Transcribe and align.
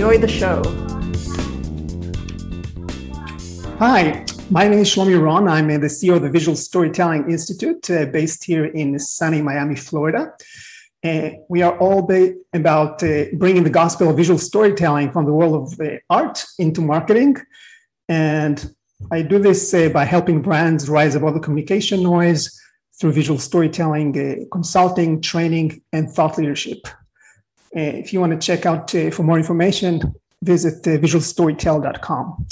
Enjoy 0.00 0.16
the 0.16 0.28
show. 0.28 0.62
Hi, 3.78 4.24
my 4.48 4.66
name 4.66 4.78
is 4.78 4.88
Shlomi 4.88 5.22
Ron. 5.22 5.46
I'm 5.46 5.68
the 5.68 5.88
CEO 5.88 6.16
of 6.16 6.22
the 6.22 6.30
Visual 6.30 6.56
Storytelling 6.56 7.30
Institute 7.30 7.90
uh, 7.90 8.06
based 8.06 8.42
here 8.44 8.64
in 8.64 8.98
sunny 8.98 9.42
Miami, 9.42 9.76
Florida. 9.76 10.32
Uh, 11.04 11.32
we 11.50 11.60
are 11.60 11.78
all 11.78 12.00
ba- 12.00 12.32
about 12.54 13.02
uh, 13.02 13.24
bringing 13.34 13.62
the 13.62 13.68
gospel 13.68 14.08
of 14.08 14.16
visual 14.16 14.38
storytelling 14.38 15.12
from 15.12 15.26
the 15.26 15.34
world 15.34 15.54
of 15.54 15.78
uh, 15.78 15.98
art 16.08 16.46
into 16.58 16.80
marketing. 16.80 17.36
And 18.08 18.74
I 19.12 19.20
do 19.20 19.38
this 19.38 19.74
uh, 19.74 19.90
by 19.90 20.06
helping 20.06 20.40
brands 20.40 20.88
rise 20.88 21.14
above 21.14 21.34
the 21.34 21.40
communication 21.40 22.02
noise 22.02 22.58
through 22.98 23.12
visual 23.12 23.38
storytelling, 23.38 24.18
uh, 24.18 24.46
consulting, 24.50 25.20
training, 25.20 25.82
and 25.92 26.08
thought 26.08 26.38
leadership. 26.38 26.88
Uh, 27.76 27.80
if 27.80 28.12
you 28.12 28.20
want 28.20 28.32
to 28.32 28.46
check 28.46 28.66
out 28.66 28.94
uh, 28.94 29.10
for 29.10 29.22
more 29.22 29.38
information, 29.38 30.14
visit 30.42 30.86
uh, 30.86 30.98
visualstorytell.com. 30.98 32.46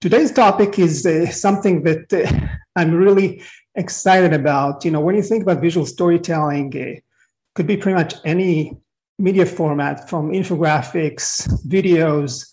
Today's 0.00 0.32
topic 0.32 0.78
is 0.78 1.06
something 1.38 1.82
that 1.84 2.58
I'm 2.76 2.94
really 2.94 3.42
excited 3.74 4.32
about. 4.32 4.84
You 4.84 4.90
know, 4.90 5.00
when 5.00 5.14
you 5.14 5.22
think 5.22 5.42
about 5.42 5.60
visual 5.60 5.86
storytelling, 5.86 6.72
it 6.72 7.04
could 7.54 7.66
be 7.66 7.76
pretty 7.76 7.96
much 7.96 8.14
any 8.24 8.76
media 9.18 9.44
format 9.44 10.08
from 10.08 10.30
infographics, 10.30 11.46
videos, 11.66 12.50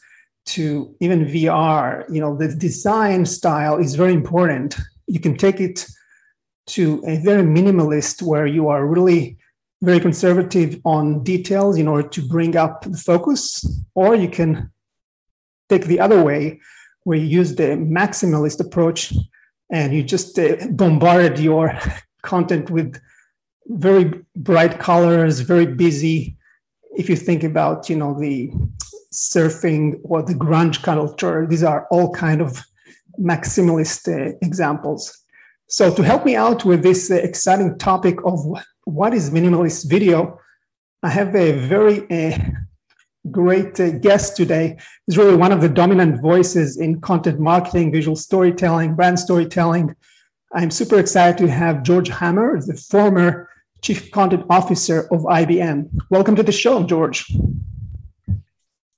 to 0.47 0.95
even 1.01 1.25
VR, 1.25 2.05
you 2.09 2.21
know, 2.21 2.35
the 2.35 2.55
design 2.55 3.25
style 3.25 3.77
is 3.77 3.95
very 3.95 4.13
important. 4.13 4.77
You 5.05 5.19
can 5.19 5.35
take 5.35 5.59
it 5.59 5.85
to 6.67 7.03
a 7.05 7.17
very 7.17 7.43
minimalist 7.43 8.21
where 8.21 8.47
you 8.47 8.69
are 8.69 8.85
really 8.85 9.37
very 9.81 9.99
conservative 9.99 10.79
on 10.85 11.23
details 11.23 11.77
in 11.77 11.87
order 11.87 12.07
to 12.07 12.21
bring 12.21 12.55
up 12.55 12.81
the 12.81 12.97
focus, 12.97 13.83
or 13.93 14.15
you 14.15 14.29
can 14.29 14.71
take 15.69 15.85
the 15.85 15.99
other 15.99 16.23
way 16.23 16.59
where 17.03 17.17
you 17.17 17.25
use 17.25 17.55
the 17.55 17.75
maximalist 17.77 18.59
approach 18.59 19.13
and 19.71 19.93
you 19.93 20.03
just 20.03 20.37
uh, 20.39 20.55
bombarded 20.71 21.39
your 21.39 21.77
content 22.21 22.69
with 22.69 22.99
very 23.67 24.13
bright 24.35 24.79
colors, 24.79 25.41
very 25.41 25.65
busy. 25.65 26.37
If 26.97 27.09
you 27.09 27.15
think 27.15 27.43
about, 27.43 27.89
you 27.89 27.95
know, 27.95 28.19
the 28.19 28.51
surfing 29.13 29.99
or 30.03 30.21
the 30.21 30.33
grunge 30.33 30.81
culture, 30.81 31.45
these 31.45 31.63
are 31.63 31.87
all 31.91 32.13
kind 32.13 32.41
of 32.41 32.63
maximalist 33.19 34.07
uh, 34.07 34.37
examples. 34.41 35.17
So 35.67 35.93
to 35.93 36.03
help 36.03 36.25
me 36.25 36.35
out 36.35 36.65
with 36.65 36.81
this 36.81 37.11
uh, 37.11 37.15
exciting 37.15 37.77
topic 37.77 38.17
of 38.25 38.39
what 38.87 39.13
is 39.13 39.29
minimalist 39.31 39.89
video, 39.89 40.39
I 41.03 41.09
have 41.09 41.35
a 41.35 41.51
very 41.51 42.09
uh, 42.09 42.37
great 43.29 43.77
uh, 43.81 43.91
guest 43.99 44.37
today. 44.37 44.77
He's 45.05 45.17
really 45.17 45.35
one 45.35 45.51
of 45.51 45.59
the 45.59 45.67
dominant 45.67 46.21
voices 46.21 46.77
in 46.77 47.01
content 47.01 47.37
marketing, 47.37 47.91
visual 47.91 48.15
storytelling, 48.15 48.95
brand 48.95 49.19
storytelling. 49.19 49.93
I'm 50.53 50.71
super 50.71 50.99
excited 50.99 51.37
to 51.39 51.51
have 51.51 51.83
George 51.83 52.07
Hammer, 52.07 52.61
the 52.61 52.75
former 52.75 53.49
Chief 53.81 54.09
Content 54.11 54.45
Officer 54.49 55.01
of 55.11 55.23
IBM. 55.23 55.89
Welcome 56.09 56.37
to 56.37 56.43
the 56.43 56.53
show, 56.53 56.81
George. 56.83 57.29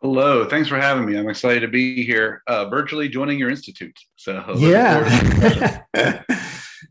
Hello, 0.04 0.46
thanks 0.46 0.70
for 0.70 0.78
having 0.78 1.06
me. 1.06 1.18
I'm 1.18 1.28
excited 1.28 1.62
to 1.62 1.68
be 1.68 2.06
here, 2.06 2.44
uh, 2.46 2.70
virtually 2.70 3.10
joining 3.10 3.40
your 3.40 3.50
institute. 3.50 3.98
So 4.18 4.54
yeah, 4.58 5.82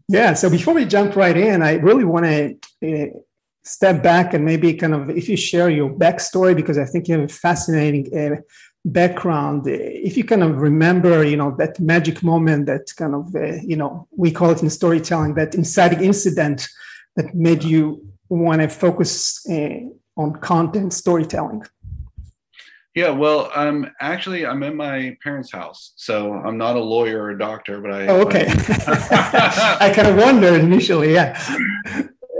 yeah. 0.09 0.35
So 0.35 0.49
before 0.51 0.75
we 0.75 0.85
jump 0.85 1.17
right 1.17 1.37
in, 1.37 1.63
I 1.63 1.75
really 1.75 2.05
want 2.05 2.25
to 2.25 2.57
uh, 2.83 3.19
step 3.63 4.03
back 4.03 4.35
and 4.35 4.45
maybe 4.45 4.73
kind 4.75 4.95
of 4.95 5.11
if 5.11 5.29
you 5.29 5.37
share 5.37 5.69
your 5.69 5.91
backstory 5.91 6.57
because 6.57 6.79
I 6.79 6.87
think 6.87 7.09
you 7.09 7.19
have 7.19 7.31
a 7.31 7.33
fascinating 7.33 8.17
uh, 8.19 8.37
background. 8.85 9.67
If 9.67 10.17
you 10.17 10.25
kind 10.25 10.43
of 10.43 10.57
remember, 10.57 11.25
you 11.25 11.37
know, 11.37 11.55
that 11.59 11.79
magic 11.79 12.23
moment, 12.23 12.67
that 12.67 12.87
kind 12.97 13.15
of 13.15 13.35
uh, 13.35 13.61
you 13.63 13.77
know 13.77 14.09
we 14.17 14.31
call 14.31 14.51
it 14.51 14.63
in 14.63 14.71
storytelling 14.71 15.35
that 15.35 15.55
inciting 15.55 16.03
incident 16.03 16.69
that 17.17 17.35
made 17.35 17.63
you 17.63 18.07
want 18.31 18.63
to 18.63 18.69
focus 18.69 19.47
on 20.17 20.33
content 20.41 20.93
storytelling. 20.93 21.63
Yeah, 22.99 23.11
well, 23.11 23.49
um, 23.55 23.89
actually, 24.01 24.45
I'm 24.45 24.61
in 24.65 24.75
my 24.75 25.17
parents' 25.23 25.53
house, 25.53 25.93
so 25.95 26.33
I'm 26.33 26.59
not 26.59 26.75
a 26.75 26.81
lawyer 26.81 27.23
or 27.23 27.31
a 27.31 27.39
doctor, 27.39 27.81
but 27.81 27.93
I. 27.93 28.09
Oh, 28.09 28.23
okay. 28.23 28.47
I 28.49 29.93
kind 29.95 30.09
of 30.09 30.17
wondered 30.17 30.61
initially, 30.61 31.13
yeah. 31.13 31.41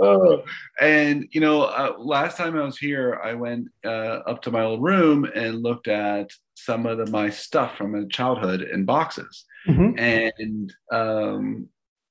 oh, 0.01 0.43
and 0.81 1.29
you 1.31 1.39
know, 1.39 1.61
uh, 1.61 1.93
last 1.97 2.35
time 2.35 2.57
I 2.57 2.65
was 2.65 2.77
here, 2.77 3.21
I 3.23 3.35
went 3.35 3.69
uh, 3.85 4.19
up 4.27 4.41
to 4.41 4.51
my 4.51 4.63
old 4.63 4.83
room 4.83 5.23
and 5.33 5.63
looked 5.63 5.87
at 5.87 6.29
some 6.55 6.85
of 6.85 6.97
the, 6.97 7.05
my 7.05 7.29
stuff 7.29 7.77
from 7.77 7.93
my 7.93 8.03
childhood 8.11 8.61
in 8.61 8.83
boxes, 8.83 9.45
mm-hmm. 9.65 9.97
and 9.97 10.73
um, 10.91 11.69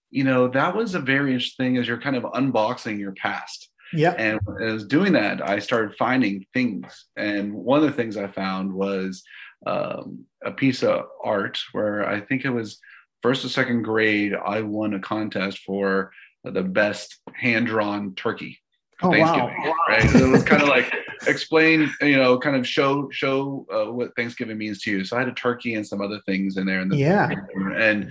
you 0.08 0.24
know, 0.24 0.48
that 0.48 0.74
was 0.74 0.94
a 0.94 1.00
very 1.00 1.34
interesting 1.34 1.66
thing 1.66 1.76
as 1.76 1.86
you're 1.86 2.00
kind 2.00 2.16
of 2.16 2.22
unboxing 2.22 2.98
your 2.98 3.12
past 3.12 3.68
yeah. 3.92 4.12
And 4.12 4.40
as 4.62 4.84
doing 4.84 5.12
that, 5.12 5.46
I 5.46 5.58
started 5.58 5.96
finding 5.96 6.46
things. 6.52 7.06
And 7.16 7.54
one 7.54 7.78
of 7.78 7.86
the 7.86 7.92
things 7.92 8.16
I 8.16 8.26
found 8.26 8.72
was 8.72 9.22
um, 9.66 10.24
a 10.44 10.52
piece 10.52 10.82
of 10.82 11.06
art 11.24 11.60
where 11.72 12.08
I 12.08 12.20
think 12.20 12.44
it 12.44 12.50
was 12.50 12.78
first 13.22 13.44
or 13.44 13.48
second 13.48 13.82
grade, 13.82 14.34
I 14.34 14.62
won 14.62 14.94
a 14.94 15.00
contest 15.00 15.60
for 15.66 16.12
the 16.44 16.62
best 16.62 17.18
hand 17.34 17.66
drawn 17.66 18.14
turkey. 18.14 18.58
Oh, 19.00 19.12
Thanksgiving, 19.12 19.54
wow. 19.64 19.74
right? 19.88 20.10
So 20.10 20.18
it 20.18 20.30
was 20.30 20.42
kind 20.42 20.62
of 20.62 20.68
like 20.68 20.92
explain, 21.26 21.88
you 22.00 22.16
know, 22.16 22.38
kind 22.38 22.56
of 22.56 22.66
show 22.66 23.08
show 23.10 23.64
uh, 23.72 23.92
what 23.92 24.14
Thanksgiving 24.16 24.58
means 24.58 24.80
to 24.82 24.90
you. 24.90 25.04
So 25.04 25.16
I 25.16 25.20
had 25.20 25.28
a 25.28 25.34
turkey 25.34 25.74
and 25.74 25.86
some 25.86 26.00
other 26.00 26.20
things 26.26 26.56
in 26.56 26.66
there, 26.66 26.80
and 26.80 26.90
the, 26.90 26.96
yeah, 26.96 27.30
and 27.76 28.10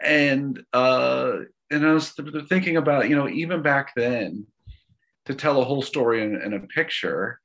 and 0.00 0.64
uh, 0.72 1.38
and 1.72 1.86
I 1.86 1.92
was 1.92 2.14
thinking 2.48 2.76
about, 2.76 3.08
you 3.08 3.16
know, 3.16 3.28
even 3.28 3.62
back 3.62 3.94
then, 3.96 4.46
to 5.26 5.34
tell 5.34 5.60
a 5.60 5.64
whole 5.64 5.82
story 5.82 6.22
in, 6.22 6.40
in 6.42 6.54
a 6.54 6.60
picture 6.60 7.40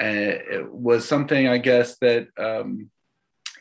uh, 0.00 0.04
it 0.04 0.72
was 0.72 1.06
something 1.06 1.48
I 1.48 1.58
guess 1.58 1.98
that 1.98 2.28
um, 2.38 2.90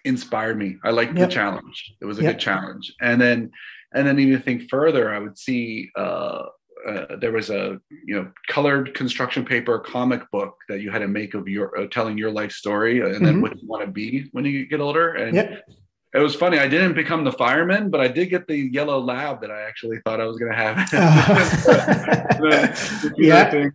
inspired 0.05 0.57
me. 0.57 0.77
I 0.83 0.91
liked 0.91 1.17
yep. 1.17 1.29
the 1.29 1.33
challenge. 1.33 1.93
It 2.01 2.05
was 2.05 2.19
a 2.19 2.23
yep. 2.23 2.33
good 2.33 2.39
challenge. 2.39 2.93
And 3.01 3.19
then, 3.19 3.51
and 3.93 4.07
then 4.07 4.19
even 4.19 4.41
think 4.41 4.69
further, 4.69 5.13
I 5.13 5.19
would 5.19 5.37
see 5.37 5.91
uh, 5.95 6.43
uh, 6.87 7.15
there 7.17 7.31
was 7.31 7.49
a 7.49 7.79
you 8.05 8.15
know 8.15 8.31
colored 8.47 8.95
construction 8.95 9.45
paper 9.45 9.77
comic 9.77 10.29
book 10.31 10.55
that 10.67 10.81
you 10.81 10.89
had 10.89 10.99
to 10.99 11.07
make 11.07 11.35
of 11.35 11.47
your 11.47 11.77
uh, 11.77 11.87
telling 11.87 12.17
your 12.17 12.31
life 12.31 12.51
story 12.51 13.01
and 13.01 13.15
mm-hmm. 13.15 13.25
then 13.25 13.41
what 13.41 13.61
you 13.61 13.67
want 13.67 13.85
to 13.85 13.91
be 13.91 14.29
when 14.31 14.45
you 14.45 14.65
get 14.65 14.79
older. 14.79 15.13
And 15.13 15.35
yep 15.35 15.63
it 16.13 16.19
was 16.19 16.35
funny. 16.35 16.59
I 16.59 16.67
didn't 16.67 16.93
become 16.93 17.23
the 17.23 17.31
fireman, 17.31 17.89
but 17.89 18.01
I 18.01 18.07
did 18.07 18.29
get 18.29 18.47
the 18.47 18.57
yellow 18.57 18.99
lab 18.99 19.41
that 19.41 19.51
I 19.51 19.61
actually 19.61 19.99
thought 20.03 20.19
I 20.19 20.25
was 20.25 20.37
going 20.37 20.51
to 20.51 20.57
have. 20.57 20.89
yeah. 23.17 23.69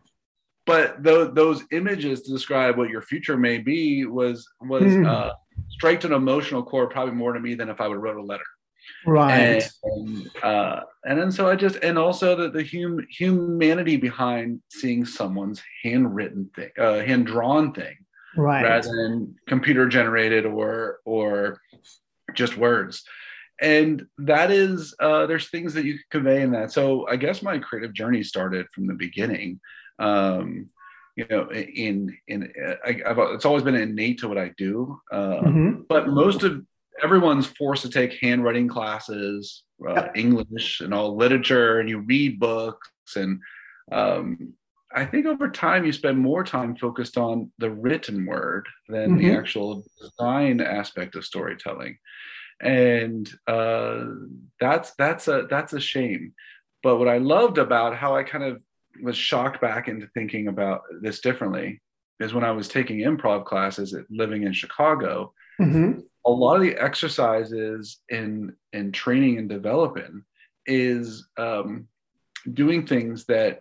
But 0.67 1.03
those, 1.03 1.33
those 1.35 1.65
images 1.71 2.23
to 2.23 2.33
describe 2.33 2.77
what 2.77 2.91
your 2.91 3.01
future 3.01 3.37
may 3.37 3.59
be 3.59 4.05
was 4.05 4.47
was 4.61 4.83
mm. 4.83 5.07
uh, 5.07 5.33
straight 5.69 6.01
to 6.03 6.09
an 6.09 6.13
emotional 6.13 6.63
chord, 6.63 6.91
probably 6.91 7.15
more 7.15 7.33
to 7.33 7.41
me 7.41 7.55
than 7.55 7.69
if 7.69 7.81
I 7.81 7.89
would 7.89 7.99
wrote 7.99 8.17
a 8.17 8.23
letter. 8.23 8.45
Right. 9.07 9.63
And, 9.85 10.31
uh, 10.43 10.81
and 11.05 11.19
then 11.19 11.31
so 11.31 11.49
I 11.49 11.57
just 11.57 11.77
and 11.77 11.97
also 11.97 12.37
the 12.37 12.51
the 12.51 12.65
hum, 12.65 13.07
humanity 13.11 13.97
behind 13.97 14.61
seeing 14.69 15.05
someone's 15.05 15.63
handwritten 15.85 16.51
thing, 16.55 16.71
uh, 16.79 17.01
hand 17.01 17.27
drawn 17.27 17.73
thing, 17.73 17.97
right, 18.37 18.63
rather 18.63 18.89
than 18.89 19.37
computer 19.47 19.89
generated 19.89 20.47
or 20.47 20.99
or 21.05 21.61
just 22.37 22.57
words. 22.57 23.05
And 23.61 24.07
that 24.19 24.51
is 24.51 24.95
uh, 25.01 25.27
there's 25.27 25.49
things 25.49 25.75
that 25.75 25.85
you 25.87 25.95
can 25.95 26.05
convey 26.11 26.43
in 26.43 26.53
that. 26.53 26.73
So 26.73 27.09
i 27.09 27.17
guess 27.17 27.43
my 27.43 27.59
creative 27.59 27.95
journey 27.95 28.23
started 28.23 28.67
from 28.75 28.87
the 28.87 28.95
beginning 28.95 29.61
um, 29.99 30.69
you 31.17 31.27
know 31.29 31.51
in 31.51 32.17
in 32.29 32.53
I, 32.85 33.01
have 33.07 33.19
it's 33.19 33.45
always 33.45 33.63
been 33.63 33.75
innate 33.75 34.19
to 34.21 34.29
what 34.29 34.39
i 34.39 34.53
do 34.57 35.01
uh, 35.11 35.41
mm-hmm. 35.41 35.83
but 35.89 36.09
most 36.09 36.43
of 36.43 36.65
everyone's 37.03 37.47
forced 37.47 37.83
to 37.83 37.91
take 37.91 38.19
handwriting 38.21 38.69
classes 38.69 39.65
uh, 39.89 40.09
english 40.15 40.81
and 40.81 40.95
all 40.95 41.17
literature 41.17 41.81
and 41.81 41.89
you 41.89 42.01
read 42.01 42.39
books 42.39 42.91
and 43.17 43.41
um, 43.93 44.53
I 44.97 45.05
think 45.05 45.27
over 45.27 45.51
time 45.51 45.85
you 45.85 45.93
spend 45.93 46.19
more 46.19 46.43
time 46.43 46.75
focused 46.75 47.19
on 47.19 47.53
the 47.59 47.71
written 47.71 48.25
word 48.25 48.67
than 48.89 49.11
mm-hmm. 49.11 49.19
the 49.19 49.37
actual 49.37 49.85
design 50.01 50.63
aspect 50.63 51.15
of 51.17 51.25
storytelling, 51.25 51.99
and 52.63 53.31
uh, 53.47 54.05
that's 54.59 54.93
that's 54.95 55.29
a 55.29 55.47
that's 55.51 55.75
a 55.75 55.81
shame. 55.81 56.33
But 56.83 56.97
what 56.97 57.09
I 57.09 57.19
loved 57.19 57.59
about 57.59 57.95
how 57.95 58.17
I 58.17 58.23
kind 58.23 58.45
of 58.45 58.63
was 59.03 59.17
shocked 59.17 59.61
back 59.61 59.89
into 59.89 60.09
thinking 60.15 60.49
about 60.49 60.83
this 61.03 61.21
differently 61.21 61.83
is 62.19 62.33
when 62.33 62.45
I 62.45 62.53
was 62.53 62.67
taking 62.67 63.01
improv 63.01 63.45
classes 63.45 63.93
at 63.93 64.11
living 64.11 64.45
in 64.45 64.55
Chicago. 64.55 65.35
Mm-hmm. 65.61 66.01
A 66.25 66.31
lot 66.31 66.57
of 66.57 66.63
the 66.63 66.75
exercises 66.75 67.99
in 68.09 68.57
in 68.73 68.93
training 68.93 69.37
and 69.37 69.49
developing 69.49 70.25
is 70.65 71.29
um, 71.37 71.87
doing 72.55 72.87
things 72.87 73.27
that 73.27 73.61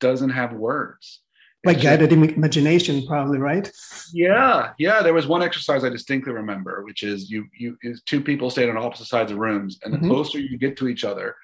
doesn't 0.00 0.30
have 0.30 0.52
words 0.52 1.20
like 1.64 1.80
guided 1.80 2.12
imagination 2.12 3.06
probably 3.06 3.38
right 3.38 3.70
yeah 4.12 4.72
yeah 4.78 5.02
there 5.02 5.14
was 5.14 5.26
one 5.26 5.42
exercise 5.42 5.84
i 5.84 5.88
distinctly 5.88 6.32
remember 6.32 6.84
which 6.84 7.02
is 7.02 7.30
you 7.30 7.46
you 7.56 7.76
is 7.82 8.02
two 8.02 8.20
people 8.20 8.50
stand 8.50 8.70
on 8.70 8.76
opposite 8.76 9.06
sides 9.06 9.32
of 9.32 9.38
rooms 9.38 9.78
and 9.82 9.92
the 9.92 9.98
mm-hmm. 9.98 10.08
closer 10.08 10.38
you 10.38 10.58
get 10.58 10.76
to 10.76 10.88
each 10.88 11.04
other 11.04 11.34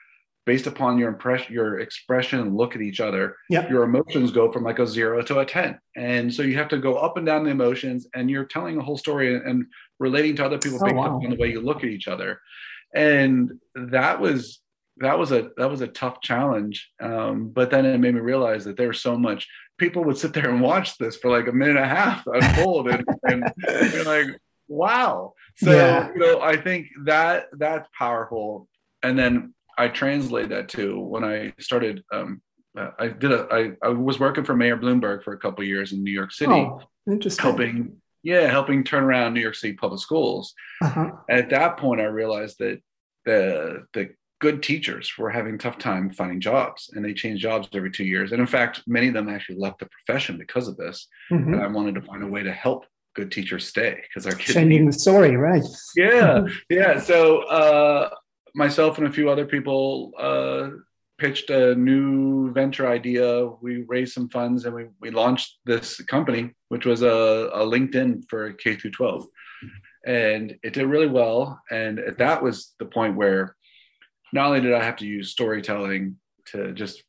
based 0.46 0.66
upon 0.66 0.98
your 0.98 1.08
impression 1.08 1.52
your 1.52 1.80
expression 1.80 2.40
and 2.40 2.56
look 2.56 2.74
at 2.74 2.82
each 2.82 3.00
other 3.00 3.36
yep. 3.48 3.70
your 3.70 3.84
emotions 3.84 4.30
go 4.30 4.50
from 4.50 4.64
like 4.64 4.78
a 4.78 4.86
zero 4.86 5.22
to 5.22 5.38
a 5.38 5.44
10 5.44 5.78
and 5.96 6.32
so 6.32 6.42
you 6.42 6.56
have 6.56 6.68
to 6.68 6.78
go 6.78 6.96
up 6.96 7.16
and 7.16 7.26
down 7.26 7.44
the 7.44 7.50
emotions 7.50 8.06
and 8.14 8.30
you're 8.30 8.44
telling 8.44 8.78
a 8.78 8.82
whole 8.82 8.96
story 8.96 9.34
and, 9.34 9.46
and 9.46 9.66
relating 9.98 10.34
to 10.34 10.44
other 10.44 10.58
people 10.58 10.78
oh, 10.80 10.84
based 10.84 10.96
wow. 10.96 11.18
upon 11.18 11.30
the 11.30 11.36
way 11.36 11.50
you 11.50 11.60
look 11.60 11.78
at 11.78 11.90
each 11.90 12.08
other 12.08 12.40
and 12.94 13.52
that 13.74 14.20
was 14.20 14.60
that 15.00 15.18
was 15.18 15.32
a 15.32 15.50
that 15.56 15.70
was 15.70 15.80
a 15.80 15.88
tough 15.88 16.20
challenge. 16.20 16.90
Um, 17.00 17.48
but 17.48 17.70
then 17.70 17.84
it 17.86 17.98
made 17.98 18.14
me 18.14 18.20
realize 18.20 18.64
that 18.64 18.76
there's 18.76 19.02
so 19.02 19.16
much 19.16 19.48
people 19.78 20.04
would 20.04 20.18
sit 20.18 20.34
there 20.34 20.50
and 20.50 20.60
watch 20.60 20.98
this 20.98 21.16
for 21.16 21.30
like 21.30 21.48
a 21.48 21.52
minute 21.52 21.76
and 21.76 21.84
a 21.84 21.88
half 21.88 22.26
unfold, 22.26 22.88
and, 22.88 23.04
and 23.24 23.52
you're 23.92 24.04
like, 24.04 24.26
wow. 24.68 25.32
So 25.56 25.72
yeah. 25.72 26.10
you 26.12 26.18
know, 26.18 26.40
I 26.40 26.56
think 26.56 26.88
that 27.04 27.46
that's 27.52 27.88
powerful. 27.98 28.68
And 29.02 29.18
then 29.18 29.54
I 29.78 29.88
translate 29.88 30.50
that 30.50 30.68
to 30.70 31.00
when 31.00 31.24
I 31.24 31.54
started. 31.58 32.04
Um, 32.12 32.42
I 32.76 33.08
did 33.08 33.32
a. 33.32 33.48
I, 33.50 33.72
I 33.82 33.88
was 33.88 34.20
working 34.20 34.44
for 34.44 34.54
Mayor 34.54 34.76
Bloomberg 34.76 35.24
for 35.24 35.32
a 35.32 35.38
couple 35.38 35.64
years 35.64 35.92
in 35.92 36.04
New 36.04 36.12
York 36.12 36.30
City, 36.30 36.52
oh, 36.52 36.80
interesting. 37.08 37.42
helping 37.42 38.00
yeah, 38.22 38.46
helping 38.48 38.84
turn 38.84 39.04
around 39.04 39.34
New 39.34 39.40
York 39.40 39.54
City 39.54 39.74
public 39.74 40.00
schools. 40.00 40.54
Uh-huh. 40.82 41.12
At 41.28 41.50
that 41.50 41.78
point, 41.78 42.00
I 42.00 42.04
realized 42.04 42.58
that 42.58 42.80
the 43.24 43.86
the 43.92 44.10
good 44.40 44.62
teachers 44.62 45.12
were 45.18 45.30
having 45.30 45.58
tough 45.58 45.78
time 45.78 46.10
finding 46.10 46.40
jobs 46.40 46.90
and 46.94 47.04
they 47.04 47.12
changed 47.12 47.42
jobs 47.42 47.68
every 47.72 47.90
two 47.90 48.04
years. 48.04 48.32
And 48.32 48.40
in 48.40 48.46
fact 48.46 48.82
many 48.86 49.08
of 49.08 49.14
them 49.14 49.28
actually 49.28 49.58
left 49.58 49.78
the 49.78 49.86
profession 49.86 50.38
because 50.38 50.66
of 50.66 50.76
this 50.76 51.06
mm-hmm. 51.30 51.54
and 51.54 51.62
i 51.62 51.66
wanted 51.66 51.94
to 51.94 52.02
find 52.02 52.22
a 52.22 52.26
way 52.26 52.42
to 52.42 52.52
help 52.52 52.86
good 53.14 53.30
teachers 53.30 53.66
stay 53.66 54.00
because 54.02 54.26
our 54.26 54.34
kids 54.34 54.54
changing 54.54 54.86
the 54.86 54.92
story 54.92 55.36
right. 55.36 55.62
Yeah 55.96 56.46
yeah. 56.70 56.98
So 56.98 57.40
uh, 57.44 58.10
myself 58.54 58.98
and 58.98 59.06
a 59.06 59.12
few 59.12 59.28
other 59.30 59.46
people 59.46 60.12
uh, 60.18 60.70
pitched 61.18 61.50
a 61.50 61.74
new 61.74 62.52
venture 62.52 62.88
idea. 62.88 63.46
We 63.60 63.84
raised 63.88 64.14
some 64.14 64.28
funds 64.28 64.64
and 64.64 64.74
we, 64.74 64.86
we 65.00 65.10
launched 65.10 65.58
this 65.64 66.00
company 66.02 66.54
which 66.68 66.86
was 66.86 67.02
a, 67.02 67.50
a 67.52 67.66
linkedin 67.66 68.22
for 68.28 68.52
k 68.52 68.76
through 68.76 68.92
12 68.92 69.26
and 70.06 70.56
it 70.62 70.72
did 70.72 70.86
really 70.86 71.08
well. 71.08 71.60
And 71.70 72.00
that 72.18 72.42
was 72.42 72.74
the 72.78 72.86
point 72.86 73.16
where 73.16 73.56
not 74.32 74.46
only 74.46 74.60
did 74.60 74.72
I 74.72 74.82
have 74.82 74.96
to 74.96 75.06
use 75.06 75.30
storytelling 75.30 76.16
to 76.46 76.72
just, 76.72 77.02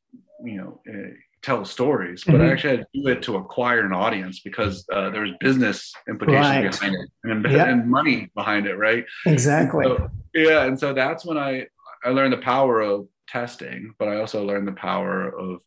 you 0.44 0.57
know, 0.57 0.81
uh, 0.89 1.13
tell 1.41 1.65
stories, 1.65 2.23
but 2.23 2.35
mm-hmm. 2.35 2.44
I 2.44 2.51
actually 2.51 2.77
had 2.77 2.85
to 2.94 3.01
do 3.01 3.07
it 3.07 3.23
to 3.23 3.38
acquire 3.38 3.85
an 3.85 3.94
audience 3.94 4.41
because 4.41 4.85
uh, 4.94 5.09
there 5.09 5.21
was 5.21 5.31
business 5.39 5.91
implications 6.07 6.81
right. 6.81 6.91
behind 6.91 6.95
it 6.95 7.09
and, 7.23 7.45
yep. 7.51 7.68
and, 7.68 7.89
money 7.89 8.29
behind 8.35 8.68
it, 8.68 8.75
right? 8.75 9.06
Exactly. 9.25 9.85
So, 9.85 10.09
yeah, 10.33 10.65
and 10.65 10.79
so 10.79 10.94
that's 10.94 11.25
when 11.25 11.38
I 11.38 11.68
I 12.03 12.09
learned 12.09 12.33
the 12.33 12.38
power 12.38 12.81
of 12.81 13.07
testing, 13.27 13.94
but 14.00 14.07
I 14.07 14.19
also 14.19 14.44
learned 14.44 14.67
the 14.67 14.74
power 14.74 15.29
of 15.29 15.62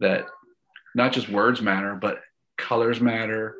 that 0.00 0.26
not 0.94 1.12
just 1.12 1.28
words 1.28 1.60
matter, 1.60 1.94
but 1.94 2.20
colors 2.56 3.00
matter. 3.00 3.56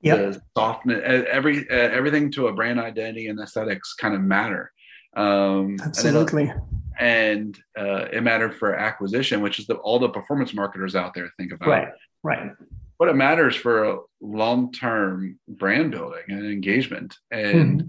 Yeah, 0.00 0.32
softness, 0.56 1.02
every 1.30 1.68
everything 1.70 2.30
to 2.32 2.48
a 2.48 2.52
brand 2.52 2.78
identity 2.78 3.28
and 3.28 3.40
aesthetics 3.40 3.94
kind 3.94 4.14
of 4.14 4.20
matter. 4.20 4.70
Um, 5.16 5.76
Absolutely. 5.82 6.52
And, 6.98 7.58
uh, 7.78 8.06
it 8.12 8.22
mattered 8.22 8.54
for 8.56 8.74
acquisition, 8.74 9.40
which 9.40 9.58
is 9.58 9.66
the, 9.66 9.74
all 9.74 9.98
the 9.98 10.08
performance 10.08 10.54
marketers 10.54 10.94
out 10.94 11.14
there 11.14 11.30
think 11.36 11.52
about. 11.52 11.68
Right. 11.68 11.88
Right. 12.22 12.50
But 12.98 13.08
it 13.08 13.16
matters 13.16 13.56
for 13.56 14.02
long-term 14.20 15.38
brand 15.48 15.90
building 15.90 16.22
and 16.28 16.46
engagement. 16.46 17.16
And 17.30 17.80
mm-hmm. 17.80 17.86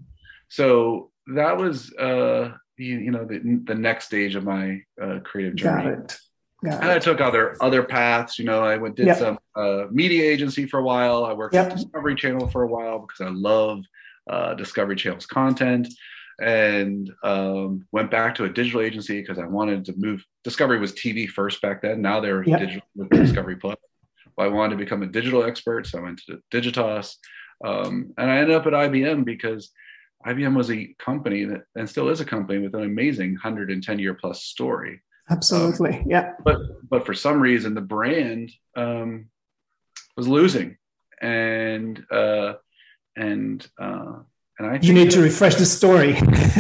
so 0.50 1.12
that 1.36 1.57
was, 1.57 1.94
uh, 1.94 2.54
you, 2.77 2.98
you, 2.98 3.12
know, 3.12 3.25
the, 3.25 3.39
the 3.63 3.75
next 3.75 4.06
stage 4.06 4.36
of 4.36 4.44
my 4.44 4.81
uh, 5.01 5.19
creative 5.24 5.56
journey. 5.56 5.83
Got 5.83 5.94
it. 5.94 6.18
Got 6.63 6.81
and 6.81 6.92
I 6.92 7.00
took 7.00 7.22
other 7.22 7.56
other 7.62 7.83
paths. 7.83 8.39
You 8.39 8.45
know, 8.45 8.63
I 8.63 8.77
went 8.77 8.95
did 8.95 9.07
yep. 9.07 9.18
some 9.18 9.38
uh, 9.56 9.86
media 9.92 10.24
agency 10.24 10.66
for 10.66 10.80
a 10.80 10.83
while. 10.83 11.25
I 11.25 11.33
worked 11.33 11.54
yep. 11.54 11.69
at 11.69 11.77
Discovery 11.77 12.16
Channel 12.16 12.48
for 12.48 12.63
a 12.63 12.68
while 12.68 13.00
because 13.00 13.22
I 13.22 13.30
love 13.30 13.83
uh, 14.30 14.54
Discovery 14.56 14.95
Channel's 14.95 15.25
content 15.25 15.88
and 16.39 17.11
um, 17.23 17.87
went 17.91 18.11
back 18.11 18.35
to 18.35 18.45
a 18.45 18.49
digital 18.49 18.81
agency 18.81 19.21
because 19.21 19.39
I 19.39 19.45
wanted 19.45 19.85
to 19.85 19.93
move. 19.97 20.23
Discovery 20.43 20.79
was 20.79 20.93
TV 20.93 21.27
first 21.27 21.61
back 21.61 21.81
then. 21.81 22.01
Now 22.01 22.19
they're 22.19 22.43
yep. 22.43 22.59
digital 22.59 22.87
with 22.95 23.09
Discovery 23.09 23.55
Plus. 23.55 23.75
Well, 24.37 24.47
I 24.47 24.51
wanted 24.51 24.77
to 24.77 24.83
become 24.83 25.01
a 25.01 25.07
digital 25.07 25.43
expert, 25.43 25.87
so 25.87 25.99
I 25.99 26.01
went 26.01 26.21
to 26.27 26.41
Digitas, 26.51 27.15
um, 27.63 28.13
and 28.17 28.29
I 28.29 28.37
ended 28.37 28.55
up 28.55 28.65
at 28.65 28.73
IBM 28.73 29.23
because 29.23 29.71
IBM 30.25 30.55
was 30.55 30.71
a 30.71 30.93
company 30.99 31.45
that, 31.45 31.63
and 31.75 31.89
still 31.89 32.09
is 32.09 32.19
a 32.19 32.25
company 32.25 32.59
with 32.59 32.75
an 32.75 32.83
amazing 32.83 33.33
110 33.33 33.99
year 33.99 34.13
plus 34.13 34.43
story. 34.43 35.01
Absolutely, 35.29 35.99
um, 35.99 36.05
yeah. 36.07 36.31
But 36.43 36.59
but 36.89 37.05
for 37.05 37.13
some 37.13 37.39
reason, 37.39 37.73
the 37.73 37.81
brand 37.81 38.51
um, 38.75 39.27
was 40.17 40.27
losing, 40.27 40.77
and 41.21 42.03
uh, 42.11 42.53
and 43.15 43.65
uh, 43.79 44.19
and 44.57 44.67
I 44.67 44.79
you 44.81 44.93
need 44.93 45.11
to 45.11 45.21
refresh 45.21 45.55
the 45.55 45.65
story. 45.65 46.13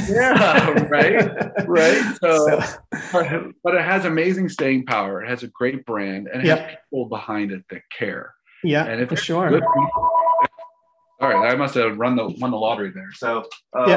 yeah, 0.09 0.81
right, 0.89 1.67
right. 1.67 2.17
So, 2.21 2.59
so, 3.11 3.53
but 3.63 3.75
it 3.75 3.81
has 3.81 4.05
amazing 4.05 4.49
staying 4.49 4.85
power. 4.85 5.23
It 5.23 5.29
has 5.29 5.43
a 5.43 5.47
great 5.47 5.85
brand, 5.85 6.27
and 6.27 6.41
it 6.41 6.47
yep. 6.47 6.59
has 6.59 6.77
people 6.89 7.05
behind 7.05 7.51
it 7.51 7.63
that 7.69 7.83
care. 7.97 8.33
Yeah, 8.63 8.85
and 8.85 9.01
if 9.01 9.09
for 9.09 9.15
sure. 9.15 9.49
People, 9.49 9.67
all 11.21 11.29
right, 11.29 11.51
I 11.51 11.55
must 11.55 11.75
have 11.75 11.97
run 11.97 12.15
the 12.17 12.27
won 12.27 12.51
the 12.51 12.57
lottery 12.57 12.91
there. 12.93 13.11
So, 13.13 13.45
um, 13.77 13.89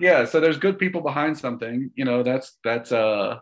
yeah. 0.00 0.20
yeah, 0.20 0.24
so 0.24 0.40
there's 0.40 0.58
good 0.58 0.78
people 0.78 1.00
behind 1.00 1.38
something. 1.38 1.90
You 1.94 2.04
know, 2.04 2.24
that's 2.24 2.58
that's 2.64 2.90
uh, 2.90 3.38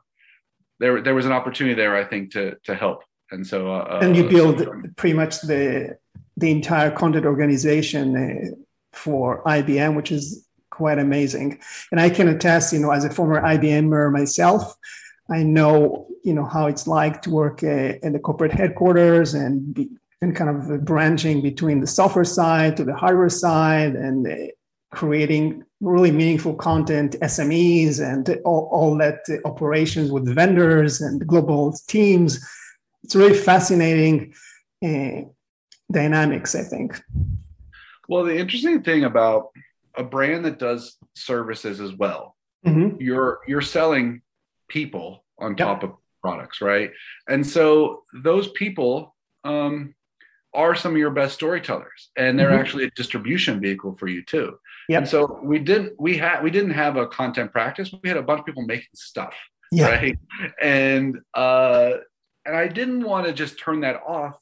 there 0.79 1.01
there 1.01 1.15
was 1.15 1.25
an 1.25 1.33
opportunity 1.33 1.75
there, 1.75 1.97
I 1.97 2.05
think, 2.05 2.33
to 2.33 2.57
to 2.65 2.75
help, 2.75 3.03
and 3.31 3.47
so 3.47 3.73
uh, 3.73 4.01
and 4.03 4.15
you 4.15 4.29
build 4.29 4.59
so 4.59 4.75
pretty 4.97 5.15
much 5.15 5.41
the 5.41 5.97
the 6.37 6.51
entire 6.51 6.91
content 6.91 7.25
organization. 7.25 8.17
Uh, 8.17 8.57
for 8.93 9.43
IBM, 9.45 9.97
which 9.97 10.13
is 10.13 10.47
quite 10.71 10.99
amazing. 10.99 11.61
And 11.91 12.01
I 12.01 12.11
can 12.11 12.29
attest, 12.29 12.73
you 12.73 12.79
know, 12.79 12.91
as 12.91 13.05
a 13.05 13.11
former 13.11 13.41
IBMer 13.41 14.13
myself, 14.13 14.75
I 15.31 15.43
know, 15.43 16.07
you 16.25 16.35
know, 16.35 16.45
how 16.45 16.67
it's 16.67 16.87
like 16.87 17.23
to 17.23 17.31
work 17.31 17.63
uh, 17.63 17.95
in 18.03 18.13
the 18.13 18.19
corporate 18.19 18.53
headquarters 18.53 19.35
and 19.35 19.75
be, 19.75 19.91
and 20.23 20.37
kind 20.37 20.51
of 20.51 20.85
branching 20.85 21.41
between 21.41 21.81
the 21.81 21.87
software 21.87 22.25
side 22.25 22.77
to 22.77 22.85
the 22.85 22.95
hardware 22.95 23.31
side 23.31 23.95
and 23.95 24.27
uh, 24.27 24.35
creating 24.91 25.65
really 25.81 26.11
meaningful 26.11 26.55
content, 26.55 27.17
SMEs, 27.23 28.01
and 28.01 28.39
all, 28.45 28.69
all 28.73 28.99
that 28.99 29.21
operations 29.45 30.11
with 30.11 30.35
vendors 30.35 31.01
and 31.01 31.27
global 31.27 31.75
teams. 31.89 32.45
It's 33.03 33.17
really 33.17 33.39
fascinating 33.39 34.35
uh, 34.85 35.23
dynamics, 35.91 36.55
I 36.55 36.63
think. 36.63 37.01
Well, 38.11 38.25
the 38.25 38.37
interesting 38.37 38.83
thing 38.83 39.05
about 39.05 39.51
a 39.95 40.03
brand 40.03 40.45
that 40.45 40.59
does 40.59 40.97
services 41.15 41.81
as 41.81 41.95
well, 41.95 42.35
mm-hmm. 42.67 43.01
you're 43.01 43.39
you're 43.47 43.63
selling 43.63 44.23
people 44.67 45.25
on 45.39 45.53
yep. 45.53 45.59
top 45.59 45.83
of 45.85 45.93
products, 46.21 46.61
right? 46.61 46.91
And 47.29 47.47
so 47.47 48.03
those 48.13 48.49
people 48.49 49.15
um, 49.45 49.95
are 50.53 50.75
some 50.75 50.91
of 50.91 50.99
your 50.99 51.13
best 51.13 51.35
storytellers, 51.35 52.11
and 52.17 52.37
they're 52.37 52.51
mm-hmm. 52.51 52.59
actually 52.59 52.85
a 52.85 52.91
distribution 52.97 53.61
vehicle 53.61 53.97
for 53.97 54.09
you 54.09 54.25
too. 54.25 54.59
Yep. 54.89 54.99
And 54.99 55.09
so 55.09 55.39
we 55.45 55.61
didn't 55.61 55.93
we 56.01 56.17
had 56.17 56.43
we 56.43 56.51
didn't 56.51 56.73
have 56.73 56.97
a 56.97 57.07
content 57.07 57.53
practice. 57.53 57.95
We 58.03 58.09
had 58.09 58.19
a 58.19 58.23
bunch 58.23 58.41
of 58.41 58.47
people 58.47 58.65
making 58.65 58.89
stuff, 58.93 59.37
yeah. 59.71 59.89
right? 59.89 60.19
And 60.61 61.21
uh, 61.35 61.93
and 62.45 62.57
I 62.57 62.67
didn't 62.67 63.05
want 63.05 63.29
to 63.29 63.33
just 63.33 63.57
turn 63.57 63.83
that 63.83 64.03
off 64.05 64.37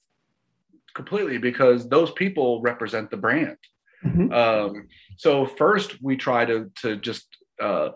completely 1.01 1.39
because 1.39 1.89
those 1.89 2.11
people 2.23 2.61
represent 2.71 3.07
the 3.11 3.17
brand. 3.27 3.61
Mm-hmm. 4.05 4.33
Um, 4.43 4.89
so 5.17 5.47
first, 5.47 5.89
we 6.03 6.17
try 6.17 6.45
to 6.45 6.59
to 6.83 6.97
just 7.09 7.25
uh, 7.67 7.91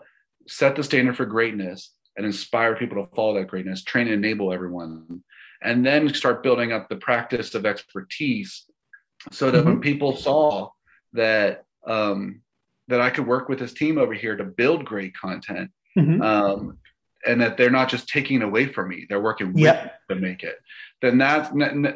set 0.47 0.75
the 0.75 0.83
standard 0.83 1.15
for 1.17 1.25
greatness 1.25 1.79
and 2.15 2.25
inspire 2.25 2.75
people 2.75 2.97
to 3.01 3.15
follow 3.15 3.33
that 3.35 3.51
greatness, 3.53 3.83
train 3.83 4.07
and 4.07 4.23
enable 4.23 4.53
everyone. 4.57 5.23
and 5.69 5.85
then 5.85 6.13
start 6.13 6.43
building 6.43 6.73
up 6.75 6.83
the 6.89 7.01
practice 7.09 7.55
of 7.55 7.65
expertise 7.65 8.51
so 9.31 9.49
that 9.49 9.59
mm-hmm. 9.59 9.69
when 9.69 9.79
people 9.89 10.11
saw 10.27 10.69
that 11.13 11.63
um, 11.95 12.41
that 12.89 13.01
I 13.07 13.09
could 13.09 13.27
work 13.27 13.45
with 13.49 13.59
this 13.59 13.73
team 13.73 13.97
over 13.97 14.15
here 14.23 14.35
to 14.37 14.43
build 14.43 14.85
great 14.93 15.13
content, 15.25 15.71
mm-hmm. 15.97 16.21
um, 16.21 16.77
and 17.25 17.39
that 17.41 17.57
they're 17.57 17.69
not 17.69 17.89
just 17.89 18.07
taking 18.07 18.41
away 18.41 18.67
from 18.67 18.89
me; 18.89 19.05
they're 19.09 19.21
working 19.21 19.53
with 19.53 19.63
yep. 19.63 19.99
to 20.09 20.15
make 20.15 20.43
it. 20.43 20.57
Then 21.01 21.17
that 21.19 21.51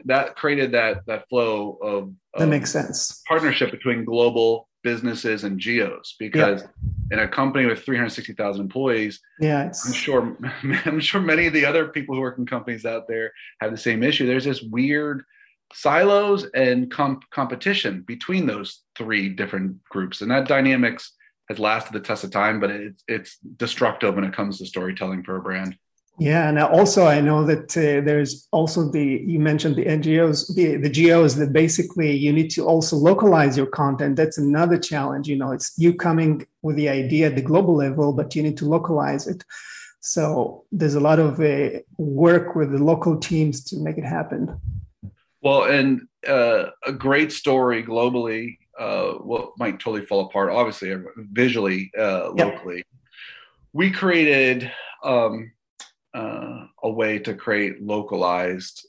that 0.06 0.36
created 0.36 0.72
that 0.74 1.06
that 1.08 1.28
flow 1.30 1.78
of, 1.82 2.04
of 2.34 2.40
that 2.40 2.48
makes 2.48 2.72
sense 2.72 3.22
partnership 3.28 3.72
between 3.72 4.06
global 4.06 4.68
businesses 4.84 5.44
and 5.44 5.60
geos 5.60 6.16
because 6.18 6.62
yep. 6.62 6.72
in 7.12 7.20
a 7.20 7.28
company 7.28 7.66
with 7.66 7.84
360,000 7.84 8.62
employees, 8.62 9.20
yeah, 9.40 9.72
I'm 9.86 9.94
sure 9.94 10.38
I'm 10.86 11.00
sure 11.00 11.22
many 11.22 11.48
of 11.48 11.54
the 11.54 11.66
other 11.66 11.88
people 11.88 12.16
who 12.16 12.22
work 12.22 12.38
in 12.38 12.46
companies 12.46 12.86
out 12.86 13.08
there 13.08 13.32
have 13.60 13.72
the 13.72 13.78
same 13.78 14.04
issue. 14.04 14.26
There's 14.26 14.46
this 14.46 14.62
weird 14.62 15.24
silos 15.74 16.46
and 16.54 16.90
comp- 16.90 17.30
competition 17.32 18.04
between 18.08 18.46
those 18.46 18.84
three 18.98 19.30
different 19.30 19.84
groups 19.86 20.22
and 20.22 20.32
that 20.32 20.48
dynamics 20.48 21.14
has 21.50 21.60
lasted 21.60 21.94
the 21.94 22.00
test 22.00 22.24
of 22.24 22.32
time 22.32 22.60
but 22.60 22.70
it's 22.70 23.04
it's 23.08 23.38
destructive 23.58 24.16
when 24.16 24.24
it 24.24 24.34
comes 24.34 24.58
to 24.58 24.66
storytelling 24.66 25.24
for 25.24 25.38
a 25.38 25.42
brand. 25.42 25.78
Yeah 26.20 26.50
and 26.50 26.58
also 26.58 27.06
i 27.06 27.22
know 27.22 27.46
that 27.46 27.78
uh, 27.78 28.02
there's 28.08 28.48
also 28.52 28.90
the 28.92 29.24
you 29.32 29.40
mentioned 29.40 29.76
the 29.76 29.86
ngos 29.86 30.54
the, 30.56 30.78
the 30.78 30.90
geos 30.90 31.36
that 31.36 31.54
basically 31.54 32.12
you 32.12 32.34
need 32.34 32.50
to 32.52 32.66
also 32.66 32.96
localize 32.96 33.56
your 33.56 33.68
content. 33.68 34.16
That's 34.16 34.40
another 34.40 34.80
challenge 34.80 35.28
you 35.28 35.38
know 35.38 35.52
it's 35.52 35.74
you 35.78 35.94
coming 35.94 36.46
with 36.64 36.76
the 36.76 36.90
idea 36.90 37.28
at 37.28 37.36
the 37.36 37.42
global 37.42 37.76
level 37.76 38.14
but 38.14 38.36
you 38.36 38.42
need 38.44 38.58
to 38.58 38.66
localize 38.66 39.28
it. 39.28 39.44
So 40.00 40.64
there's 40.72 40.96
a 40.96 41.02
lot 41.02 41.20
of 41.20 41.40
uh, 41.40 41.80
work 41.98 42.56
with 42.56 42.72
the 42.72 42.84
local 42.92 43.18
teams 43.18 43.64
to 43.66 43.78
make 43.78 43.98
it 43.98 44.06
happen. 44.06 44.58
Well, 45.42 45.64
and 45.64 46.08
uh, 46.28 46.68
a 46.86 46.94
great 46.94 47.32
story 47.32 47.84
globally, 47.84 48.58
uh, 48.80 49.14
what 49.14 49.52
might 49.58 49.80
totally 49.80 50.06
fall 50.06 50.26
apart, 50.26 50.52
obviously, 50.52 50.96
visually, 51.32 51.92
uh, 51.98 52.30
locally. 52.32 52.78
Yep. 52.78 52.86
We 53.74 53.92
created 53.92 54.72
um, 55.04 55.52
uh, 56.14 56.66
a 56.84 56.90
way 56.90 57.20
to 57.20 57.34
create 57.34 57.82
localized 57.82 58.88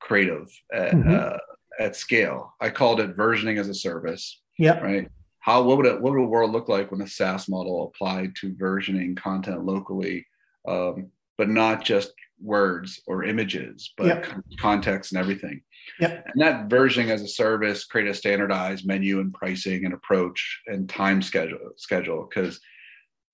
creative 0.00 0.48
at, 0.72 0.92
mm-hmm. 0.92 1.14
Uh, 1.14 1.38
at 1.78 1.96
scale. 1.96 2.54
I 2.60 2.70
called 2.70 3.00
it 3.00 3.16
versioning 3.16 3.58
as 3.58 3.68
a 3.68 3.74
service. 3.74 4.40
Yeah. 4.58 4.78
Right. 4.80 5.08
How 5.40 5.62
what 5.62 5.78
would 5.78 5.86
it 5.86 6.00
what 6.00 6.12
would 6.12 6.22
a 6.22 6.26
world 6.26 6.52
look 6.52 6.68
like 6.68 6.90
when 6.90 7.00
a 7.00 7.06
SaaS 7.06 7.48
model 7.48 7.84
applied 7.84 8.36
to 8.36 8.52
versioning 8.52 9.16
content 9.16 9.64
locally, 9.64 10.26
um, 10.68 11.10
but 11.38 11.48
not 11.48 11.82
just 11.82 12.12
words 12.40 13.00
or 13.06 13.24
images, 13.24 13.92
but 13.96 14.06
yep. 14.06 14.26
context 14.58 15.12
and 15.12 15.20
everything. 15.20 15.62
Yep. 15.98 16.26
And 16.32 16.42
that 16.42 16.68
versioning 16.68 17.10
as 17.10 17.22
a 17.22 17.28
service 17.28 17.84
create 17.84 18.08
a 18.08 18.14
standardized 18.14 18.86
menu 18.86 19.20
and 19.20 19.32
pricing 19.32 19.84
and 19.84 19.94
approach 19.94 20.60
and 20.66 20.88
time 20.88 21.22
schedule 21.22 21.58
schedule. 21.76 22.28
Because 22.28 22.60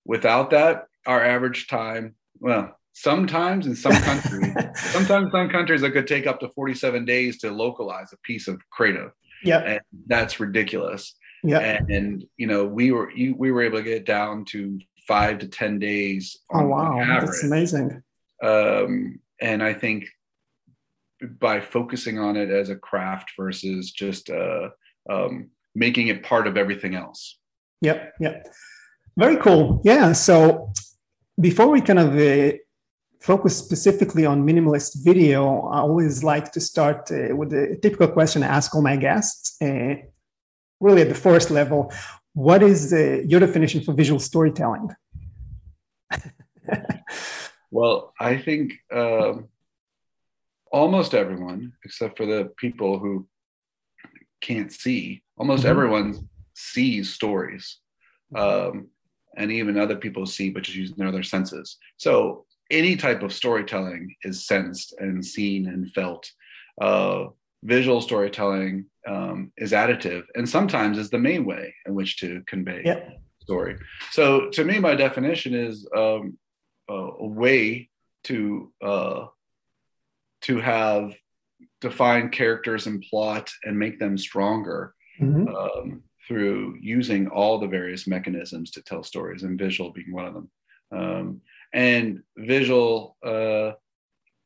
without 0.05 0.49
that, 0.51 0.87
our 1.05 1.23
average 1.23 1.67
time, 1.67 2.15
well, 2.39 2.77
sometimes 2.93 3.67
in 3.67 3.75
some 3.75 3.93
countries, 3.93 4.53
sometimes 4.75 5.31
some 5.31 5.49
countries 5.49 5.83
it 5.83 5.91
could 5.91 6.07
take 6.07 6.27
up 6.27 6.39
to 6.39 6.49
47 6.49 7.05
days 7.05 7.37
to 7.39 7.51
localize 7.51 8.11
a 8.13 8.17
piece 8.23 8.47
of 8.47 8.59
creative. 8.71 9.11
Yeah. 9.43 9.59
And 9.59 9.81
that's 10.07 10.39
ridiculous. 10.39 11.13
Yeah. 11.43 11.59
And, 11.59 11.89
and, 11.89 12.25
you 12.37 12.47
know, 12.47 12.65
we 12.65 12.91
were 12.91 13.11
you, 13.11 13.35
we 13.37 13.51
were 13.51 13.61
able 13.61 13.77
to 13.77 13.83
get 13.83 14.05
down 14.05 14.45
to 14.45 14.79
five 15.07 15.39
to 15.39 15.47
ten 15.47 15.79
days. 15.79 16.37
Oh 16.53 16.67
wow, 16.67 17.03
that's 17.21 17.43
amazing. 17.43 18.03
Um, 18.43 19.19
and 19.41 19.63
I 19.63 19.73
think 19.73 20.05
by 21.39 21.59
focusing 21.59 22.19
on 22.19 22.35
it 22.35 22.49
as 22.49 22.69
a 22.69 22.75
craft 22.75 23.31
versus 23.37 23.91
just 23.91 24.29
uh, 24.29 24.69
um, 25.09 25.49
making 25.73 26.07
it 26.07 26.23
part 26.23 26.47
of 26.47 26.57
everything 26.57 26.95
else. 26.95 27.39
Yep, 27.81 28.13
yep. 28.19 28.47
Very 29.17 29.37
cool. 29.37 29.81
Yeah. 29.83 30.13
So 30.13 30.71
before 31.39 31.67
we 31.67 31.81
kind 31.81 31.99
of 31.99 32.17
uh, 32.17 32.57
focus 33.19 33.57
specifically 33.57 34.25
on 34.25 34.45
minimalist 34.45 35.03
video, 35.03 35.61
I 35.67 35.79
always 35.79 36.23
like 36.23 36.51
to 36.51 36.61
start 36.61 37.11
uh, 37.11 37.35
with 37.35 37.53
a 37.53 37.77
typical 37.81 38.07
question 38.07 38.43
I 38.43 38.47
ask 38.47 38.73
all 38.75 38.81
my 38.81 38.95
guests. 38.95 39.55
Uh, 39.61 39.95
really, 40.79 41.01
at 41.01 41.09
the 41.09 41.15
first 41.15 41.49
level, 41.49 41.91
what 42.33 42.61
is 42.61 42.93
uh, 42.93 43.21
your 43.25 43.39
definition 43.39 43.81
for 43.81 43.93
visual 43.93 44.19
storytelling? 44.19 44.89
well, 47.71 48.13
I 48.19 48.37
think. 48.37 48.73
Um, 48.93 49.49
almost 50.71 51.13
everyone, 51.13 51.73
except 51.83 52.17
for 52.17 52.25
the 52.25 52.51
people 52.57 52.99
who 52.99 53.27
can't 54.41 54.71
see, 54.71 55.23
almost 55.37 55.61
mm-hmm. 55.61 55.71
everyone 55.71 56.29
sees 56.53 57.13
stories. 57.13 57.77
Um, 58.35 58.89
and 59.37 59.51
even 59.51 59.77
other 59.77 59.95
people 59.95 60.25
see, 60.25 60.49
but 60.49 60.63
just 60.63 60.77
using 60.77 60.97
their 60.97 61.07
other 61.07 61.23
senses. 61.23 61.77
So 61.97 62.45
any 62.71 62.95
type 62.95 63.21
of 63.21 63.31
storytelling 63.31 64.15
is 64.23 64.45
sensed 64.45 64.95
and 64.99 65.23
seen 65.23 65.67
and 65.67 65.91
felt. 65.93 66.29
Uh, 66.81 67.27
visual 67.63 68.01
storytelling 68.01 68.85
um, 69.07 69.51
is 69.57 69.71
additive 69.71 70.23
and 70.35 70.47
sometimes 70.47 70.97
is 70.97 71.09
the 71.09 71.17
main 71.17 71.43
way 71.45 71.73
in 71.87 71.95
which 71.95 72.17
to 72.17 72.43
convey 72.45 72.81
yep. 72.85 73.19
story. 73.39 73.77
So 74.11 74.49
to 74.49 74.63
me, 74.63 74.79
my 74.79 74.95
definition 74.95 75.53
is 75.53 75.87
um, 75.95 76.37
a 76.89 77.27
way 77.27 77.89
to 78.25 78.71
uh, 78.83 79.25
to 80.41 80.59
have 80.59 81.15
defined 81.81 82.31
characters 82.31 82.87
and 82.87 83.03
plot 83.09 83.51
and 83.63 83.77
make 83.77 83.99
them 83.99 84.17
stronger 84.17 84.93
mm-hmm. 85.19 85.47
um, 85.55 86.03
through 86.27 86.77
using 86.81 87.27
all 87.27 87.59
the 87.59 87.67
various 87.67 88.07
mechanisms 88.07 88.71
to 88.71 88.81
tell 88.81 89.03
stories, 89.03 89.43
and 89.43 89.59
visual 89.59 89.91
being 89.91 90.13
one 90.13 90.25
of 90.25 90.33
them. 90.33 90.49
Um, 90.91 91.41
and 91.73 92.23
visual, 92.37 93.17
uh, 93.25 93.71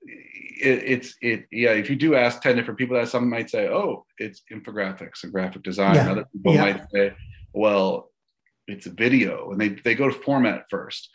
it, 0.04 0.84
it's 0.86 1.16
it 1.22 1.46
yeah. 1.52 1.72
If 1.72 1.90
you 1.90 1.96
do 1.96 2.16
ask 2.16 2.42
ten 2.42 2.56
different 2.56 2.80
people 2.80 2.98
that, 2.98 3.10
some 3.10 3.30
might 3.30 3.50
say, 3.50 3.68
"Oh, 3.68 4.06
it's 4.18 4.44
infographics 4.52 5.24
and 5.24 5.32
graphic 5.32 5.64
design." 5.64 5.96
Yeah. 5.96 6.12
Other 6.12 6.26
people 6.32 6.54
yeah. 6.54 6.62
might 6.62 6.82
say, 6.94 7.14
"Well, 7.54 8.12
it's 8.68 8.88
a 8.88 8.92
video," 8.92 9.52
and 9.52 9.62
they 9.62 9.70
they 9.70 9.96
go 9.96 10.08
to 10.08 10.14
format 10.14 10.66
first. 10.70 11.10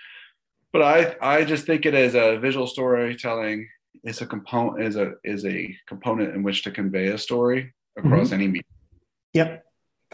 But 0.72 0.82
I 0.82 1.16
I 1.20 1.44
just 1.44 1.66
think 1.66 1.86
it 1.86 1.94
as 1.94 2.14
a 2.14 2.38
visual 2.38 2.66
storytelling 2.66 3.68
is 4.04 4.20
a 4.20 4.26
component 4.26 4.82
is 4.82 4.96
a 4.96 5.14
is 5.24 5.44
a 5.44 5.76
component 5.86 6.34
in 6.34 6.42
which 6.42 6.62
to 6.64 6.70
convey 6.70 7.08
a 7.08 7.18
story 7.18 7.74
across 7.96 8.26
mm-hmm. 8.26 8.34
any 8.34 8.46
medium. 8.46 8.64
Yep. 9.32 9.64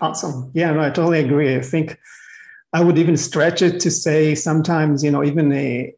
Awesome. 0.00 0.50
Yeah, 0.54 0.72
no, 0.72 0.80
I 0.80 0.90
totally 0.90 1.20
agree. 1.20 1.54
I 1.54 1.60
think 1.60 1.98
I 2.72 2.82
would 2.82 2.98
even 2.98 3.16
stretch 3.16 3.60
it 3.60 3.78
to 3.80 3.90
say 3.90 4.34
sometimes, 4.34 5.04
you 5.04 5.10
know, 5.10 5.22
even 5.22 5.52
a 5.52 5.94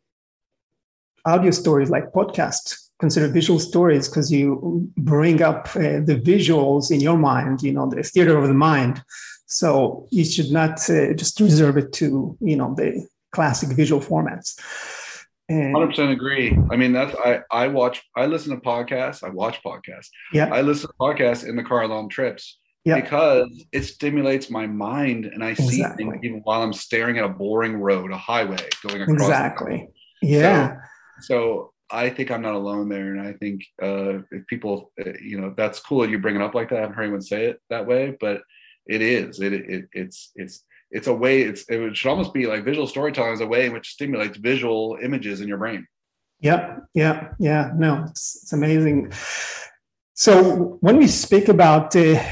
audio 1.24 1.52
stories 1.52 1.90
like 1.90 2.12
podcast 2.12 2.76
consider 2.98 3.28
visual 3.28 3.58
stories 3.58 4.08
because 4.08 4.30
you 4.32 4.90
bring 4.96 5.42
up 5.42 5.68
uh, 5.76 6.00
the 6.10 6.20
visuals 6.24 6.90
in 6.90 7.00
your 7.00 7.18
mind, 7.18 7.62
you 7.62 7.72
know, 7.72 7.88
the 7.88 8.02
theater 8.02 8.36
of 8.36 8.48
the 8.48 8.54
mind. 8.54 9.02
So 9.46 10.08
you 10.10 10.24
should 10.24 10.50
not 10.50 10.88
uh, 10.90 11.12
just 11.14 11.40
reserve 11.40 11.76
it 11.76 11.92
to, 11.94 12.36
you 12.40 12.56
know, 12.56 12.74
the 12.74 13.06
classic 13.34 13.70
visual 13.70 14.00
formats. 14.00 14.58
Hundred 15.50 15.88
percent 15.88 16.10
agree. 16.10 16.56
I 16.70 16.76
mean, 16.76 16.92
that's 16.92 17.14
I 17.16 17.40
I 17.50 17.68
watch 17.68 18.02
I 18.16 18.24
listen 18.26 18.54
to 18.54 18.60
podcasts. 18.60 19.22
I 19.22 19.28
watch 19.28 19.62
podcasts. 19.62 20.08
Yeah. 20.32 20.48
I 20.52 20.62
listen 20.62 20.88
to 20.88 20.94
podcasts 20.98 21.46
in 21.46 21.54
the 21.54 21.62
car 21.62 21.86
long 21.86 22.08
trips. 22.08 22.58
Yeah. 22.84 23.00
Because 23.00 23.64
it 23.72 23.82
stimulates 23.82 24.50
my 24.50 24.66
mind 24.66 25.26
and 25.26 25.44
I 25.44 25.50
exactly. 25.50 25.76
see 25.76 25.84
things 25.96 26.16
even 26.22 26.40
while 26.44 26.62
I'm 26.62 26.72
staring 26.72 27.18
at 27.18 27.24
a 27.24 27.28
boring 27.28 27.76
road, 27.76 28.10
a 28.10 28.16
highway 28.16 28.68
going 28.86 29.02
across. 29.02 29.20
Exactly. 29.20 29.88
Yeah. 30.22 30.76
So, 31.20 31.20
so, 31.20 31.70
I 31.90 32.10
think 32.10 32.30
I'm 32.30 32.42
not 32.42 32.54
alone 32.54 32.88
there, 32.88 33.14
and 33.14 33.20
I 33.20 33.34
think 33.34 33.62
uh, 33.80 34.20
if 34.30 34.46
people, 34.48 34.92
uh, 34.98 35.12
you 35.22 35.38
know, 35.40 35.54
that's 35.56 35.80
cool. 35.80 36.00
That 36.00 36.10
you 36.10 36.18
bring 36.18 36.36
it 36.36 36.42
up 36.42 36.54
like 36.54 36.70
that. 36.70 36.78
I 36.78 36.80
haven't 36.80 36.96
heard 36.96 37.04
anyone 37.04 37.22
say 37.22 37.44
it 37.46 37.60
that 37.70 37.86
way, 37.86 38.16
but 38.18 38.40
it 38.86 39.00
is. 39.00 39.40
It, 39.40 39.52
it 39.52 39.88
it's 39.92 40.32
it's 40.34 40.64
it's 40.94 41.08
a 41.08 41.12
way 41.12 41.42
it's 41.42 41.68
it 41.68 41.96
should 41.96 42.08
almost 42.08 42.32
be 42.32 42.46
like 42.46 42.64
visual 42.64 42.86
storytelling 42.86 43.34
is 43.34 43.40
a 43.40 43.46
way 43.46 43.66
in 43.66 43.72
which 43.72 43.90
stimulates 43.90 44.38
visual 44.38 44.96
images 45.02 45.40
in 45.40 45.48
your 45.48 45.58
brain. 45.58 45.86
Yeah 46.40 46.78
yeah 46.94 47.32
yeah 47.38 47.72
no 47.76 48.04
it's, 48.08 48.42
it's 48.42 48.52
amazing. 48.52 49.12
So 50.14 50.78
when 50.80 50.96
we 50.96 51.08
speak 51.08 51.48
about 51.48 51.96
uh, 51.96 52.22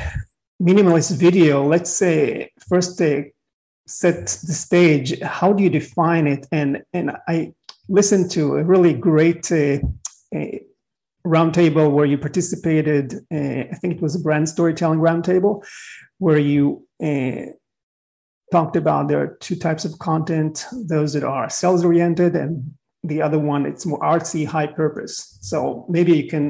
minimalist 0.63 1.17
video 1.17 1.67
let's 1.67 1.91
say 1.91 2.53
first 2.69 3.03
uh, 3.03 3.23
set 3.87 4.27
the 4.27 4.55
stage 4.55 5.21
how 5.23 5.53
do 5.53 5.63
you 5.65 5.71
define 5.71 6.27
it? 6.29 6.47
And 6.53 6.83
and 6.93 7.11
i 7.27 7.53
listened 7.89 8.31
to 8.31 8.57
a 8.57 8.63
really 8.63 8.95
great 8.95 9.51
uh, 9.51 9.79
uh 10.37 10.59
roundtable 11.27 11.93
where 11.93 12.07
you 12.13 12.19
participated 12.19 13.07
i 13.31 13.77
think 13.81 13.95
it 13.95 14.03
was 14.03 14.17
a 14.17 14.25
brand 14.27 14.49
storytelling 14.49 14.99
roundtable 14.99 15.65
where 16.19 16.39
you 16.39 16.85
talked 18.53 18.77
about 18.77 19.09
there 19.09 19.21
are 19.25 19.37
two 19.47 19.57
types 19.57 19.85
of 19.85 19.99
content 19.99 20.67
those 20.95 21.13
that 21.15 21.25
are 21.25 21.49
sales 21.51 21.85
oriented 21.85 22.37
and 22.37 22.53
the 23.05 23.21
other 23.21 23.39
one 23.39 23.67
it's 23.67 23.85
more 23.85 23.99
artsy, 24.01 24.47
high 24.47 24.69
purpose. 24.69 25.39
So 25.41 25.87
maybe 25.89 26.13
you 26.17 26.29
can 26.29 26.49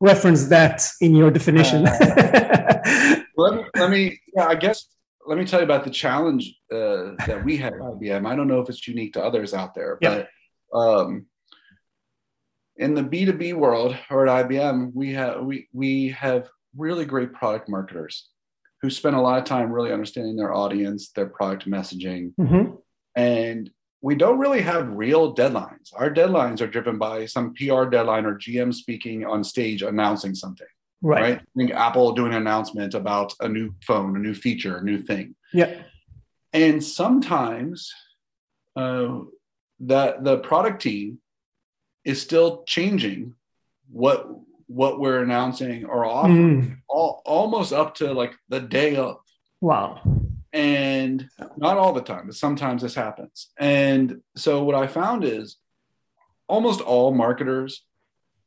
reference 0.00 0.46
that 0.48 0.82
in 1.00 1.14
your 1.16 1.30
definition. 1.30 1.86
Uh, 1.86 3.22
let 3.36 3.54
me, 3.54 3.64
let 3.76 3.90
me, 3.90 4.20
yeah, 4.36 4.46
I 4.46 4.54
guess, 4.54 4.86
let 5.26 5.38
me 5.38 5.44
tell 5.44 5.60
you 5.60 5.64
about 5.64 5.84
the 5.84 5.90
challenge 5.90 6.54
uh, 6.70 7.18
that 7.26 7.42
we 7.44 7.56
had 7.56 7.72
at 7.72 7.80
IBM. 7.80 8.26
I 8.30 8.36
don't 8.36 8.46
know 8.46 8.60
if 8.60 8.68
it's 8.68 8.86
unique 8.86 9.14
to 9.14 9.24
others 9.24 9.54
out 9.54 9.74
there, 9.74 9.98
Yeah. 10.00 10.22
but 10.72 10.78
um, 10.78 11.26
in 12.76 12.94
the 12.94 13.02
B2B 13.02 13.54
world 13.54 13.96
or 14.10 14.28
at 14.28 14.46
IBM, 14.46 14.92
we 14.94 15.14
have 15.14 15.42
we 15.42 15.68
we 15.72 16.10
have 16.10 16.48
really 16.76 17.06
great 17.06 17.32
product 17.32 17.68
marketers 17.68 18.28
who 18.86 18.90
spend 18.90 19.16
a 19.16 19.20
lot 19.20 19.36
of 19.36 19.42
time 19.44 19.72
really 19.72 19.92
understanding 19.92 20.36
their 20.36 20.54
audience, 20.54 21.10
their 21.10 21.26
product 21.26 21.68
messaging, 21.68 22.32
Mhm. 22.38 22.80
and 23.16 23.68
we 24.00 24.14
don't 24.14 24.38
really 24.38 24.60
have 24.60 24.88
real 24.88 25.34
deadlines. 25.34 25.90
Our 25.96 26.08
deadlines 26.08 26.60
are 26.60 26.68
driven 26.68 26.96
by 26.96 27.26
some 27.26 27.52
PR 27.52 27.86
deadline 27.86 28.24
or 28.26 28.36
GM 28.38 28.72
speaking 28.72 29.26
on 29.26 29.42
stage 29.42 29.82
announcing 29.82 30.36
something, 30.36 30.68
Right. 31.02 31.20
right? 31.20 31.38
I 31.40 31.44
think 31.56 31.72
Apple 31.72 32.12
doing 32.12 32.32
an 32.32 32.42
announcement 32.42 32.94
about 32.94 33.34
a 33.40 33.48
new 33.48 33.74
phone, 33.84 34.14
a 34.14 34.20
new 34.20 34.34
feature, 34.34 34.76
a 34.76 34.84
new 34.84 34.98
thing. 35.02 35.34
Yeah. 35.52 35.82
And 36.52 36.82
sometimes 36.84 37.92
uh, 38.76 39.20
that 39.80 40.22
the 40.22 40.38
product 40.38 40.80
team 40.82 41.18
is 42.04 42.22
still 42.22 42.62
changing 42.68 43.34
what 43.90 44.28
what 44.68 44.98
we're 45.00 45.22
announcing 45.22 45.84
or 45.84 46.04
offering 46.04 46.62
Mm. 46.62 46.76
all, 46.88 47.22
almost 47.24 47.72
up 47.72 47.94
to 47.96 48.12
like 48.12 48.34
the 48.48 48.60
day 48.60 48.96
of 48.96 49.18
Wow. 49.60 50.00
and 50.52 51.28
not 51.56 51.78
all 51.78 51.92
the 51.92 52.00
time 52.02 52.26
but 52.26 52.34
sometimes 52.34 52.82
this 52.82 52.94
happens 52.94 53.50
and 53.58 54.20
so 54.36 54.62
what 54.64 54.74
i 54.74 54.86
found 54.86 55.24
is 55.24 55.56
almost 56.48 56.80
all 56.80 57.12
marketers 57.12 57.84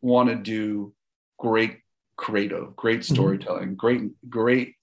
want 0.01 0.29
to 0.29 0.35
do 0.35 0.93
great 1.37 1.77
creative 2.17 2.75
great 2.75 3.03
storytelling 3.05 3.75
great 3.75 4.01
great 4.29 4.75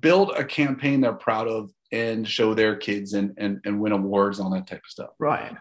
build 0.00 0.30
a 0.36 0.44
campaign 0.44 1.00
they're 1.00 1.12
proud 1.12 1.46
of 1.48 1.70
and 1.92 2.26
show 2.28 2.52
their 2.54 2.76
kids 2.76 3.14
and 3.14 3.32
and, 3.38 3.60
and 3.64 3.80
win 3.80 3.92
awards 3.92 4.40
on 4.40 4.50
that 4.52 4.66
type 4.66 4.78
of 4.84 4.90
stuff 4.90 5.10
Right. 5.18 5.56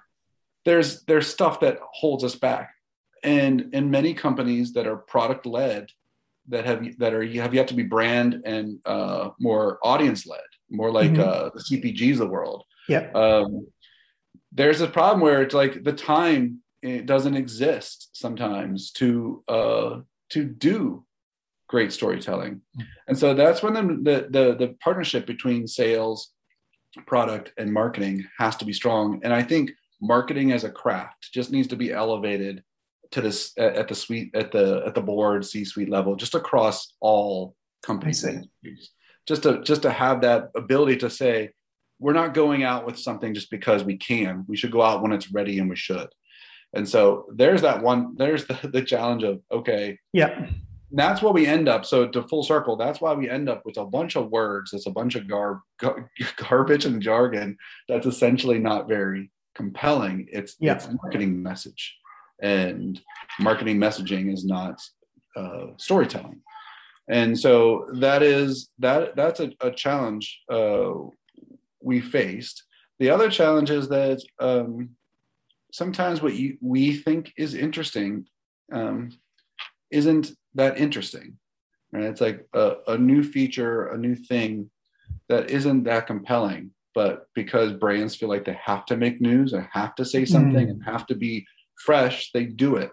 there's 0.65 1.03
there's 1.05 1.27
stuff 1.27 1.59
that 1.61 1.79
holds 1.93 2.23
us 2.23 2.35
back 2.35 2.71
and 3.23 3.73
in 3.73 3.89
many 3.89 4.13
companies 4.13 4.73
that 4.73 4.87
are 4.87 4.97
product 4.97 5.45
led 5.45 5.89
that 6.47 6.65
have 6.65 6.97
that 6.97 7.13
are 7.13 7.25
have 7.25 7.53
yet 7.53 7.67
to 7.67 7.73
be 7.73 7.83
brand 7.83 8.41
and 8.45 8.79
uh, 8.85 9.29
more 9.39 9.79
audience 9.83 10.25
led 10.25 10.41
more 10.69 10.91
like 10.91 11.11
Mhm. 11.11 11.19
uh, 11.19 11.49
the 11.53 11.59
cpgs 11.61 12.13
of 12.13 12.19
the 12.19 12.27
world 12.27 12.63
Yeah. 12.87 13.09
um, 13.13 13.67
there's 14.51 14.81
a 14.81 14.87
problem 14.87 15.21
where 15.21 15.41
it's 15.41 15.53
like 15.53 15.83
the 15.83 15.93
time 15.93 16.61
it 16.81 17.05
doesn't 17.05 17.35
exist 17.35 18.09
sometimes 18.13 18.91
to 18.91 19.43
uh, 19.47 19.99
to 20.29 20.43
do 20.45 21.05
great 21.67 21.91
storytelling 21.91 22.61
and 23.07 23.17
so 23.17 23.33
that's 23.33 23.61
when 23.61 23.73
the 24.03 24.27
the 24.29 24.55
the 24.55 24.75
partnership 24.83 25.25
between 25.27 25.67
sales 25.67 26.31
product 27.05 27.53
and 27.57 27.71
marketing 27.71 28.25
has 28.39 28.55
to 28.55 28.65
be 28.65 28.73
strong 28.73 29.19
and 29.23 29.31
i 29.31 29.43
think 29.43 29.69
marketing 30.01 30.51
as 30.51 30.63
a 30.63 30.71
craft 30.71 31.29
just 31.31 31.51
needs 31.51 31.67
to 31.67 31.75
be 31.75 31.91
elevated 31.91 32.63
to 33.11 33.21
this 33.21 33.51
at, 33.57 33.75
at 33.75 33.87
the 33.87 33.95
suite 33.95 34.31
at 34.35 34.51
the 34.51 34.83
at 34.85 34.93
the 34.95 35.01
board 35.01 35.45
c 35.45 35.65
suite 35.65 35.89
level 35.89 36.15
just 36.15 36.35
across 36.35 36.93
all 36.99 37.55
companies 37.83 38.23
I 38.23 38.29
see. 38.29 38.35
and 38.35 38.47
industries. 38.63 38.91
just 39.27 39.43
to 39.43 39.61
just 39.63 39.81
to 39.83 39.91
have 39.91 40.21
that 40.21 40.49
ability 40.55 40.97
to 40.97 41.09
say 41.09 41.51
we're 41.99 42.13
not 42.13 42.33
going 42.33 42.63
out 42.63 42.85
with 42.85 42.97
something 42.97 43.33
just 43.33 43.49
because 43.49 43.83
we 43.83 43.97
can 43.97 44.45
we 44.47 44.55
should 44.57 44.71
go 44.71 44.81
out 44.81 45.01
when 45.01 45.11
it's 45.11 45.31
ready 45.31 45.59
and 45.59 45.69
we 45.69 45.75
should 45.75 46.07
and 46.73 46.87
so 46.87 47.25
there's 47.35 47.61
that 47.63 47.81
one 47.81 48.15
there's 48.17 48.45
the, 48.45 48.69
the 48.71 48.81
challenge 48.81 49.23
of 49.23 49.41
okay 49.51 49.97
Yeah. 50.13 50.47
that's 50.91 51.21
what 51.21 51.33
we 51.33 51.47
end 51.47 51.67
up 51.67 51.85
so 51.85 52.07
to 52.07 52.23
full 52.23 52.43
circle 52.43 52.75
that's 52.77 53.01
why 53.01 53.13
we 53.13 53.29
end 53.29 53.49
up 53.49 53.63
with 53.65 53.77
a 53.77 53.85
bunch 53.85 54.15
of 54.17 54.29
words 54.29 54.71
that's 54.71 54.85
a 54.87 54.91
bunch 54.91 55.15
of 55.15 55.27
garb 55.27 55.59
gar- 55.79 56.11
garbage 56.37 56.85
and 56.85 57.01
jargon 57.01 57.57
that's 57.87 58.05
essentially 58.05 58.59
not 58.59 58.87
very 58.87 59.31
compelling 59.55 60.27
it's 60.31 60.55
Yeah. 60.59 60.73
it's 60.75 60.87
marketing 61.01 61.41
message 61.41 61.95
and 62.41 62.99
marketing 63.39 63.77
messaging 63.77 64.33
is 64.33 64.45
not 64.45 64.81
uh, 65.35 65.67
storytelling. 65.77 66.41
And 67.09 67.37
so 67.37 67.87
that 67.99 68.21
is 68.21 68.69
that 68.79 69.15
that's 69.15 69.39
a, 69.39 69.51
a 69.61 69.71
challenge 69.71 70.41
uh, 70.51 70.91
we 71.81 72.01
faced. 72.01 72.63
The 72.99 73.09
other 73.09 73.29
challenge 73.29 73.71
is 73.71 73.87
that 73.89 74.21
um, 74.39 74.89
sometimes 75.71 76.21
what 76.21 76.35
you, 76.35 76.57
we 76.61 76.93
think 76.93 77.33
is 77.37 77.53
interesting 77.53 78.25
um, 78.71 79.09
isn't 79.91 80.31
that 80.55 80.77
interesting 80.77 81.37
right? 81.91 82.03
It's 82.03 82.21
like 82.21 82.45
a, 82.53 82.73
a 82.87 82.97
new 82.97 83.23
feature 83.23 83.87
a 83.87 83.97
new 83.97 84.15
thing 84.15 84.69
that 85.29 85.49
isn't 85.49 85.83
that 85.83 86.07
compelling 86.07 86.71
but 86.93 87.27
because 87.33 87.73
brands 87.73 88.15
feel 88.15 88.29
like 88.29 88.45
they 88.45 88.59
have 88.63 88.85
to 88.85 88.97
make 88.97 89.21
news 89.21 89.53
and 89.53 89.67
have 89.71 89.95
to 89.95 90.05
say 90.05 90.25
something 90.25 90.67
Mm. 90.67 90.71
and 90.71 90.83
have 90.83 91.05
to 91.07 91.15
be 91.15 91.45
fresh 91.79 92.31
they 92.33 92.45
do 92.45 92.75
it 92.75 92.91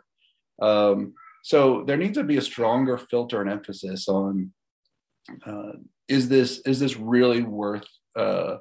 um, 0.62 1.12
so 1.42 1.84
there 1.86 1.96
needs 1.96 2.16
to 2.16 2.24
be 2.24 2.38
a 2.38 2.42
stronger 2.42 2.96
filter 2.98 3.40
and 3.40 3.50
emphasis 3.50 4.08
on 4.08 4.52
uh, 5.46 5.72
is 6.08 6.28
this 6.28 6.60
is 6.60 6.78
this 6.80 6.96
really 6.96 7.42
worth 7.42 7.86
uh, 8.16 8.56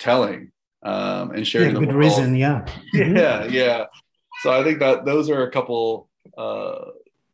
telling 0.00 0.50
um, 0.84 1.32
and 1.32 1.46
sharing 1.46 1.74
the 1.74 1.80
Good 1.80 1.88
world? 1.88 1.98
reason. 1.98 2.34
Yeah. 2.36 2.64
yeah 2.94 3.44
yeah 3.44 3.84
so 4.42 4.52
i 4.52 4.62
think 4.64 4.78
that 4.80 5.04
those 5.04 5.30
are 5.30 5.42
a 5.46 5.50
couple 5.50 6.08
uh, 6.36 6.86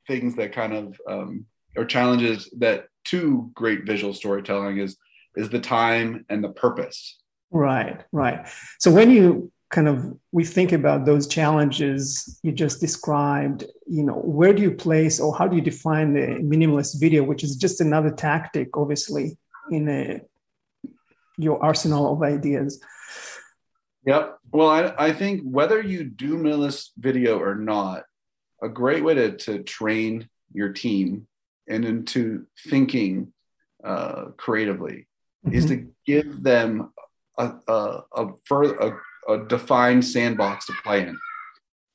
things 0.06 0.34
that 0.36 0.52
kind 0.52 0.72
of 0.74 1.00
um, 1.08 1.46
or 1.76 1.84
challenges 1.84 2.50
that 2.58 2.86
to 3.04 3.50
great 3.54 3.84
visual 3.86 4.12
storytelling 4.14 4.78
is 4.78 4.96
is 5.36 5.48
the 5.48 5.60
time 5.60 6.24
and 6.28 6.42
the 6.44 6.50
purpose 6.50 7.18
Right, 7.54 8.00
right. 8.12 8.48
So 8.80 8.90
when 8.90 9.10
you 9.10 9.52
kind 9.72 9.88
of 9.88 10.14
we 10.32 10.44
think 10.44 10.70
about 10.70 11.06
those 11.06 11.26
challenges 11.26 12.38
you 12.42 12.52
just 12.52 12.78
described, 12.78 13.64
you 13.86 14.04
know, 14.04 14.20
where 14.20 14.52
do 14.52 14.62
you 14.62 14.70
place 14.70 15.18
or 15.18 15.34
how 15.34 15.48
do 15.48 15.56
you 15.56 15.62
define 15.62 16.12
the 16.12 16.26
minimalist 16.42 17.00
video, 17.00 17.24
which 17.24 17.42
is 17.42 17.56
just 17.56 17.80
another 17.80 18.10
tactic, 18.10 18.76
obviously, 18.76 19.38
in 19.70 19.88
a, 19.88 20.20
your 21.38 21.62
arsenal 21.64 22.12
of 22.12 22.22
ideas? 22.22 22.80
Yep. 24.04 24.38
Well, 24.52 24.68
I, 24.68 24.94
I 24.98 25.12
think 25.12 25.40
whether 25.42 25.80
you 25.80 26.04
do 26.04 26.36
minimalist 26.36 26.90
video 26.98 27.38
or 27.38 27.54
not, 27.54 28.04
a 28.62 28.68
great 28.68 29.02
way 29.02 29.14
to, 29.14 29.36
to 29.38 29.62
train 29.62 30.28
your 30.52 30.68
team 30.68 31.26
and 31.66 31.84
into 31.84 32.46
thinking 32.68 33.32
uh, 33.82 34.26
creatively 34.36 35.08
is 35.50 35.66
to 35.66 35.88
give 36.06 36.42
them 36.42 36.92
a, 37.38 37.52
a, 37.66 38.00
a, 38.12 38.28
further, 38.44 38.76
a, 38.76 39.00
a 39.28 39.38
defined 39.38 40.04
sandbox 40.04 40.66
to 40.66 40.72
play 40.84 41.02
in. 41.02 41.18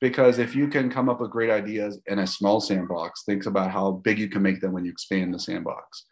Because 0.00 0.38
if 0.38 0.54
you 0.54 0.68
can 0.68 0.90
come 0.90 1.08
up 1.08 1.20
with 1.20 1.30
great 1.30 1.50
ideas 1.50 2.00
in 2.06 2.20
a 2.20 2.26
small 2.26 2.60
sandbox, 2.60 3.24
think 3.24 3.46
about 3.46 3.70
how 3.70 3.92
big 3.92 4.18
you 4.18 4.28
can 4.28 4.42
make 4.42 4.60
them 4.60 4.72
when 4.72 4.84
you 4.84 4.92
expand 4.92 5.34
the 5.34 5.38
sandbox. 5.40 6.04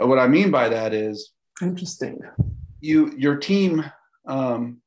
Uh, 0.00 0.06
What 0.06 0.18
I 0.18 0.28
mean 0.28 0.50
by 0.50 0.68
that 0.68 0.92
is 0.94 1.32
Interesting. 1.60 2.20
you 2.80 3.12
your 3.16 3.36
team 3.36 3.84
um, 4.28 4.80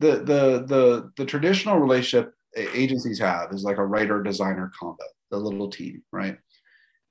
the 0.00 0.12
the 0.30 0.64
the 0.66 1.10
the 1.16 1.24
traditional 1.26 1.78
relationship 1.78 2.32
agencies 2.56 3.18
have 3.18 3.52
is 3.52 3.64
like 3.64 3.78
a 3.78 3.84
writer 3.84 4.22
designer 4.22 4.70
combo 4.78 5.02
the 5.30 5.36
little 5.36 5.68
team 5.68 6.02
right 6.12 6.38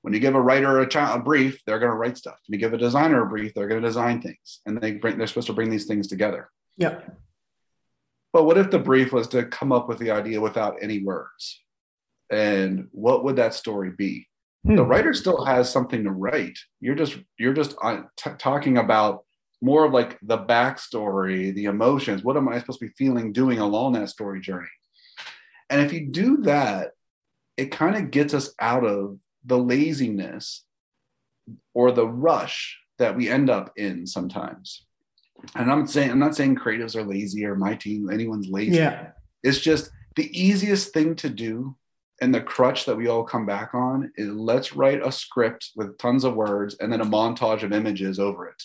when 0.02 0.14
you 0.14 0.20
give 0.20 0.34
a 0.34 0.40
writer 0.40 0.80
a, 0.80 0.88
cha- 0.88 1.14
a 1.14 1.18
brief 1.20 1.60
they're 1.66 1.78
going 1.78 1.90
to 1.92 1.96
write 1.98 2.16
stuff 2.16 2.38
when 2.46 2.54
you 2.58 2.58
give 2.58 2.72
a 2.72 2.78
designer 2.78 3.22
a 3.22 3.26
brief 3.28 3.52
they're 3.54 3.68
going 3.68 3.80
to 3.82 3.86
design 3.86 4.20
things 4.22 4.60
and 4.64 4.80
they 4.80 4.92
bring 4.92 5.18
they're 5.18 5.26
supposed 5.26 5.46
to 5.48 5.52
bring 5.52 5.68
these 5.70 5.86
things 5.86 6.06
together 6.08 6.48
Yeah. 6.78 7.00
But 8.32 8.44
what 8.44 8.58
if 8.58 8.70
the 8.70 8.78
brief 8.78 9.12
was 9.12 9.28
to 9.28 9.44
come 9.46 9.72
up 9.72 9.88
with 9.88 9.98
the 9.98 10.10
idea 10.10 10.40
without 10.40 10.76
any 10.82 11.02
words? 11.02 11.62
And 12.30 12.88
what 12.90 13.24
would 13.24 13.36
that 13.36 13.54
story 13.54 13.90
be? 13.96 14.26
The 14.64 14.82
Hmm. 14.82 14.90
writer 14.90 15.14
still 15.14 15.44
has 15.44 15.70
something 15.70 16.02
to 16.04 16.10
write. 16.10 16.58
You're 16.80 16.96
just 16.96 17.18
you're 17.38 17.54
just 17.54 17.76
uh, 17.82 18.02
t- 18.16 18.30
talking 18.38 18.78
about 18.78 19.24
more 19.62 19.84
of 19.84 19.92
like 19.92 20.18
the 20.22 20.38
backstory 20.38 21.54
the 21.54 21.66
emotions. 21.66 22.24
What 22.24 22.36
am 22.36 22.48
i 22.48 22.58
supposed 22.58 22.80
to 22.80 22.86
be 22.86 22.92
feeling 22.98 23.32
doing 23.32 23.58
along 23.60 23.92
that 23.92 24.08
story 24.08 24.40
journey? 24.40 24.68
And 25.70 25.80
if 25.80 25.92
you 25.92 26.06
do 26.08 26.38
that 26.38 26.92
it 27.56 27.70
kind 27.70 27.96
of 27.96 28.10
gets 28.10 28.34
us 28.34 28.54
out 28.60 28.84
of 28.84 29.18
the 29.44 29.56
laziness 29.58 30.64
or 31.74 31.90
the 31.92 32.06
rush 32.06 32.78
that 32.98 33.16
we 33.16 33.28
end 33.28 33.48
up 33.48 33.72
in 33.76 34.06
sometimes 34.06 34.85
and 35.54 35.70
i'm 35.70 35.86
saying 35.86 36.10
i'm 36.10 36.18
not 36.18 36.34
saying 36.36 36.56
creatives 36.56 36.96
are 36.96 37.04
lazy 37.04 37.44
or 37.44 37.54
my 37.54 37.74
team 37.74 38.10
anyone's 38.10 38.48
lazy 38.48 38.76
Yeah. 38.76 39.08
it's 39.42 39.60
just 39.60 39.90
the 40.16 40.28
easiest 40.38 40.92
thing 40.92 41.14
to 41.16 41.28
do 41.28 41.76
and 42.22 42.34
the 42.34 42.40
crutch 42.40 42.86
that 42.86 42.96
we 42.96 43.08
all 43.08 43.24
come 43.24 43.44
back 43.46 43.74
on 43.74 44.10
is 44.16 44.28
let's 44.30 44.74
write 44.74 45.06
a 45.06 45.12
script 45.12 45.70
with 45.76 45.98
tons 45.98 46.24
of 46.24 46.34
words 46.34 46.76
and 46.80 46.90
then 46.92 47.00
a 47.02 47.04
montage 47.06 47.62
of 47.62 47.72
images 47.72 48.18
over 48.18 48.48
it 48.48 48.62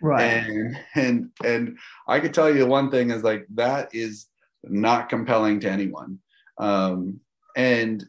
Right. 0.00 0.22
and 0.24 0.76
and 0.94 1.30
and 1.44 1.78
i 2.08 2.18
could 2.20 2.34
tell 2.34 2.54
you 2.54 2.66
one 2.66 2.90
thing 2.90 3.10
is 3.10 3.22
like 3.22 3.46
that 3.54 3.94
is 3.94 4.26
not 4.64 5.08
compelling 5.08 5.58
to 5.60 5.70
anyone. 5.70 6.20
Um, 6.58 7.18
and 7.56 8.04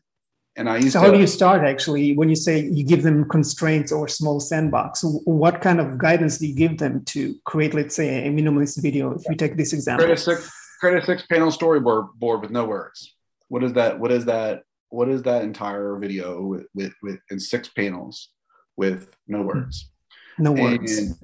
and 0.56 0.70
I 0.70 0.78
used 0.78 0.94
so 0.94 1.00
to. 1.00 1.06
how 1.06 1.12
do 1.12 1.20
you 1.20 1.28
start 1.28 1.63
actually 1.63 2.16
when 2.16 2.30
you 2.30 2.36
say 2.36 2.60
you 2.60 2.84
give 2.84 3.04
them 3.04 3.28
constraints 3.28 3.92
or 3.92 4.08
small 4.08 4.39
sandbox? 4.39 5.04
What 5.26 5.62
kind 5.62 5.80
of 5.80 5.98
guidance 5.98 6.38
do 6.38 6.48
you 6.48 6.56
give 6.56 6.78
them 6.78 7.04
to 7.06 7.36
create, 7.44 7.74
let's 7.74 7.96
say, 7.96 8.28
a 8.28 8.32
minimalist 8.32 8.82
video? 8.82 9.16
If 9.16 9.24
we 9.28 9.36
take 9.36 9.58
this 9.58 9.74
example, 9.74 10.06
create 10.06 10.18
a 10.18 10.22
six, 10.22 10.52
create 10.80 11.02
a 11.02 11.06
six 11.06 11.26
panel 11.26 11.50
storyboard 11.50 12.13
board 12.16 12.42
with 12.42 12.52
no 12.52 12.66
words. 12.66 13.16
What 13.48 13.63
is 13.63 13.74
that? 13.74 14.00
What 14.00 14.12
is 14.12 14.26
that? 14.26 14.63
What 14.89 15.10
is 15.10 15.24
that 15.24 15.44
entire 15.44 15.98
video 15.98 16.42
with 16.42 16.68
with, 16.76 16.94
with 17.02 17.20
in 17.32 17.39
six 17.39 17.68
panels 17.70 18.30
with 18.78 19.16
no 19.28 19.42
words? 19.42 19.89
No 20.38 20.52
words. 20.52 20.98
And, 20.98 21.16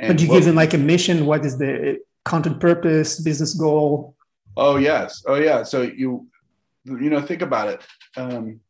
and 0.00 0.08
but 0.08 0.20
you 0.20 0.28
what- 0.28 0.36
give 0.36 0.44
them 0.46 0.56
like 0.56 0.74
a 0.74 0.78
mission. 0.78 1.26
What 1.26 1.44
is 1.44 1.56
the 1.56 2.00
content 2.24 2.58
purpose, 2.58 3.20
business 3.20 3.54
goal? 3.54 4.16
Oh 4.56 4.76
yes. 4.76 5.22
Oh 5.26 5.36
yeah. 5.36 5.62
So 5.62 5.82
you 5.82 6.26
you 6.84 7.10
know 7.10 7.20
think 7.20 7.42
about 7.42 7.68
it. 7.68 7.80
Um, 8.16 8.60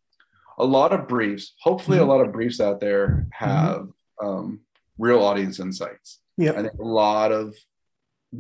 a 0.63 0.65
lot 0.79 0.93
of 0.93 1.09
briefs. 1.09 1.55
Hopefully, 1.61 1.99
Mhm. 1.99 2.03
a 2.03 2.05
lot 2.05 2.21
of 2.25 2.33
briefs 2.33 2.61
out 2.61 2.79
there 2.81 3.27
have 3.33 3.89
um, 4.23 4.61
real 4.99 5.21
audience 5.23 5.59
insights. 5.59 6.21
Yeah. 6.37 6.53
I 6.53 6.63
think 6.63 6.75
a 6.79 6.83
lot 6.85 7.33
of 7.33 7.55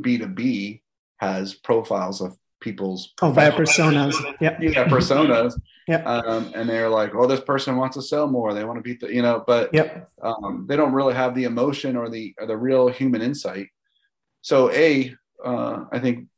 B 0.01 0.17
two 0.19 0.29
B 0.29 0.83
has 1.17 1.55
profiles 1.55 2.21
of 2.21 2.37
people's 2.61 3.13
Oh, 3.21 3.33
via 3.33 3.51
personas. 3.53 4.15
Yeah. 4.41 4.57
yeah 4.61 4.85
personas. 4.89 5.53
Yeah. 5.89 6.05
Um, 6.05 6.53
and 6.55 6.69
they're 6.71 6.89
like, 6.89 7.13
oh, 7.13 7.27
this 7.27 7.41
person 7.41 7.77
wants 7.77 7.97
to 7.97 8.03
sell 8.03 8.29
more. 8.29 8.55
They 8.55 8.63
want 8.65 8.79
to 8.79 8.83
beat 8.85 9.01
the 9.01 9.13
you 9.13 9.21
know, 9.21 9.43
but 9.45 9.75
Yep. 9.75 10.09
um, 10.23 10.65
they 10.69 10.77
don't 10.77 10.93
really 10.93 11.13
have 11.15 11.35
the 11.35 11.43
emotion 11.43 11.97
or 11.97 12.09
the 12.09 12.33
or 12.39 12.47
the 12.47 12.57
real 12.57 12.87
human 12.87 13.21
insight. 13.21 13.67
So 14.43 14.71
a, 14.71 15.13
uh, 15.45 15.87
I 15.91 15.99
think 15.99 16.29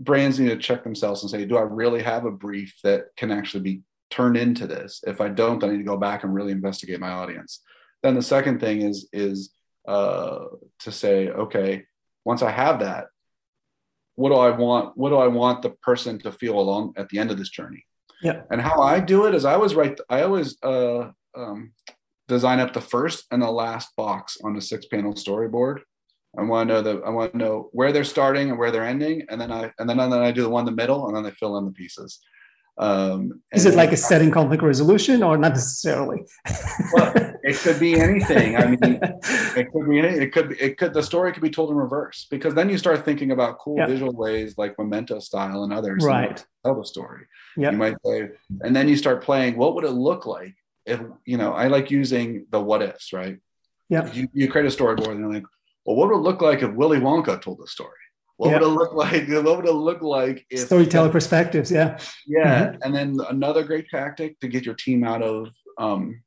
brands 0.00 0.40
need 0.40 0.48
to 0.48 0.56
check 0.56 0.84
themselves 0.84 1.20
and 1.22 1.30
say, 1.30 1.44
do 1.44 1.58
I 1.58 1.62
really 1.82 2.02
have 2.02 2.24
a 2.24 2.30
brief 2.30 2.70
that 2.82 3.14
can 3.14 3.30
actually 3.30 3.62
be 3.62 3.82
turned 4.12 4.36
into 4.36 4.66
this? 4.66 5.02
If 5.06 5.20
I 5.20 5.28
don't, 5.28 5.58
then 5.58 5.70
I 5.70 5.72
need 5.72 5.78
to 5.78 5.84
go 5.84 5.96
back 5.96 6.22
and 6.22 6.34
really 6.34 6.52
investigate 6.52 7.00
my 7.00 7.10
audience. 7.10 7.62
Then 8.02 8.14
the 8.14 8.22
second 8.22 8.60
thing 8.60 8.82
is 8.82 9.08
is 9.12 9.50
uh, 9.88 10.44
to 10.80 10.92
say, 10.92 11.28
okay, 11.28 11.84
once 12.24 12.42
I 12.42 12.50
have 12.50 12.80
that, 12.80 13.06
what 14.14 14.28
do 14.28 14.36
I 14.36 14.50
want? 14.50 14.96
What 14.96 15.10
do 15.10 15.16
I 15.16 15.28
want 15.28 15.62
the 15.62 15.70
person 15.70 16.18
to 16.20 16.32
feel 16.32 16.58
along 16.58 16.94
at 16.96 17.08
the 17.08 17.18
end 17.18 17.30
of 17.30 17.38
this 17.38 17.48
journey? 17.48 17.84
Yeah. 18.22 18.42
And 18.50 18.60
how 18.60 18.82
I 18.82 19.00
do 19.00 19.26
it 19.26 19.34
is 19.34 19.44
I 19.44 19.54
always 19.54 19.74
write. 19.74 19.98
I 20.08 20.22
always 20.22 20.56
uh, 20.62 21.10
um, 21.34 21.72
design 22.28 22.60
up 22.60 22.72
the 22.72 22.80
first 22.80 23.24
and 23.30 23.42
the 23.42 23.50
last 23.50 23.96
box 23.96 24.36
on 24.44 24.54
the 24.54 24.60
six 24.60 24.86
panel 24.86 25.14
storyboard. 25.14 25.80
I 26.38 26.42
want 26.42 26.68
to 26.68 26.74
know 26.74 26.82
the 26.82 27.02
I 27.02 27.10
want 27.10 27.32
to 27.32 27.38
know 27.38 27.68
where 27.72 27.92
they're 27.92 28.04
starting 28.04 28.50
and 28.50 28.58
where 28.58 28.70
they're 28.70 28.86
ending, 28.86 29.24
and 29.28 29.40
then 29.40 29.50
I 29.50 29.72
and 29.78 29.88
then 29.88 29.98
and 29.98 30.12
then 30.12 30.22
I 30.22 30.32
do 30.32 30.42
the 30.42 30.48
one 30.48 30.66
in 30.66 30.74
the 30.74 30.82
middle, 30.82 31.06
and 31.06 31.16
then 31.16 31.26
I 31.26 31.30
fill 31.30 31.58
in 31.58 31.64
the 31.64 31.72
pieces. 31.72 32.20
Um, 32.82 33.40
Is 33.52 33.64
it 33.64 33.74
like 33.76 33.92
a 33.92 33.96
setting 33.96 34.30
conflict 34.32 34.62
resolution 34.62 35.22
or 35.22 35.36
not 35.38 35.52
necessarily? 35.52 36.24
Well, 36.92 37.12
it 37.44 37.56
could 37.58 37.78
be 37.78 37.92
anything. 38.08 38.56
I 38.56 38.66
mean, 38.66 38.78
it 39.60 39.66
could 39.72 39.88
be 39.88 40.00
it 40.00 40.32
could 40.32 40.48
be, 40.50 40.54
it 40.66 40.78
could 40.78 40.92
the 40.92 41.02
story 41.02 41.32
could 41.32 41.42
be 41.42 41.50
told 41.50 41.70
in 41.70 41.76
reverse 41.76 42.26
because 42.28 42.54
then 42.54 42.68
you 42.68 42.78
start 42.78 43.04
thinking 43.04 43.30
about 43.30 43.58
cool 43.60 43.76
Yeah. 43.78 43.86
visual 43.86 44.12
ways 44.12 44.58
like 44.58 44.76
memento 44.78 45.20
style 45.20 45.62
and 45.64 45.72
others 45.72 46.02
to 46.02 46.08
right. 46.08 46.44
tell 46.64 46.74
the 46.74 46.84
story 46.84 47.22
Yeah. 47.56 47.70
you 47.70 47.76
might 47.84 47.96
say 48.04 48.30
and 48.64 48.74
then 48.76 48.88
you 48.88 48.96
start 48.96 49.22
playing 49.22 49.56
what 49.56 49.74
would 49.74 49.84
it 49.84 49.90
look 50.08 50.26
like 50.26 50.54
if 50.86 51.00
you 51.24 51.36
know 51.36 51.52
i 51.52 51.68
like 51.68 51.90
using 51.90 52.46
the 52.50 52.60
what 52.60 52.82
ifs 52.82 53.12
right 53.12 53.38
Yeah. 53.88 54.12
you, 54.12 54.28
you 54.32 54.46
create 54.52 54.66
a 54.72 54.74
storyboard 54.78 55.12
and 55.12 55.20
you're 55.20 55.32
like 55.38 55.44
well 55.84 55.96
what 55.96 56.08
would 56.08 56.16
it 56.16 56.26
look 56.28 56.40
like 56.42 56.62
if 56.62 56.72
willy 56.80 56.98
wonka 56.98 57.40
told 57.40 57.58
the 57.62 57.66
story 57.76 58.02
what 58.36 58.50
Yeah. 58.50 58.58
would 58.60 58.66
it 58.66 58.68
look 58.70 58.92
like 59.04 59.28
what 59.28 59.56
would 59.56 59.66
it 59.66 59.72
look 59.72 60.02
like 60.02 60.46
if 60.50 60.60
Storyteller 60.60 61.10
perspectives. 61.10 61.70
Yeah. 61.70 61.98
yeah 62.26 62.76
and 62.82 62.94
then 62.94 63.18
another 63.28 63.62
great 63.64 63.88
tactic 63.88 64.38
to 64.40 64.48
get 64.48 64.64
your 64.64 64.74
team 64.74 65.04
out 65.04 65.22
of 65.22 65.48
um 65.78 66.22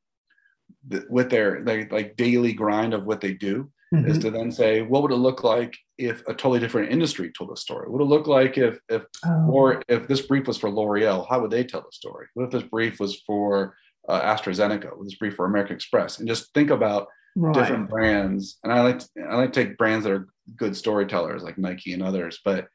th- 0.89 1.03
with 1.09 1.29
their 1.29 1.63
like, 1.63 1.91
like 1.91 2.15
daily 2.15 2.53
grind 2.53 2.93
of 2.93 3.05
what 3.05 3.21
they 3.21 3.33
do 3.33 3.71
is 3.93 4.17
Mhm. 4.17 4.21
to 4.21 4.31
then 4.31 4.51
say 4.51 4.81
what 4.81 5.03
would 5.03 5.11
it 5.11 5.15
look 5.27 5.43
like 5.43 5.73
if 5.97 6.21
a 6.27 6.33
totally 6.33 6.59
different 6.59 6.91
industry 6.91 7.31
told 7.31 7.51
a 7.51 7.55
story 7.55 7.87
what 7.87 7.99
would 7.99 8.05
it 8.05 8.15
look 8.15 8.27
like 8.27 8.57
if 8.57 8.79
if 8.89 9.03
Oh, 9.25 9.49
or 9.51 9.81
if 9.87 10.07
this 10.07 10.21
brief 10.21 10.47
was 10.47 10.57
for 10.57 10.69
L'Oreal, 10.69 11.25
how 11.29 11.39
would 11.41 11.51
they 11.51 11.63
tell 11.63 11.81
the 11.81 11.91
story? 11.91 12.27
What 12.33 12.45
if 12.45 12.51
this 12.51 12.63
brief 12.63 12.99
was 12.99 13.21
for 13.21 13.75
uh, 14.09 14.21
AstraZeneca? 14.21 14.85
What 14.91 15.01
if 15.01 15.05
this 15.05 15.15
brief 15.15 15.35
for 15.35 15.45
American 15.45 15.75
Express? 15.75 16.19
And 16.19 16.27
just 16.27 16.53
think 16.53 16.69
about 16.71 17.07
right. 17.35 17.53
different 17.53 17.89
brands. 17.89 18.57
And 18.63 18.71
I 18.73 18.81
like 18.81 18.99
to, 18.99 19.07
I 19.29 19.35
like 19.35 19.53
to 19.53 19.65
take 19.65 19.77
brands 19.77 20.05
that 20.05 20.13
are 20.13 20.27
good 20.55 20.75
storytellers 20.75 21.43
like 21.43 21.57
Nike 21.57 21.93
and 21.93 22.03
others. 22.03 22.39
But 22.43 22.67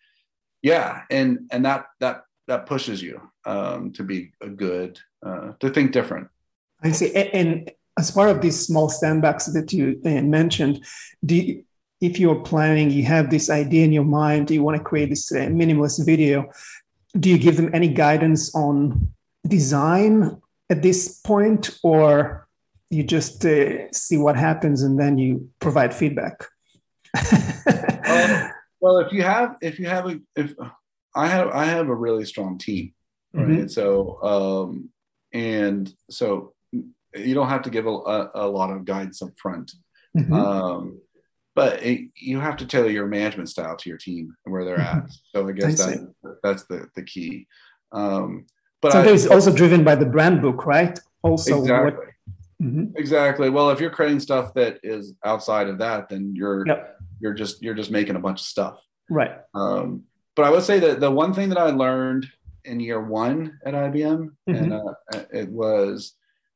yeah, 0.62 1.02
and 1.10 1.48
and 1.50 1.64
that 1.64 1.86
that 2.00 2.24
that 2.48 2.66
pushes 2.66 3.02
you 3.02 3.20
um, 3.44 3.92
to 3.92 4.02
be 4.02 4.32
a 4.40 4.48
good 4.48 4.98
uh, 5.24 5.52
to 5.60 5.70
think 5.70 5.92
different. 5.92 6.28
I 6.82 6.92
see. 6.92 7.14
A- 7.14 7.30
And 7.34 7.70
as 7.98 8.10
part 8.10 8.30
of 8.30 8.40
these 8.40 8.58
small 8.66 8.88
sandbox 8.88 9.46
that 9.46 9.72
you 9.72 10.00
uh, 10.04 10.22
mentioned, 10.22 10.84
do 11.24 11.34
you, 11.34 11.64
if 12.00 12.18
you're 12.18 12.42
planning, 12.42 12.90
you 12.90 13.04
have 13.04 13.28
this 13.28 13.50
idea 13.50 13.84
in 13.84 13.92
your 13.92 14.04
mind, 14.04 14.50
you 14.50 14.62
want 14.62 14.78
to 14.78 14.82
create 14.82 15.10
this 15.10 15.30
uh, 15.32 15.48
minimalist 15.48 16.04
video, 16.06 16.50
do 17.18 17.28
you 17.28 17.38
give 17.38 17.56
them 17.56 17.70
any 17.74 17.88
guidance 17.88 18.54
on 18.54 19.12
design 19.46 20.40
at 20.70 20.82
this 20.82 21.20
point, 21.20 21.78
or 21.82 22.48
you 22.90 23.04
just 23.04 23.44
uh, 23.44 23.90
see 23.92 24.16
what 24.16 24.36
happens 24.36 24.82
and 24.82 24.98
then 24.98 25.16
you 25.16 25.48
provide 25.60 25.94
feedback? 25.94 26.44
Um, 27.16 28.50
well, 28.80 28.98
if 28.98 29.12
you 29.12 29.22
have 29.22 29.56
if 29.60 29.78
you 29.78 29.86
have 29.86 30.06
a 30.08 30.20
if 30.36 30.54
I 31.14 31.28
have 31.28 31.48
I 31.48 31.64
have 31.66 31.88
a 31.88 31.94
really 31.94 32.24
strong 32.24 32.58
team. 32.58 32.92
right? 33.32 33.46
Mhm. 33.66 33.70
So, 33.70 34.22
um, 34.22 34.90
and 35.32 35.92
so 36.10 36.52
you 37.14 37.34
don't 37.34 37.48
have 37.48 37.62
to 37.62 37.70
give 37.70 37.86
a, 37.86 37.90
a, 37.90 38.30
a 38.34 38.48
lot 38.48 38.70
of 38.70 38.84
guidance 38.84 39.22
up 39.22 39.30
front, 39.36 39.72
Mhm. 40.16 40.32
um, 40.32 41.00
but 41.54 41.82
it, 41.82 42.10
you 42.16 42.38
have 42.40 42.56
to 42.58 42.66
tailor 42.66 42.90
your 42.90 43.06
management 43.06 43.48
style 43.48 43.76
to 43.76 43.88
your 43.88 43.98
team 43.98 44.34
and 44.44 44.52
where 44.52 44.64
they're 44.64 44.80
at. 44.80 45.10
So 45.32 45.48
I 45.48 45.52
guess 45.52 45.80
I 45.80 45.92
that 46.22 46.38
that's 46.42 46.64
the 46.64 46.88
the 46.96 47.02
key. 47.04 47.46
Um, 47.92 48.46
but 48.82 48.92
Sometimes 48.92 49.22
I, 49.22 49.24
it's 49.24 49.34
also 49.34 49.52
driven 49.54 49.84
by 49.84 49.94
the 49.94 50.06
brand 50.06 50.40
book, 50.42 50.64
right? 50.66 50.98
Also, 51.22 51.58
exactly, 51.60 51.92
what, 51.92 52.08
Mhm. 52.60 52.92
exactly. 52.96 53.48
Well, 53.50 53.70
if 53.70 53.80
you're 53.80 53.90
creating 53.90 54.20
stuff 54.20 54.52
that 54.54 54.80
is 54.82 55.14
outside 55.24 55.68
of 55.68 55.78
that, 55.78 56.08
then 56.08 56.34
you're 56.34 56.66
Yep. 56.66 56.96
you're 57.20 57.34
just 57.34 57.62
you're 57.62 57.74
just 57.74 57.90
making 57.90 58.16
a 58.16 58.20
bunch 58.20 58.40
of 58.40 58.46
stuff. 58.46 58.80
right. 59.08 59.32
Um, 59.54 60.04
but 60.36 60.44
I 60.44 60.50
would 60.50 60.62
say 60.62 60.78
that 60.80 61.00
the 61.00 61.10
one 61.10 61.32
thing 61.34 61.48
that 61.48 61.58
I 61.58 61.70
learned 61.70 62.26
in 62.64 62.78
year 62.80 63.00
one 63.02 63.58
at 63.64 63.74
IBM, 63.74 64.30
and 64.46 64.72
uh, 64.72 64.94
it 65.32 65.48
was 65.50 66.14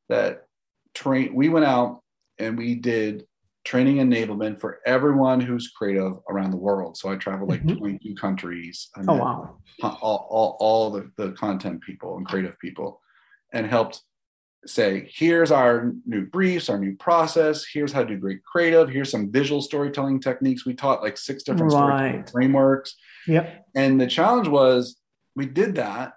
that 0.09 0.45
train. 0.93 1.33
We 1.35 1.49
went 1.49 1.65
out 1.65 2.01
and 2.39 2.57
we 2.57 2.75
did 2.75 3.25
training 3.65 3.97
enablement 3.97 4.59
for 4.59 4.79
everyone 4.85 5.41
who's 5.41 5.69
creative 5.69 6.13
around 6.29 6.51
the 6.51 6.57
world. 6.57 6.95
So 6.97 7.09
I 7.09 7.15
traveled 7.15 7.49
like 7.49 7.63
Mhm. 7.63 7.77
22 7.77 8.15
countries. 8.15 8.89
I 8.95 9.01
Oh, 9.07 9.15
wow. 9.17 9.57
all, 9.81 10.27
all, 10.29 10.57
all 10.59 10.91
the, 10.91 11.11
the 11.17 11.31
content 11.33 11.81
people 11.81 12.17
and 12.17 12.27
creative 12.27 12.57
people 12.59 13.01
and 13.53 13.65
helped 13.65 14.03
say 14.65 15.09
here's 15.13 15.51
our 15.51 15.93
new 16.05 16.25
briefs 16.25 16.69
our 16.69 16.77
new 16.79 16.95
process 16.95 17.65
here's 17.71 17.91
how 17.91 18.01
to 18.01 18.07
do 18.07 18.17
great 18.17 18.43
creative 18.43 18.89
here's 18.89 19.11
some 19.11 19.31
visual 19.31 19.61
storytelling 19.61 20.19
techniques 20.19 20.65
we 20.65 20.73
taught 20.73 21.01
like 21.03 21.17
six 21.17 21.43
different 21.43 21.71
storytelling 21.71 22.15
Right. 22.17 22.29
frameworks 22.29 22.95
Yep. 23.27 23.65
and 23.75 23.99
the 24.01 24.07
challenge 24.07 24.47
was 24.47 24.97
we 25.35 25.45
did 25.45 25.75
that 25.75 26.13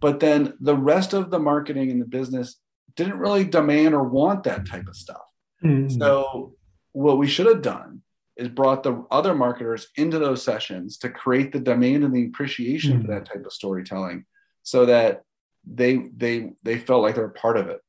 but 0.00 0.18
then 0.20 0.54
the 0.60 0.76
rest 0.76 1.12
of 1.12 1.30
the 1.30 1.38
marketing 1.38 1.90
and 1.90 2.00
the 2.00 2.06
business 2.06 2.56
didn't 2.96 3.18
really 3.18 3.44
demand 3.44 3.94
or 3.94 4.02
want 4.04 4.42
that 4.44 4.66
type 4.66 4.86
of 4.88 4.96
stuff 4.96 5.22
Mhm. 5.64 5.96
so 5.98 6.54
what 6.92 7.18
we 7.18 7.26
should 7.28 7.46
have 7.46 7.62
done 7.62 8.02
is 8.36 8.48
brought 8.48 8.82
the 8.82 9.04
other 9.10 9.34
marketers 9.34 9.88
into 9.96 10.18
those 10.18 10.42
sessions 10.42 10.96
to 10.98 11.08
create 11.10 11.52
the 11.52 11.60
demand 11.60 12.02
and 12.02 12.14
the 12.14 12.26
appreciation 12.26 13.00
for 13.00 13.06
Mm. 13.08 13.10
that 13.14 13.26
type 13.26 13.44
of 13.46 13.52
storytelling 13.52 14.24
so 14.62 14.86
that 14.86 15.22
they 15.64 16.08
they 16.16 16.50
they 16.64 16.76
felt 16.78 17.02
like 17.02 17.14
they're 17.14 17.26
a 17.26 17.30
part 17.30 17.56
of 17.56 17.68
it. 17.68 17.80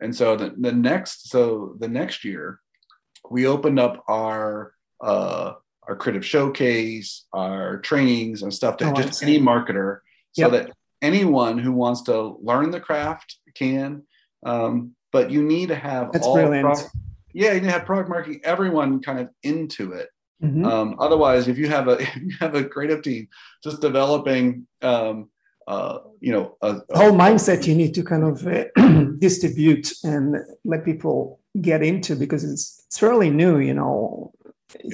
And 0.00 0.14
so 0.14 0.36
the, 0.36 0.54
the 0.58 0.72
next 0.72 1.28
so 1.30 1.74
the 1.78 1.88
next 1.88 2.24
year 2.24 2.60
we 3.30 3.46
opened 3.46 3.78
up 3.80 4.04
our 4.08 4.72
uh 5.02 5.54
our 5.88 5.96
creative 5.96 6.24
showcase, 6.24 7.24
our 7.32 7.78
trainings 7.78 8.42
and 8.42 8.52
stuff 8.52 8.76
to 8.78 8.90
Oh, 8.90 8.92
just 8.92 9.22
any 9.22 9.38
marketer 9.40 9.98
so 10.32 10.42
Yep. 10.42 10.50
that 10.52 10.72
anyone 11.02 11.56
who 11.58 11.72
wants 11.72 12.02
to 12.02 12.36
learn 12.42 12.70
the 12.70 12.80
craft 12.80 13.36
can 13.54 14.02
um, 14.46 14.94
but 15.10 15.30
you 15.30 15.42
need 15.42 15.68
to 15.68 15.74
have 15.74 16.12
That's 16.12 16.26
all 16.26 16.34
brilliant. 16.34 16.64
pro- 16.66 16.86
yeah, 17.32 17.48
you 17.52 17.60
need 17.60 17.66
to 17.66 17.72
have 17.72 17.86
product 17.86 18.08
marketing, 18.08 18.40
everyone 18.44 19.00
kind 19.00 19.18
of 19.20 19.30
into 19.42 19.92
it. 19.92 20.08
Mhm. 20.42 20.64
Um, 20.64 20.96
otherwise, 21.00 21.48
if 21.48 21.58
you 21.58 21.68
have 21.68 21.88
a 21.88 21.92
if 22.00 22.16
you 22.16 22.36
have 22.40 22.54
a 22.54 22.64
creative 22.64 23.02
team 23.02 23.26
just 23.64 23.80
developing, 23.80 24.66
um, 24.82 25.30
uh, 25.68 25.98
you 26.20 26.32
know, 26.32 26.56
a, 26.62 26.80
the 26.88 26.96
whole 27.00 27.12
mindset 27.12 27.66
you 27.66 27.74
need 27.74 27.92
to 27.94 28.02
kind 28.02 28.24
of 28.24 28.46
uh, 28.46 28.64
distribute 29.18 29.86
and 30.02 30.36
let 30.64 30.84
people 30.84 31.40
get 31.60 31.82
into 31.82 32.16
because 32.16 32.42
it's 32.50 32.84
it's 32.86 32.98
fairly 32.98 33.30
new 33.42 33.54
you 33.68 33.74
know 33.74 34.32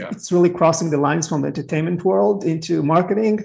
Yeah. 0.01 0.09
it's 0.15 0.31
really 0.35 0.51
crossing 0.59 0.91
the 0.91 1.03
lines 1.09 1.29
from 1.29 1.43
the 1.43 1.49
entertainment 1.49 2.01
world 2.05 2.39
into 2.45 2.83
marketing 2.83 3.37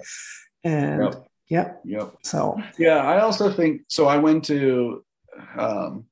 and 0.63 1.01
Yep. 1.03 1.25
Yeah. 1.55 1.67
Yep. 1.97 2.07
So 2.31 2.39
yeah, 2.77 2.97
I 3.13 3.15
also 3.25 3.45
think 3.59 3.81
so. 3.87 4.01
I 4.15 4.17
went 4.17 4.41
to 4.45 5.03
um, 5.57 6.05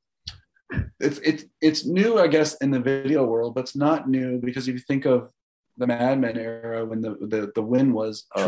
it's 1.00 1.20
it's 1.30 1.44
it's 1.62 1.86
new, 1.86 2.12
I 2.26 2.28
guess, 2.36 2.56
in 2.64 2.72
the 2.72 2.80
video 2.80 3.24
world, 3.32 3.54
but 3.56 3.62
it's 3.66 3.76
not 3.76 4.10
new 4.10 4.40
because 4.40 4.68
if 4.68 4.74
you 4.74 4.84
think 4.88 5.06
of 5.06 5.30
the 5.78 5.88
Mad 5.88 6.20
Men 6.20 6.38
era 6.38 6.86
when 6.90 7.02
the 7.02 7.12
the, 7.34 7.52
the 7.54 7.62
win 7.62 7.94
was 7.94 8.26
a, 8.36 8.42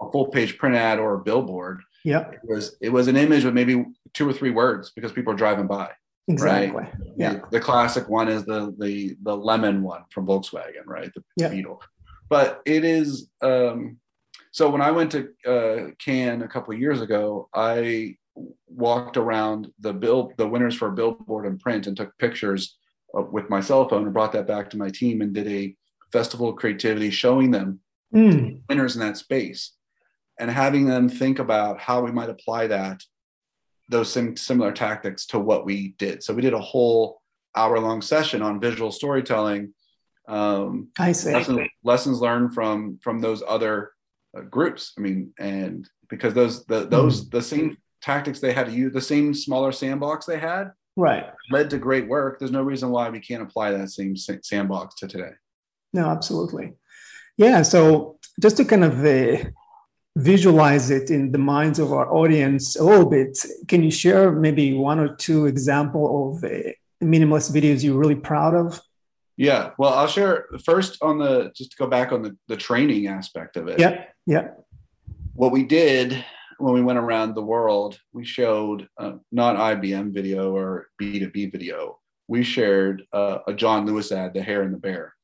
a 0.00 0.10
full 0.12 0.28
page 0.28 0.58
print 0.58 0.76
ad 0.76 0.98
or 0.98 1.14
a 1.14 1.24
billboard. 1.28 1.78
Yeah. 2.04 2.30
It 2.30 2.40
was 2.44 2.76
it 2.80 2.90
was 2.90 3.08
an 3.08 3.16
image 3.16 3.44
with 3.44 3.54
maybe 3.54 3.84
two 4.14 4.28
or 4.28 4.32
three 4.32 4.50
words 4.50 4.92
because 4.94 5.12
people 5.12 5.32
are 5.32 5.36
driving 5.36 5.66
by. 5.66 5.90
Exactly. 6.28 6.82
Right? 6.82 6.92
Yeah. 7.16 7.32
The, 7.34 7.42
the, 7.52 7.60
classic 7.60 8.08
one 8.08 8.28
is 8.28 8.44
the 8.44 8.74
the 8.78 9.16
the 9.22 9.36
lemon 9.36 9.82
one 9.82 10.02
from 10.10 10.26
Volkswagen, 10.26 10.86
right? 10.86 11.12
The 11.14 11.24
yeah. 11.36 11.48
Beetle. 11.48 11.82
But 12.28 12.60
it 12.66 12.84
is 12.84 13.28
um 13.42 13.98
so 14.52 14.70
when 14.70 14.80
I 14.80 14.90
went 14.90 15.12
to 15.12 15.28
uh, 15.46 15.90
Cannes 15.98 16.42
a 16.42 16.48
couple 16.48 16.74
of 16.74 16.80
years 16.80 17.00
ago, 17.00 17.48
I 17.54 18.16
walked 18.66 19.16
around 19.16 19.68
the 19.80 19.92
bill 19.92 20.32
the 20.36 20.48
winners 20.48 20.74
for 20.74 20.90
billboard 20.90 21.46
and 21.46 21.60
print 21.60 21.86
and 21.86 21.96
took 21.96 22.16
pictures 22.18 22.76
with 23.14 23.48
my 23.50 23.60
cell 23.60 23.88
phone 23.88 24.04
and 24.04 24.12
brought 24.12 24.32
that 24.32 24.46
back 24.46 24.70
to 24.70 24.76
my 24.76 24.90
team 24.90 25.22
and 25.22 25.32
did 25.32 25.48
a 25.48 25.74
festival 26.12 26.50
of 26.50 26.56
creativity 26.56 27.10
showing 27.10 27.50
them 27.50 27.80
mm. 28.14 28.60
winners 28.68 28.94
in 28.94 29.00
that 29.00 29.16
space 29.16 29.72
and 30.38 30.50
having 30.50 30.86
them 30.86 31.08
think 31.08 31.38
about 31.38 31.80
how 31.80 32.02
we 32.02 32.12
might 32.12 32.30
apply 32.30 32.68
that 32.68 33.02
those 33.88 34.12
sim- 34.12 34.36
similar 34.36 34.72
tactics 34.72 35.26
to 35.26 35.38
what 35.38 35.64
we 35.64 35.94
did. 35.98 36.22
So 36.22 36.34
we 36.34 36.42
did 36.42 36.52
a 36.52 36.60
whole 36.60 37.22
hour 37.56 37.78
long 37.78 38.02
session 38.02 38.42
on 38.42 38.60
visual 38.60 38.92
storytelling 38.92 39.72
um, 40.28 40.88
I 40.98 41.12
see. 41.12 41.32
Lessons, 41.32 41.68
lessons 41.82 42.20
learned 42.20 42.54
from 42.54 42.98
from 43.02 43.18
those 43.18 43.42
other 43.46 43.92
uh, 44.36 44.42
groups. 44.42 44.92
I 44.96 45.00
mean 45.00 45.32
and 45.38 45.88
because 46.10 46.34
those 46.34 46.66
the 46.66 46.86
those 46.86 47.24
mm. 47.26 47.30
the 47.30 47.42
same 47.42 47.78
tactics 48.02 48.38
they 48.38 48.52
had 48.52 48.66
to 48.66 48.72
use 48.72 48.92
the 48.92 49.00
same 49.00 49.34
smaller 49.34 49.72
sandbox 49.72 50.24
they 50.24 50.38
had 50.38 50.70
right. 50.96 51.26
led 51.50 51.70
to 51.70 51.78
great 51.78 52.06
work. 52.06 52.38
There's 52.38 52.52
no 52.52 52.62
reason 52.62 52.90
why 52.90 53.08
we 53.08 53.20
can't 53.20 53.42
apply 53.42 53.72
that 53.72 53.90
same 53.90 54.14
sandbox 54.16 54.94
to 54.96 55.08
today. 55.08 55.32
No 55.94 56.08
absolutely. 56.08 56.74
Yeah 57.38 57.62
so 57.62 58.18
just 58.40 58.58
to 58.58 58.64
kind 58.64 58.84
of 58.84 59.04
uh, 59.04 59.48
visualize 60.18 60.90
it 60.90 61.10
in 61.10 61.30
the 61.30 61.38
minds 61.38 61.78
of 61.78 61.92
our 61.92 62.12
audience 62.12 62.76
a 62.76 62.82
little 62.82 63.06
bit. 63.06 63.38
Can 63.68 63.82
you 63.84 63.90
share 63.90 64.32
maybe 64.32 64.74
one 64.74 64.98
or 64.98 65.14
two 65.14 65.46
example 65.46 66.32
of 66.32 66.44
uh, 66.44 66.72
minimalist 67.02 67.52
videos 67.52 67.84
you're 67.84 67.96
really 67.96 68.16
proud 68.16 68.54
of? 68.54 68.80
Yeah. 69.36 69.70
Well 69.78 69.94
i'll 69.94 70.08
share 70.08 70.46
first 70.64 71.00
on 71.00 71.18
the 71.18 71.52
just 71.54 71.70
to 71.72 71.76
go 71.76 71.86
back 71.86 72.10
on 72.10 72.22
the, 72.22 72.36
the 72.48 72.56
training 72.56 73.06
aspect 73.06 73.56
of 73.56 73.68
it. 73.68 73.78
Yeah. 73.78 74.04
Yeah. 74.26 74.48
What 75.34 75.52
we 75.52 75.62
did 75.62 76.24
when 76.58 76.74
we 76.74 76.82
went 76.82 76.98
around 76.98 77.34
the 77.34 77.42
world, 77.42 78.00
we 78.12 78.24
showed 78.24 78.88
uh, 78.98 79.12
not 79.30 79.54
IBM 79.56 80.12
video 80.12 80.54
or 80.56 80.88
B2B 81.00 81.52
video. 81.52 82.00
We 82.26 82.42
shared 82.42 83.04
uh, 83.12 83.38
a 83.46 83.54
John 83.54 83.86
Lewis 83.86 84.10
ad, 84.10 84.34
The 84.34 84.42
Hare 84.42 84.62
and 84.62 84.74
the 84.74 84.78
Bear. 84.78 85.14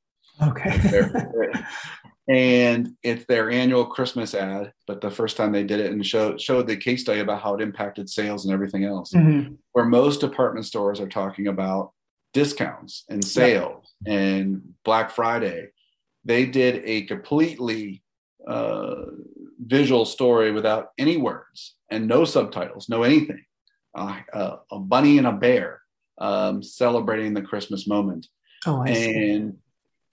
Okay. 0.41 0.79
and 2.29 2.97
it's 3.03 3.27
their 3.27 3.51
annual 3.51 3.85
Christmas 3.85 4.35
ad, 4.35 4.73
but 4.87 5.01
the 5.01 5.11
first 5.11 5.37
time 5.37 5.53
they 5.53 5.65
did 5.65 5.81
it 5.81 5.93
and 5.93 6.05
showed 6.05 6.41
showed 6.41 6.67
the 6.67 6.77
case 6.77 7.03
study 7.03 7.21
about 7.21 7.43
how 7.43 7.55
it 7.55 7.61
impacted 7.61 8.09
sales 8.09 8.45
and 8.45 8.55
everything 8.55 8.85
else. 8.85 9.13
Mm-hmm. 9.13 9.55
Where 9.73 9.85
most 9.85 10.21
department 10.21 10.67
stores 10.67 11.01
are 11.01 11.09
talking 11.09 11.49
about 11.49 11.93
discounts 12.33 13.05
and 13.09 13.23
sales 13.25 13.95
yeah. 14.07 14.15
and 14.15 14.75
Black 14.85 15.11
Friday, 15.11 15.69
they 16.25 16.47
did 16.47 16.83
a 16.85 17.03
completely 17.03 18.03
uh, 18.49 19.05
visual 19.59 20.05
story 20.05 20.51
without 20.53 20.89
any 20.99 21.17
words 21.19 21.77
and 21.91 22.09
no 22.09 22.25
subtitles, 22.25 22.89
no 22.89 23.03
anything. 23.03 23.45
Uh, 23.95 24.21
uh, 24.33 24.57
a 24.73 24.79
bunny 24.79 25.19
and 25.19 25.27
a 25.27 25.33
bear 25.33 25.81
um, 26.19 26.63
celebrating 26.63 27.35
the 27.35 27.43
Christmas 27.43 27.87
moment. 27.87 28.27
Oh, 28.67 28.83
I 28.83 28.89
and 28.89 29.53
see. 29.53 29.59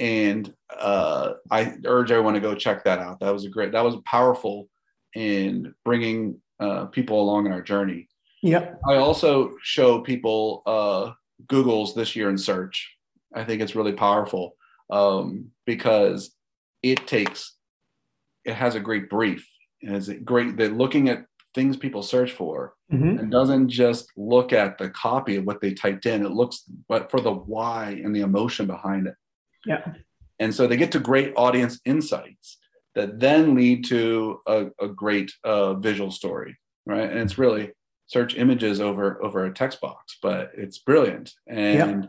And 0.01 0.51
uh, 0.77 1.33
I 1.51 1.75
urge 1.85 2.11
everyone 2.11 2.33
to 2.33 2.39
go 2.39 2.55
check 2.55 2.83
that 2.83 2.99
out. 2.99 3.19
That 3.19 3.31
was 3.31 3.45
a 3.45 3.49
great. 3.49 3.71
That 3.71 3.85
was 3.85 3.97
powerful 4.03 4.67
in 5.13 5.73
bringing 5.85 6.41
uh, 6.59 6.85
people 6.85 7.21
along 7.21 7.45
in 7.45 7.51
our 7.51 7.61
journey. 7.61 8.09
Yep. 8.41 8.81
I 8.89 8.95
also 8.95 9.53
show 9.61 10.01
people 10.01 10.63
uh, 10.65 11.11
Google's 11.47 11.93
this 11.93 12.15
year 12.15 12.31
in 12.31 12.37
search. 12.37 12.91
I 13.35 13.43
think 13.43 13.61
it's 13.61 13.75
really 13.75 13.93
powerful 13.93 14.55
um, 14.89 15.51
because 15.67 16.35
it 16.81 17.05
takes 17.05 17.55
it 18.43 18.55
has 18.55 18.73
a 18.73 18.79
great 18.79 19.07
brief 19.07 19.47
and 19.83 19.95
it's 19.95 20.09
great 20.25 20.57
that 20.57 20.75
looking 20.75 21.09
at 21.09 21.25
things 21.53 21.77
people 21.77 22.01
search 22.01 22.31
for 22.31 22.73
mm-hmm. 22.91 23.19
and 23.19 23.31
doesn't 23.31 23.69
just 23.69 24.11
look 24.17 24.51
at 24.51 24.79
the 24.79 24.89
copy 24.89 25.35
of 25.35 25.45
what 25.45 25.61
they 25.61 25.73
typed 25.75 26.07
in 26.07 26.25
it 26.25 26.31
looks 26.31 26.63
but 26.89 27.11
for 27.11 27.21
the 27.21 27.31
why 27.31 28.01
and 28.03 28.15
the 28.15 28.21
emotion 28.21 28.65
behind 28.65 29.05
it 29.05 29.13
yeah. 29.65 29.93
And 30.39 30.53
so 30.53 30.65
they 30.65 30.77
get 30.77 30.91
to 30.93 30.99
great 30.99 31.33
audience 31.35 31.79
insights 31.85 32.57
that 32.95 33.19
then 33.19 33.55
lead 33.55 33.85
to 33.85 34.39
a, 34.47 34.67
a 34.81 34.87
great 34.87 35.31
uh, 35.43 35.75
visual 35.75 36.11
story 36.11 36.57
right? 36.85 37.09
And 37.09 37.19
it's 37.19 37.37
really 37.37 37.71
search 38.07 38.35
images 38.35 38.81
over 38.81 39.23
over 39.23 39.45
a 39.45 39.53
text 39.53 39.79
box 39.81 40.17
but 40.21 40.51
it's 40.55 40.79
brilliant. 40.79 41.33
And 41.47 42.07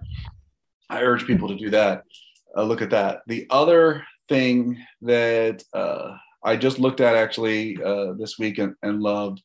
i 0.91 1.01
urge 1.01 1.27
people 1.27 1.49
to 1.49 1.57
do 1.57 1.71
that. 1.71 2.03
Uh, 2.57 2.65
look 2.65 2.83
at 2.83 2.91
that. 2.91 3.23
The 3.27 3.47
other 3.49 4.05
thing 4.29 4.79
that 5.01 5.63
uh, 5.73 6.17
I 6.45 6.57
just 6.57 6.79
looked 6.79 7.01
at 7.01 7.17
actually 7.17 7.83
uh, 7.83 8.13
this 8.19 8.39
week 8.39 8.59
and, 8.59 8.75
and, 8.83 9.01
loved. 9.01 9.43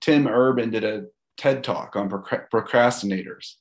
Tim 0.00 0.28
Urban 0.28 0.70
did 0.70 0.84
a 0.84 1.06
TED 1.38 1.64
talk 1.64 1.96
on 1.96 2.08
procrastinators, 2.08 3.54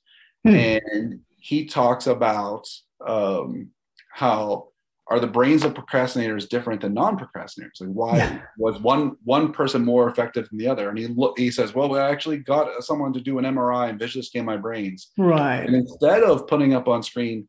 hmm. 0.44 0.54
and 0.54 1.20
he 1.38 1.66
talks 1.66 2.06
about 2.06 2.68
um, 3.06 3.72
how 4.16 4.70
are 5.08 5.20
the 5.20 5.28
brains 5.28 5.64
of 5.64 5.74
procrastinators 5.74 6.50
different 6.50 6.82
than 6.82 6.94
non-procrastinators? 6.94 7.82
Like 7.82 7.90
why 7.90 8.18
yeah. 8.18 8.42
was 8.58 8.80
one 8.80 9.18
one 9.24 9.52
person 9.52 9.84
more 9.84 10.10
effective 10.10 10.50
than 10.50 10.58
the 10.58 10.68
other? 10.68 10.90
And 10.90 10.98
he 10.98 11.08
look, 11.08 11.38
he 11.38 11.52
says, 11.52 11.76
well, 11.76 11.90
we 11.90 12.00
actually 12.00 12.38
got 12.38 12.84
someone 12.84 13.14
to 13.14 13.22
do 13.22 13.38
an 13.38 13.46
MRI 13.46 13.90
and 13.90 14.00
visually 14.00 14.24
scan 14.24 14.46
my 14.46 14.58
brains. 14.58 15.12
Right. 15.18 15.60
And 15.60 15.76
instead 15.76 16.24
of 16.24 16.48
putting 16.48 16.74
up 16.74 16.88
on 16.88 17.04
screen 17.04 17.48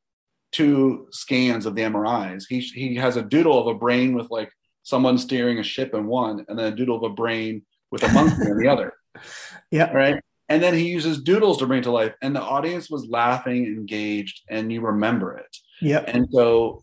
two 0.52 1.06
scans 1.10 1.66
of 1.66 1.74
the 1.74 1.82
MRIs. 1.82 2.44
He 2.48 2.60
he 2.60 2.94
has 2.96 3.16
a 3.16 3.22
doodle 3.22 3.60
of 3.60 3.66
a 3.66 3.78
brain 3.78 4.14
with 4.14 4.30
like 4.30 4.50
someone 4.82 5.18
steering 5.18 5.58
a 5.58 5.62
ship 5.62 5.94
in 5.94 6.06
one, 6.06 6.44
and 6.48 6.58
then 6.58 6.72
a 6.72 6.76
doodle 6.76 6.96
of 6.96 7.10
a 7.10 7.14
brain 7.14 7.62
with 7.90 8.02
a 8.02 8.08
monkey 8.08 8.50
in 8.50 8.58
the 8.58 8.68
other. 8.68 8.92
Yeah. 9.70 9.90
Right. 9.92 10.22
And 10.50 10.62
then 10.62 10.74
he 10.74 10.90
uses 10.90 11.22
doodles 11.22 11.58
to 11.58 11.66
bring 11.66 11.82
to 11.82 11.90
life, 11.90 12.12
and 12.20 12.36
the 12.36 12.42
audience 12.42 12.90
was 12.90 13.06
laughing, 13.06 13.64
engaged, 13.64 14.42
and 14.50 14.70
you 14.70 14.82
remember 14.82 15.38
it. 15.38 15.56
Yeah. 15.80 16.04
And 16.06 16.28
so 16.32 16.82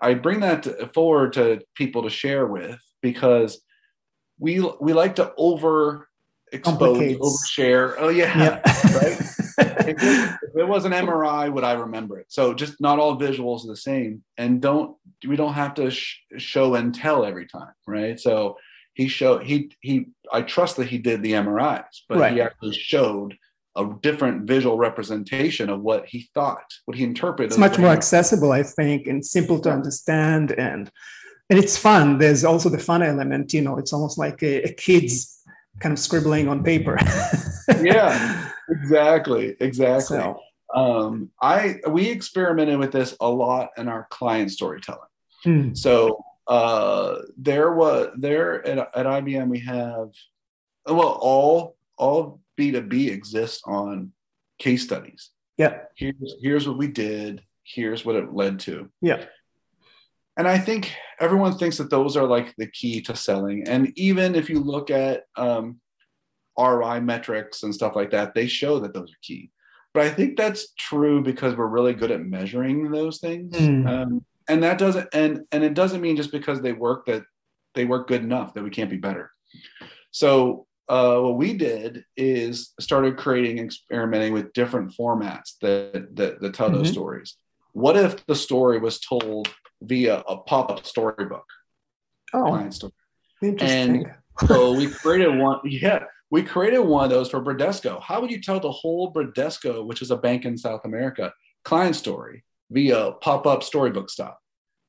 I 0.00 0.14
bring 0.14 0.40
that 0.40 0.94
forward 0.94 1.34
to 1.34 1.60
people 1.74 2.02
to 2.02 2.10
share 2.10 2.46
with 2.46 2.80
because 3.02 3.60
we 4.38 4.60
we 4.80 4.92
like 4.92 5.16
to 5.16 5.32
over 5.36 6.08
expose, 6.52 6.98
overshare. 6.98 7.94
Oh 7.98 8.08
yeah, 8.08 8.38
yeah. 8.38 8.54
right. 8.96 9.20
if, 9.58 9.88
it, 9.88 9.96
if, 9.98 10.56
it, 10.56 10.68
was 10.68 10.84
an 10.84 10.92
MRI, 10.92 11.52
would 11.52 11.64
I 11.64 11.72
remember 11.74 12.18
it? 12.18 12.26
So 12.28 12.54
just 12.54 12.80
not 12.80 12.98
all 12.98 13.18
visuals 13.18 13.64
are 13.64 13.68
the 13.68 13.76
same, 13.76 14.22
and 14.36 14.60
don't 14.60 14.96
we 15.26 15.36
don't 15.36 15.54
have 15.54 15.74
to 15.74 15.90
sh- 15.90 16.20
show 16.38 16.74
and 16.74 16.94
tell 16.94 17.24
every 17.24 17.46
time, 17.46 17.72
right? 17.86 18.18
So 18.18 18.56
he 18.94 19.08
showed 19.08 19.44
he 19.44 19.72
he. 19.80 20.06
I 20.32 20.42
trust 20.42 20.76
that 20.76 20.88
he 20.88 20.98
did 20.98 21.22
the 21.22 21.32
MRIs, 21.32 21.84
but 22.08 22.18
right. 22.18 22.32
he 22.32 22.40
actually 22.40 22.74
showed 22.74 23.36
a 23.76 23.90
different 24.02 24.46
visual 24.46 24.76
representation 24.76 25.68
of 25.68 25.80
what 25.82 26.06
he 26.06 26.28
thought, 26.34 26.72
what 26.84 26.96
he 26.96 27.04
interpreted. 27.04 27.50
It's 27.50 27.58
much 27.58 27.78
more 27.78 27.90
accessible, 27.90 28.52
I 28.52 28.62
think, 28.62 29.06
and 29.06 29.24
simple 29.24 29.60
to 29.60 29.70
understand, 29.70 30.52
and 30.52 30.90
and 31.50 31.58
it's 31.58 31.76
fun. 31.76 32.18
There's 32.18 32.44
also 32.44 32.68
the 32.68 32.78
fun 32.78 33.02
element. 33.02 33.52
You 33.52 33.62
know, 33.62 33.76
it's 33.76 33.92
almost 33.92 34.18
like 34.18 34.42
a, 34.42 34.62
a 34.62 34.72
kid's 34.72 35.42
kind 35.80 35.92
of 35.92 35.98
scribbling 35.98 36.48
on 36.48 36.62
paper. 36.62 36.98
yeah, 37.80 38.50
exactly, 38.68 39.56
exactly. 39.60 40.18
So. 40.18 40.40
Um, 40.74 41.30
I 41.40 41.76
we 41.88 42.08
experimented 42.08 42.78
with 42.78 42.90
this 42.90 43.16
a 43.20 43.28
lot 43.28 43.70
in 43.76 43.86
our 43.86 44.08
client 44.10 44.50
storytelling. 44.50 45.08
Mm. 45.46 45.76
So 45.76 46.24
uh, 46.46 47.18
there 47.36 47.72
was 47.72 48.10
there 48.16 48.66
at, 48.66 48.78
at 48.78 49.06
IBM 49.06 49.48
we 49.48 49.60
have 49.60 50.10
well 50.86 51.18
all 51.20 51.76
all 51.96 52.40
B2B 52.58 53.10
exists 53.10 53.62
on 53.64 54.12
case 54.58 54.84
studies. 54.84 55.30
Yeah. 55.56 55.80
Here's 55.96 56.34
here's 56.42 56.68
what 56.68 56.78
we 56.78 56.88
did. 56.88 57.42
Here's 57.62 58.04
what 58.04 58.16
it 58.16 58.32
led 58.32 58.60
to. 58.60 58.90
Yeah. 59.00 59.24
And 60.36 60.48
I 60.48 60.58
think 60.58 60.92
everyone 61.20 61.56
thinks 61.56 61.78
that 61.78 61.90
those 61.90 62.16
are 62.16 62.26
like 62.26 62.54
the 62.56 62.66
key 62.66 63.00
to 63.02 63.14
selling. 63.14 63.68
And 63.68 63.92
even 63.96 64.34
if 64.34 64.50
you 64.50 64.58
look 64.58 64.90
at 64.90 65.22
um, 65.36 65.80
ROI 66.58 67.00
metrics 67.00 67.62
and 67.62 67.74
stuff 67.74 67.94
like 67.94 68.10
that, 68.10 68.34
they 68.34 68.48
show 68.48 68.80
that 68.80 68.92
those 68.92 69.12
are 69.12 69.22
key. 69.22 69.50
But 69.92 70.06
I 70.06 70.10
think 70.10 70.36
that's 70.36 70.72
true 70.74 71.22
because 71.22 71.54
we're 71.54 71.68
really 71.68 71.94
good 71.94 72.10
at 72.10 72.26
measuring 72.26 72.90
those 72.90 73.18
things. 73.18 73.54
Mm. 73.56 73.88
Um, 73.88 74.24
and 74.48 74.62
that 74.62 74.76
doesn't 74.78 75.08
and 75.12 75.42
and 75.52 75.64
it 75.64 75.74
doesn't 75.74 76.00
mean 76.00 76.16
just 76.16 76.32
because 76.32 76.60
they 76.60 76.72
work 76.72 77.06
that 77.06 77.22
they 77.74 77.84
work 77.84 78.08
good 78.08 78.22
enough 78.22 78.54
that 78.54 78.64
we 78.64 78.70
can't 78.70 78.90
be 78.90 78.96
better. 78.96 79.30
So 80.10 80.63
uh, 80.88 81.18
what 81.18 81.36
we 81.36 81.54
did 81.54 82.04
is 82.16 82.72
started 82.80 83.16
creating, 83.16 83.58
experimenting 83.58 84.32
with 84.32 84.52
different 84.52 84.92
formats 84.98 85.54
that 85.62 86.14
that, 86.16 86.40
that 86.40 86.54
tell 86.54 86.68
mm-hmm. 86.68 86.78
those 86.78 86.92
stories. 86.92 87.36
What 87.72 87.96
if 87.96 88.24
the 88.26 88.34
story 88.34 88.78
was 88.78 89.00
told 89.00 89.48
via 89.82 90.18
a 90.28 90.36
pop-up 90.36 90.86
storybook? 90.86 91.46
Oh, 92.32 92.44
client 92.44 92.74
story. 92.74 92.92
Interesting. 93.42 94.06
And 94.06 94.14
so 94.46 94.74
we 94.74 94.88
created 94.88 95.36
one. 95.38 95.60
Yeah, 95.64 96.04
we 96.30 96.42
created 96.42 96.80
one 96.80 97.04
of 97.04 97.10
those 97.10 97.30
for 97.30 97.40
Bradesco. 97.40 98.00
How 98.02 98.20
would 98.20 98.30
you 98.30 98.40
tell 98.40 98.60
the 98.60 98.70
whole 98.70 99.12
Bradesco, 99.12 99.84
which 99.84 100.02
is 100.02 100.10
a 100.10 100.16
bank 100.16 100.44
in 100.44 100.58
South 100.58 100.84
America, 100.84 101.32
client 101.64 101.96
story 101.96 102.44
via 102.70 103.12
pop-up 103.20 103.62
storybook 103.62 104.10
style? 104.10 104.38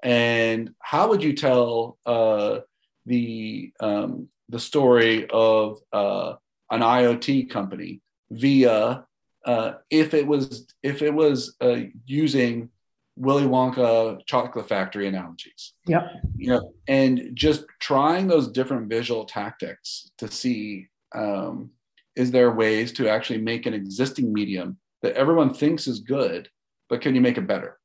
And 0.04 0.72
how 0.80 1.10
would 1.10 1.24
you 1.24 1.34
tell 1.34 1.98
uh, 2.06 2.60
the 3.06 3.72
um, 3.80 4.30
the 4.50 4.60
story 4.60 5.28
of 5.30 5.80
uh, 5.92 6.34
an 6.72 6.82
IoT 6.82 7.50
company 7.50 8.02
via 8.32 9.06
uh, 9.46 9.74
if 9.90 10.14
it 10.14 10.26
was 10.26 10.68
if 10.82 11.02
it 11.02 11.14
was 11.14 11.56
uh, 11.62 11.82
using 12.06 12.70
Willy 13.18 13.44
Wonka 13.44 14.20
chocolate 14.26 14.68
factory 14.68 15.08
analogies. 15.08 15.74
Yeah. 15.88 16.08
You 16.36 16.50
know, 16.50 16.74
and 16.88 17.32
just 17.34 17.66
trying 17.80 18.28
those 18.28 18.50
different 18.50 18.90
visual 18.90 19.26
tactics 19.26 20.12
to 20.18 20.30
see 20.30 20.88
um, 21.14 21.72
is 22.16 22.32
there 22.32 22.52
ways 22.52 22.92
to 22.94 23.10
actually 23.10 23.40
make 23.40 23.66
an 23.66 23.74
existing 23.74 24.34
medium 24.34 24.78
that 25.02 25.16
everyone 25.16 25.54
thinks 25.54 25.88
is 25.88 26.00
good, 26.00 26.50
but 26.90 27.02
can 27.02 27.16
you 27.16 27.22
make 27.22 27.38
it 27.38 27.48
better? 27.48 27.78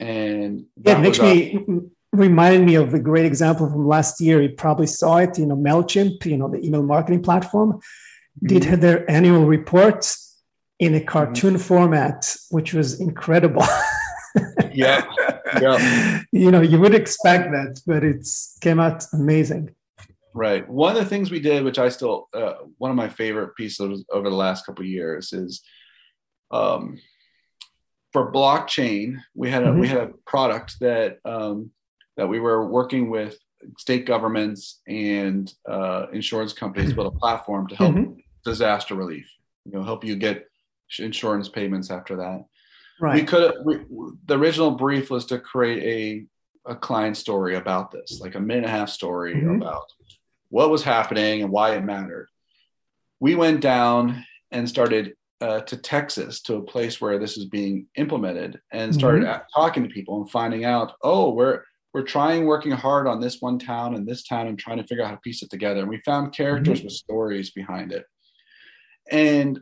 And 0.00 0.66
yeah, 0.76 0.98
it 0.98 1.00
makes 1.00 1.20
me 1.20 1.58
reminded 2.12 2.64
me 2.64 2.74
of 2.74 2.92
a 2.94 2.98
great 2.98 3.24
example 3.24 3.68
from 3.68 3.86
last 3.86 4.20
year. 4.20 4.42
You 4.42 4.50
probably 4.50 4.86
saw 4.86 5.16
it, 5.16 5.38
you 5.38 5.46
know, 5.46 5.56
MailChimp, 5.56 6.24
you 6.26 6.36
know, 6.36 6.48
the 6.48 6.64
email 6.64 6.82
marketing 6.82 7.22
platform, 7.22 7.72
mm-hmm. 7.72 8.46
did 8.46 8.62
their 8.80 9.10
annual 9.10 9.46
reports 9.46 10.40
in 10.78 10.94
a 10.94 11.00
cartoon 11.00 11.54
mm-hmm. 11.54 11.62
format, 11.62 12.36
which 12.50 12.74
was 12.74 13.00
incredible. 13.00 13.64
yeah. 14.72 15.04
Yeah. 15.60 16.22
You 16.32 16.50
know, 16.50 16.60
you 16.60 16.80
would 16.80 16.94
expect 16.94 17.50
that, 17.52 17.80
but 17.86 18.04
it's 18.04 18.58
came 18.60 18.80
out 18.80 19.04
amazing. 19.12 19.74
Right. 20.34 20.66
One 20.68 20.96
of 20.96 21.02
the 21.02 21.08
things 21.08 21.30
we 21.30 21.40
did, 21.40 21.62
which 21.62 21.78
I 21.78 21.90
still, 21.90 22.28
uh, 22.32 22.54
one 22.78 22.90
of 22.90 22.96
my 22.96 23.08
favorite 23.08 23.54
pieces 23.54 24.04
over 24.10 24.30
the 24.30 24.36
last 24.36 24.64
couple 24.64 24.84
years 24.84 25.32
is, 25.32 25.62
um, 26.50 26.98
for 28.12 28.32
blockchain, 28.32 29.16
we 29.34 29.50
had 29.50 29.62
a 29.62 29.66
mm-hmm. 29.66 29.80
we 29.80 29.88
had 29.88 29.98
a 29.98 30.10
product 30.26 30.80
that 30.80 31.18
um, 31.24 31.70
that 32.16 32.28
we 32.28 32.40
were 32.40 32.66
working 32.66 33.10
with 33.10 33.38
state 33.78 34.06
governments 34.06 34.80
and 34.86 35.52
uh, 35.68 36.06
insurance 36.12 36.52
companies 36.52 36.92
build 36.92 37.14
a 37.14 37.18
platform 37.18 37.66
to 37.68 37.76
help 37.76 37.94
mm-hmm. 37.94 38.20
disaster 38.44 38.94
relief. 38.94 39.30
You 39.64 39.72
know, 39.72 39.82
help 39.82 40.04
you 40.04 40.16
get 40.16 40.48
insurance 40.98 41.48
payments 41.48 41.90
after 41.90 42.16
that. 42.16 42.44
Right. 43.00 43.14
We 43.14 43.24
could. 43.24 43.54
We, 43.64 43.80
the 44.26 44.38
original 44.38 44.72
brief 44.72 45.10
was 45.10 45.26
to 45.26 45.38
create 45.38 46.28
a 46.66 46.70
a 46.72 46.76
client 46.76 47.16
story 47.16 47.56
about 47.56 47.90
this, 47.90 48.20
like 48.20 48.34
a 48.34 48.40
minute 48.40 48.64
and 48.64 48.66
a 48.66 48.78
half 48.78 48.88
story 48.88 49.34
mm-hmm. 49.34 49.62
about 49.62 49.84
what 50.48 50.70
was 50.70 50.82
happening 50.82 51.42
and 51.42 51.50
why 51.50 51.74
it 51.74 51.84
mattered. 51.84 52.28
We 53.20 53.34
went 53.34 53.60
down 53.60 54.24
and 54.50 54.68
started 54.68 55.14
uh, 55.40 55.60
to 55.62 55.76
Texas 55.76 56.40
to 56.42 56.56
a 56.56 56.62
place 56.62 57.00
where 57.00 57.18
this 57.18 57.36
is 57.36 57.46
being 57.46 57.86
implemented 57.96 58.60
and 58.70 58.94
started 58.94 59.24
mm-hmm. 59.24 59.42
talking 59.54 59.82
to 59.82 59.88
people 59.88 60.20
and 60.20 60.30
finding 60.30 60.64
out, 60.64 60.92
oh, 61.02 61.30
we're 61.30 61.62
we're 61.92 62.02
trying 62.02 62.46
working 62.46 62.72
hard 62.72 63.06
on 63.06 63.20
this 63.20 63.40
one 63.40 63.58
town 63.58 63.94
and 63.94 64.06
this 64.06 64.24
town 64.24 64.46
and 64.46 64.58
trying 64.58 64.78
to 64.78 64.86
figure 64.86 65.04
out 65.04 65.08
how 65.08 65.14
to 65.14 65.20
piece 65.20 65.42
it 65.42 65.50
together. 65.50 65.80
And 65.80 65.88
we 65.88 65.98
found 65.98 66.34
characters 66.34 66.78
mm-hmm. 66.78 66.86
with 66.86 66.94
stories 66.94 67.50
behind 67.50 67.92
it. 67.92 68.06
And 69.10 69.60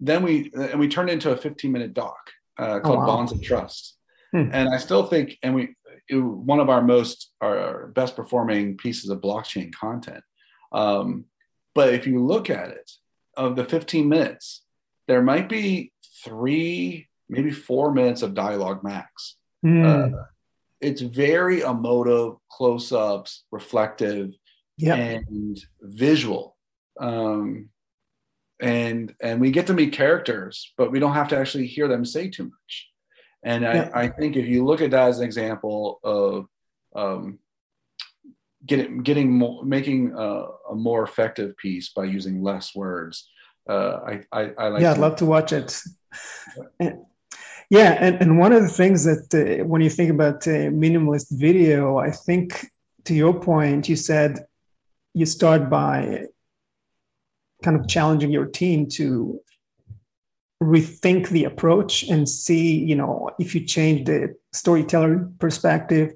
then 0.00 0.22
we 0.22 0.50
and 0.54 0.78
we 0.78 0.88
turned 0.88 1.10
into 1.10 1.30
a 1.30 1.36
15 1.36 1.72
minute 1.72 1.94
doc 1.94 2.18
uh, 2.58 2.80
called 2.80 2.96
oh, 2.96 3.00
wow. 3.00 3.06
Bonds 3.06 3.32
of 3.32 3.42
Trust. 3.42 3.96
Hmm. 4.32 4.50
And 4.52 4.68
I 4.68 4.78
still 4.78 5.06
think, 5.06 5.38
and 5.42 5.54
we 5.54 5.74
it, 6.08 6.16
one 6.16 6.60
of 6.60 6.68
our 6.68 6.82
most 6.82 7.32
our 7.40 7.88
best 7.88 8.16
performing 8.16 8.76
pieces 8.76 9.10
of 9.10 9.20
blockchain 9.20 9.72
content. 9.72 10.22
Um, 10.72 11.26
but 11.74 11.94
if 11.94 12.06
you 12.06 12.24
look 12.24 12.50
at 12.50 12.70
it, 12.70 12.90
of 13.36 13.56
the 13.56 13.64
15 13.64 14.08
minutes, 14.08 14.62
there 15.06 15.22
might 15.22 15.48
be 15.48 15.92
three, 16.24 17.08
maybe 17.28 17.50
four 17.50 17.92
minutes 17.92 18.22
of 18.22 18.34
dialogue 18.34 18.82
max. 18.82 19.36
Mm. 19.64 20.14
Uh, 20.14 20.22
it's 20.84 21.00
very 21.00 21.60
emotive, 21.60 22.34
close 22.50 22.92
ups, 22.92 23.44
reflective, 23.50 24.32
yep. 24.76 24.98
and 24.98 25.58
visual. 25.82 26.56
Um, 27.00 27.70
and 28.60 29.14
and 29.20 29.40
we 29.40 29.50
get 29.50 29.66
to 29.66 29.74
meet 29.74 29.92
characters, 29.92 30.72
but 30.78 30.92
we 30.92 31.00
don't 31.00 31.14
have 31.14 31.28
to 31.28 31.38
actually 31.38 31.66
hear 31.66 31.88
them 31.88 32.04
say 32.04 32.28
too 32.28 32.44
much. 32.44 32.88
And 33.44 33.66
I, 33.66 33.90
I 33.94 34.08
think 34.08 34.36
if 34.36 34.46
you 34.46 34.64
look 34.64 34.80
at 34.80 34.90
that 34.92 35.08
as 35.08 35.18
an 35.18 35.26
example 35.26 36.00
of 36.02 36.46
um, 36.94 37.38
getting 38.64 39.02
getting 39.02 39.32
more, 39.32 39.64
making 39.64 40.12
a, 40.16 40.46
a, 40.70 40.74
more 40.74 41.02
effective 41.02 41.54
piece 41.58 41.90
by 41.90 42.04
using 42.04 42.42
less 42.42 42.74
words, 42.74 43.28
uh, 43.68 43.98
I, 44.06 44.20
I, 44.32 44.52
I 44.56 44.68
like. 44.68 44.82
Yeah, 44.82 44.92
I'd 44.92 44.98
love 44.98 45.16
to 45.16 45.26
watch 45.26 45.52
it. 45.52 45.78
Yeah, 47.70 47.96
and, 47.98 48.20
and 48.20 48.38
one 48.38 48.52
of 48.52 48.62
the 48.62 48.68
things 48.68 49.04
that 49.04 49.34
uh, 49.34 49.64
when 49.64 49.80
you 49.80 49.90
think 49.90 50.10
about 50.10 50.46
uh, 50.46 50.70
minimalist 50.70 51.26
video, 51.30 51.98
I 51.98 52.10
think 52.10 52.70
to 53.04 53.14
your 53.14 53.38
point, 53.40 53.88
you 53.88 53.96
said 53.96 54.46
you 55.14 55.26
start 55.26 55.70
by 55.70 56.26
kind 57.62 57.78
of 57.78 57.88
challenging 57.88 58.30
your 58.30 58.46
team 58.46 58.88
to 58.90 59.40
rethink 60.62 61.28
the 61.28 61.44
approach 61.44 62.04
and 62.04 62.28
see, 62.28 62.78
you 62.78 62.96
know, 62.96 63.30
if 63.38 63.54
you 63.54 63.64
change 63.64 64.06
the 64.06 64.34
storyteller 64.52 65.30
perspective, 65.38 66.12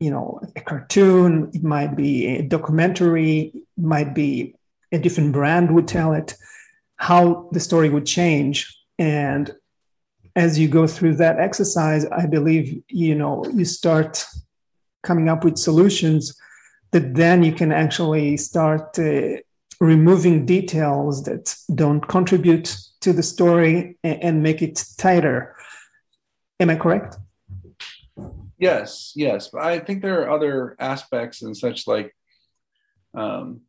you 0.00 0.10
know, 0.10 0.40
a 0.56 0.60
cartoon, 0.60 1.50
it 1.54 1.62
might 1.62 1.96
be 1.96 2.26
a 2.26 2.42
documentary, 2.42 3.52
might 3.76 4.14
be 4.14 4.54
a 4.92 4.98
different 4.98 5.32
brand 5.32 5.74
would 5.74 5.88
tell 5.88 6.12
it, 6.12 6.34
how 6.96 7.48
the 7.52 7.60
story 7.60 7.88
would 7.88 8.06
change. 8.06 8.78
And 8.98 9.52
as 10.36 10.58
you 10.58 10.68
go 10.68 10.86
through 10.86 11.16
that 11.16 11.38
exercise, 11.38 12.04
I 12.06 12.26
believe 12.26 12.82
you 12.88 13.14
know 13.14 13.44
you 13.52 13.64
start 13.64 14.24
coming 15.02 15.28
up 15.28 15.44
with 15.44 15.58
solutions 15.58 16.36
that 16.92 17.14
then 17.14 17.42
you 17.42 17.52
can 17.52 17.72
actually 17.72 18.36
start 18.36 18.98
uh, 18.98 19.36
removing 19.80 20.46
details 20.46 21.24
that 21.24 21.54
don't 21.74 22.06
contribute 22.08 22.76
to 23.00 23.12
the 23.12 23.22
story 23.22 23.98
and, 24.02 24.22
and 24.22 24.42
make 24.42 24.62
it 24.62 24.82
tighter. 24.96 25.56
Am 26.60 26.70
I 26.70 26.76
correct? 26.76 27.16
Yes, 28.58 29.12
yes. 29.14 29.48
But 29.52 29.62
I 29.62 29.80
think 29.80 30.02
there 30.02 30.22
are 30.22 30.30
other 30.30 30.76
aspects 30.78 31.42
and 31.42 31.56
such 31.56 31.86
like 31.86 32.14
um, 33.14 33.62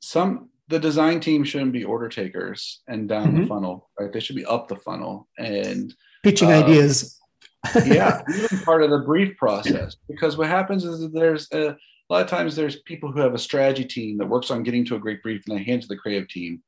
some 0.00 0.49
the 0.70 0.78
design 0.78 1.18
team 1.18 1.42
shouldn't 1.42 1.72
be 1.72 1.84
order 1.84 2.08
takers 2.08 2.80
and 2.86 3.08
down 3.08 3.28
mm-hmm. 3.28 3.42
the 3.42 3.46
funnel, 3.48 3.90
right? 3.98 4.12
They 4.12 4.20
should 4.20 4.36
be 4.36 4.46
up 4.46 4.68
the 4.68 4.76
funnel 4.76 5.28
and 5.36 5.92
pitching 6.22 6.52
um, 6.52 6.62
ideas. 6.62 7.18
yeah, 7.84 8.22
even 8.34 8.58
part 8.60 8.84
of 8.84 8.90
the 8.90 9.00
brief 9.00 9.36
process. 9.36 9.96
Because 10.08 10.36
what 10.36 10.48
happens 10.48 10.84
is 10.84 11.00
that 11.00 11.12
there's 11.12 11.48
a, 11.52 11.70
a, 11.70 11.76
lot 12.08 12.22
of 12.22 12.28
times 12.28 12.54
there's 12.54 12.80
people 12.82 13.10
who 13.10 13.20
have 13.20 13.34
a 13.34 13.38
strategy 13.38 13.84
team 13.84 14.16
that 14.18 14.28
works 14.28 14.50
on 14.50 14.62
getting 14.62 14.84
to 14.86 14.94
a 14.94 15.00
great 15.00 15.22
brief 15.22 15.42
and 15.46 15.58
they 15.58 15.64
hand 15.64 15.82
to 15.82 15.88
the 15.88 15.96
creative 15.96 16.28
team. 16.28 16.62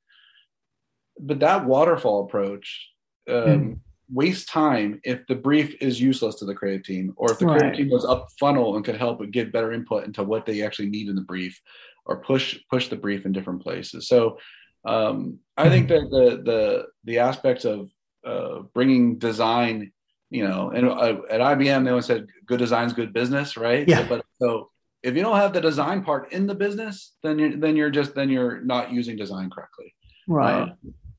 But 1.20 1.38
that 1.40 1.64
waterfall 1.64 2.24
approach 2.24 2.88
um, 3.28 3.36
mm. 3.36 3.78
wastes 4.12 4.46
time 4.46 5.00
if 5.04 5.24
the 5.28 5.36
brief 5.36 5.76
is 5.80 6.00
useless 6.00 6.34
to 6.36 6.44
the 6.44 6.54
creative 6.54 6.84
team, 6.84 7.12
or 7.16 7.30
if 7.30 7.38
the 7.38 7.46
right. 7.46 7.58
creative 7.58 7.78
team 7.78 7.90
goes 7.90 8.04
up 8.04 8.28
funnel 8.40 8.74
and 8.74 8.84
could 8.84 8.96
help 8.96 9.22
give 9.30 9.52
better 9.52 9.72
input 9.72 10.04
into 10.04 10.24
what 10.24 10.44
they 10.44 10.62
actually 10.62 10.88
need 10.88 11.08
in 11.08 11.14
the 11.14 11.22
brief, 11.22 11.60
or 12.06 12.22
push 12.22 12.58
push 12.70 12.88
the 12.88 12.96
brief 12.96 13.26
in 13.26 13.32
different 13.32 13.62
places. 13.62 14.08
So 14.08 14.38
um, 14.84 15.38
I 15.56 15.68
think 15.68 15.88
hmm. 15.88 15.94
that 15.94 16.10
the 16.10 16.42
the 16.42 16.86
the 17.04 17.18
aspects 17.18 17.64
of 17.64 17.90
uh, 18.24 18.60
bringing 18.74 19.18
design, 19.18 19.92
you 20.30 20.46
know, 20.46 20.70
and 20.70 20.88
uh, 20.88 21.16
at 21.30 21.40
IBM 21.40 21.84
they 21.84 21.90
always 21.90 22.06
said 22.06 22.26
good 22.46 22.58
design 22.58 22.86
is 22.86 22.92
good 22.92 23.12
business, 23.12 23.56
right? 23.56 23.86
Yeah. 23.86 24.06
But 24.08 24.24
so 24.40 24.70
if 25.02 25.16
you 25.16 25.22
don't 25.22 25.36
have 25.36 25.52
the 25.52 25.60
design 25.60 26.04
part 26.04 26.32
in 26.32 26.46
the 26.46 26.54
business, 26.54 27.14
then 27.22 27.38
you're 27.38 27.56
then 27.56 27.76
you're 27.76 27.90
just 27.90 28.14
then 28.14 28.28
you're 28.28 28.60
not 28.60 28.92
using 28.92 29.16
design 29.16 29.50
correctly. 29.50 29.94
Right. 30.28 30.62
Uh, 30.62 30.74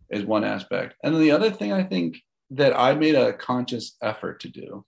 is 0.10 0.24
one 0.26 0.44
aspect, 0.44 0.96
and 1.04 1.14
then 1.14 1.22
the 1.22 1.32
other 1.32 1.50
thing 1.50 1.74
I 1.74 1.84
think 1.84 2.18
that 2.52 2.78
I 2.78 2.94
made 2.94 3.16
a 3.16 3.34
conscious 3.34 3.96
effort 4.02 4.42
to 4.42 4.48
do 4.48 4.86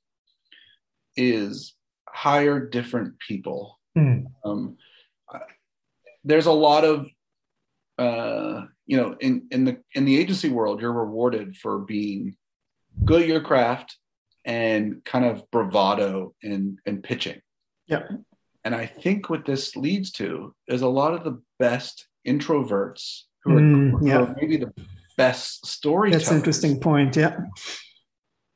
is 1.17 1.73
hire 2.07 2.59
different 2.59 3.15
people. 3.19 3.79
Mm. 3.97 4.25
Um, 4.43 4.77
there's 6.25 6.47
a 6.47 6.51
lot 6.51 6.83
of 6.83 7.07
uh, 7.97 8.65
you 8.85 8.97
know, 8.97 9.15
in 9.19 9.47
in 9.51 9.63
the 9.65 9.77
in 9.93 10.05
the 10.05 10.19
agency 10.19 10.49
world, 10.49 10.81
you're 10.81 10.91
rewarded 10.91 11.55
for 11.55 11.79
being 11.79 12.35
good 13.03 13.21
at 13.21 13.27
your 13.27 13.41
craft 13.41 13.97
and 14.43 15.03
kind 15.05 15.25
of 15.25 15.49
bravado 15.51 16.33
and 16.43 16.79
and 16.85 17.03
pitching. 17.03 17.39
Yeah. 17.87 18.03
And 18.63 18.75
I 18.75 18.85
think 18.87 19.29
what 19.29 19.45
this 19.45 19.75
leads 19.75 20.11
to 20.13 20.53
is 20.67 20.81
a 20.81 20.87
lot 20.87 21.13
of 21.13 21.23
the 21.23 21.41
best 21.59 22.07
introverts 22.27 23.21
who 23.43 23.57
are, 23.57 23.61
Mm, 23.61 23.91
who 23.99 24.07
yeah. 24.07 24.21
are 24.21 24.35
maybe 24.41 24.57
the 24.57 24.73
best 25.17 25.65
storytellers 25.65 26.23
That's 26.23 26.31
an 26.31 26.37
interesting 26.37 26.79
point. 26.79 27.15
Yeah. 27.15 27.37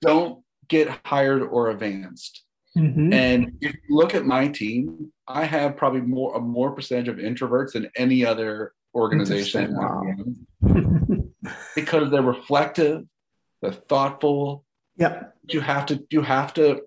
don't 0.02 0.44
get 0.68 0.90
hired 1.06 1.44
or 1.44 1.70
advanced. 1.70 2.44
Mhm. 2.78 3.14
And 3.14 3.58
if 3.62 3.74
you 3.74 3.96
look 3.96 4.14
at 4.16 4.26
my 4.26 4.48
team, 4.48 5.12
I 5.28 5.46
have 5.46 5.76
probably 5.76 6.02
more 6.02 6.36
a 6.36 6.40
more 6.40 6.72
percentage 6.72 7.08
of 7.08 7.18
introverts 7.18 7.74
than 7.74 7.90
any 7.96 8.26
other 8.26 8.74
organization 8.96 9.76
Wow. 9.76 10.04
because 11.76 12.12
they're 12.12 12.22
reflective, 12.22 13.04
they're 13.62 13.72
thoughtful. 13.72 14.66
yeah. 14.98 15.24
You 15.52 15.62
have 15.62 15.86
to 15.88 16.06
you 16.12 16.22
have 16.22 16.54
to 16.56 16.82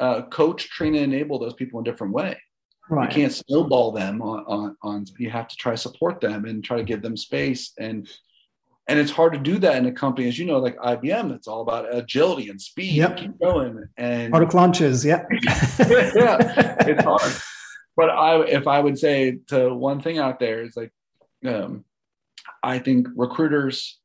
uh, 0.00 0.22
coach, 0.22 0.68
train, 0.70 0.94
and 0.96 1.12
enable 1.12 1.38
those 1.38 1.54
people 1.54 1.80
in 1.80 1.86
a 1.86 1.90
different 1.90 2.12
way. 2.12 2.36
Right. 2.90 3.08
You 3.10 3.14
can't 3.22 3.32
snowball 3.32 3.92
them 3.92 4.20
on, 4.22 4.44
on 4.46 4.76
on 4.82 5.04
you 5.18 5.30
have 5.30 5.46
to 5.48 5.56
try 5.56 5.72
to 5.72 5.78
support 5.78 6.20
them 6.20 6.44
and 6.46 6.64
try 6.64 6.76
to 6.78 6.82
give 6.84 7.00
them 7.02 7.16
space 7.16 7.72
and 7.78 8.08
and 8.88 8.98
it's 8.98 9.10
hard 9.10 9.34
to 9.34 9.38
do 9.38 9.58
that 9.58 9.76
in 9.76 9.86
a 9.86 9.92
company 9.92 10.26
as 10.28 10.38
you 10.38 10.46
know 10.46 10.58
like 10.58 10.76
IBM 10.78 11.34
it's 11.34 11.46
all 11.46 11.60
about 11.60 11.94
agility 11.94 12.48
and 12.48 12.60
speed 12.60 12.94
Yep. 12.96 13.10
and 13.10 13.18
keep 13.18 13.38
going 13.40 13.84
and 13.96 14.32
Product 14.32 14.54
launches. 14.54 15.04
Yeah. 15.04 15.24
yeah, 15.78 16.76
it's 16.80 17.04
hard. 17.10 17.32
But 17.96 18.10
I, 18.10 18.44
if 18.44 18.66
I 18.66 18.78
would 18.80 18.98
say 18.98 19.38
to 19.48 19.74
one 19.74 20.00
thing 20.00 20.18
out 20.18 20.38
there 20.38 20.62
is 20.62 20.76
like, 20.76 20.92
um, 21.44 21.84
I 22.62 22.78
think 22.78 23.08
recruiters 23.16 23.98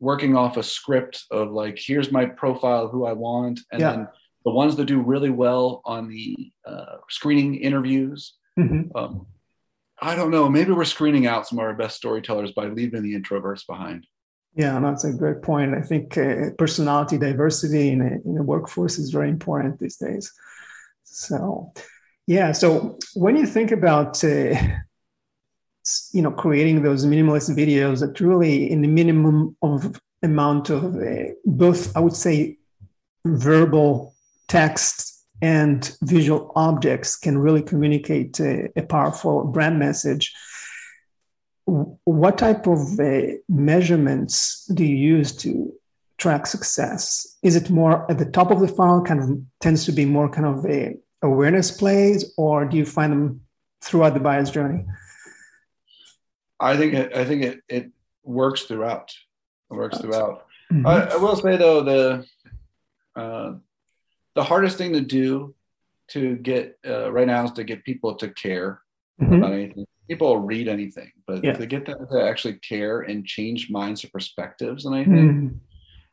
working 0.00 0.36
off 0.36 0.56
a 0.56 0.62
script 0.62 1.24
of 1.30 1.50
like, 1.50 1.78
here's 1.80 2.10
my 2.12 2.26
profile, 2.26 2.88
who 2.88 3.06
I 3.06 3.12
want, 3.12 3.60
and 3.72 3.80
Yeah. 3.80 3.90
then 3.92 4.08
the 4.44 4.50
ones 4.50 4.76
that 4.76 4.86
do 4.86 5.00
really 5.00 5.30
well 5.30 5.80
on 5.84 6.08
the 6.08 6.52
uh, 6.66 6.96
screening 7.08 7.54
interviews. 7.56 8.34
Mhm. 8.58 8.90
Um, 8.96 9.26
I 10.00 10.14
don't 10.14 10.30
know. 10.30 10.48
Maybe 10.48 10.72
we're 10.72 10.84
screening 10.84 11.26
out 11.26 11.46
some 11.46 11.58
of 11.58 11.64
our 11.64 11.74
best 11.74 11.96
storytellers 11.96 12.52
by 12.52 12.66
leaving 12.66 13.02
the 13.02 13.14
introverts 13.14 13.66
behind. 13.66 14.06
Yeah, 14.54 14.78
that's 14.80 15.04
a 15.04 15.12
great 15.12 15.42
point. 15.42 15.74
I 15.74 15.82
think 15.82 16.16
uh, 16.16 16.50
personality 16.56 17.18
diversity 17.18 17.90
in 17.90 18.00
a, 18.00 18.28
in 18.28 18.38
a 18.38 18.42
workforce 18.42 18.98
is 18.98 19.10
very 19.10 19.28
important 19.28 19.78
these 19.78 19.96
days. 19.96 20.32
So, 21.04 21.72
yeah. 22.26 22.52
So 22.52 22.98
when 23.14 23.36
you 23.36 23.46
think 23.46 23.70
about, 23.70 24.22
uh, 24.24 24.54
you 26.12 26.22
know, 26.22 26.32
creating 26.32 26.82
those 26.82 27.06
minimalist 27.06 27.50
videos 27.56 28.00
that 28.00 28.20
really, 28.20 28.70
in 28.70 28.82
the 28.82 28.88
minimum 28.88 29.56
of 29.62 30.00
amount 30.22 30.70
of 30.70 30.96
uh, 30.96 31.32
both, 31.44 31.96
I 31.96 32.00
would 32.00 32.16
say, 32.16 32.58
verbal 33.24 34.14
text 34.48 35.17
and 35.40 35.96
visual 36.02 36.52
objects 36.56 37.16
can 37.16 37.38
really 37.38 37.62
communicate 37.62 38.40
uh, 38.40 38.68
a 38.76 38.82
powerful 38.82 39.44
brand 39.44 39.78
message 39.78 40.34
what 42.04 42.38
type 42.38 42.66
of 42.66 42.98
uh, 42.98 43.20
measurements 43.48 44.64
do 44.72 44.84
you 44.84 44.96
use 44.96 45.32
to 45.36 45.72
track 46.16 46.46
success? 46.46 47.36
Is 47.42 47.56
it 47.56 47.70
more 47.70 48.10
at 48.10 48.18
the 48.18 48.24
top 48.24 48.50
of 48.50 48.60
the 48.60 48.68
funnel, 48.68 49.02
kind 49.02 49.20
of 49.20 49.38
tends 49.60 49.84
to 49.84 49.92
be 49.92 50.04
more 50.04 50.28
kind 50.30 50.46
of 50.46 50.64
a 50.66 50.96
awareness 51.22 51.70
plays, 51.70 52.32
or 52.36 52.64
do 52.64 52.76
you 52.76 52.86
find 52.86 53.12
them 53.12 53.40
throughout 53.82 54.14
the 54.14 54.20
buyer's 54.20 54.50
journey? 54.50 54.84
I 56.58 56.76
think 56.76 56.94
it, 56.94 57.14
I 57.14 57.24
think 57.24 57.44
it, 57.44 57.60
it 57.68 57.90
works 58.24 58.62
throughout. 58.62 59.12
It 59.70 59.74
works 59.74 59.98
throughout. 59.98 60.46
Mhm. 60.72 60.86
I, 60.86 61.14
I 61.14 61.16
will 61.16 61.36
say 61.36 61.56
though 61.56 61.82
the 61.82 62.26
uh, 63.14 63.54
the 64.38 64.44
hardest 64.44 64.78
thing 64.78 64.92
to 64.92 65.00
do 65.00 65.52
to 66.14 66.36
get 66.36 66.78
uh, 66.86 67.10
right 67.12 67.26
now 67.26 67.44
is 67.44 67.50
to 67.52 67.64
get 67.64 67.84
people 67.84 68.14
to 68.14 68.28
care 68.30 68.80
Mhm. 69.20 69.38
about 69.38 69.52
anything. 69.52 69.84
People 70.08 70.38
read 70.38 70.68
anything, 70.68 71.10
but 71.26 71.42
Yeah. 71.42 71.54
to 71.54 71.66
get 71.66 71.84
them 71.86 71.98
to 72.12 72.18
actually 72.30 72.54
care 72.72 73.00
and 73.00 73.26
change 73.26 73.68
minds 73.68 74.04
or 74.04 74.08
perspectives 74.18 74.84
and 74.86 74.94
anything. 74.94 75.28
Mhm. 75.50 75.58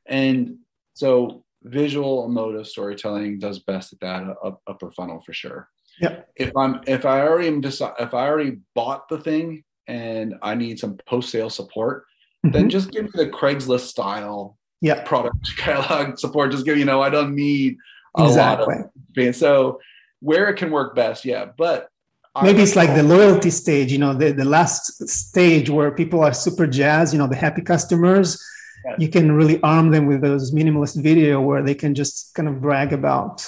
And 0.08 0.58
so 0.96 1.44
visual 1.64 2.26
emotive 2.26 2.68
storytelling 2.68 3.38
does 3.46 3.60
best 3.60 3.94
at 3.94 4.00
that 4.00 4.24
uh, 4.24 4.48
up, 4.48 4.62
upper 4.72 4.90
funnel 4.92 5.22
for 5.26 5.34
sure. 5.34 5.70
Yeah. 6.02 6.22
If 6.36 6.52
I'm 6.58 6.74
if 6.88 7.06
I 7.06 7.22
already 7.22 7.48
am 7.48 7.62
deci- 7.62 7.96
if 8.06 8.12
I 8.16 8.24
already 8.28 8.54
bought 8.74 9.08
the 9.08 9.20
thing 9.20 9.64
and 9.88 10.34
I 10.42 10.56
need 10.56 10.80
some 10.80 10.98
post 11.06 11.30
sale 11.30 11.52
support, 11.52 12.06
then 12.44 12.66
Mhm. 12.66 12.72
just 12.76 12.92
give 12.92 13.04
me 13.06 13.12
the 13.14 13.30
Craigslist 13.30 13.86
style 13.96 14.58
Yeah, 14.82 15.04
product 15.04 15.38
catalog 15.58 16.18
support. 16.18 16.52
Just 16.52 16.66
give 16.66 16.78
you 16.78 16.86
know 16.92 17.02
I 17.02 17.10
don't 17.18 17.34
need 17.36 17.78
a 18.18 18.26
exactly. 18.26 18.76
lot 18.76 19.30
of 19.30 19.36
so 19.36 19.80
where 20.20 20.50
it 20.50 20.56
can 20.56 20.72
work 20.72 20.96
best, 20.96 21.26
yeah. 21.26 21.46
But 21.58 21.90
I- 22.36 22.44
Maybe 22.44 22.62
it's 22.62 22.76
like 22.76 22.94
the 22.96 23.04
loyalty 23.04 23.50
stage, 23.50 23.92
you 23.92 23.98
know, 23.98 24.14
the, 24.14 24.32
the 24.32 24.46
last 24.46 25.08
stage 25.08 25.70
where 25.70 25.92
people 25.92 26.22
are 26.22 26.34
super 26.34 26.68
jazz 26.68 27.14
you 27.14 27.20
know, 27.20 27.28
the 27.28 27.36
happy 27.36 27.62
customers. 27.62 28.44
Yeah. 28.86 28.96
You 29.00 29.10
can 29.10 29.32
really 29.32 29.62
arm 29.64 29.90
them 29.92 30.06
with 30.06 30.22
those 30.22 30.54
minimalist 30.54 31.02
video 31.02 31.42
where 31.42 31.64
they 31.64 31.76
can 31.76 31.96
just 31.96 32.36
kind 32.36 32.48
of 32.48 32.62
brag 32.62 32.94
about 32.94 33.48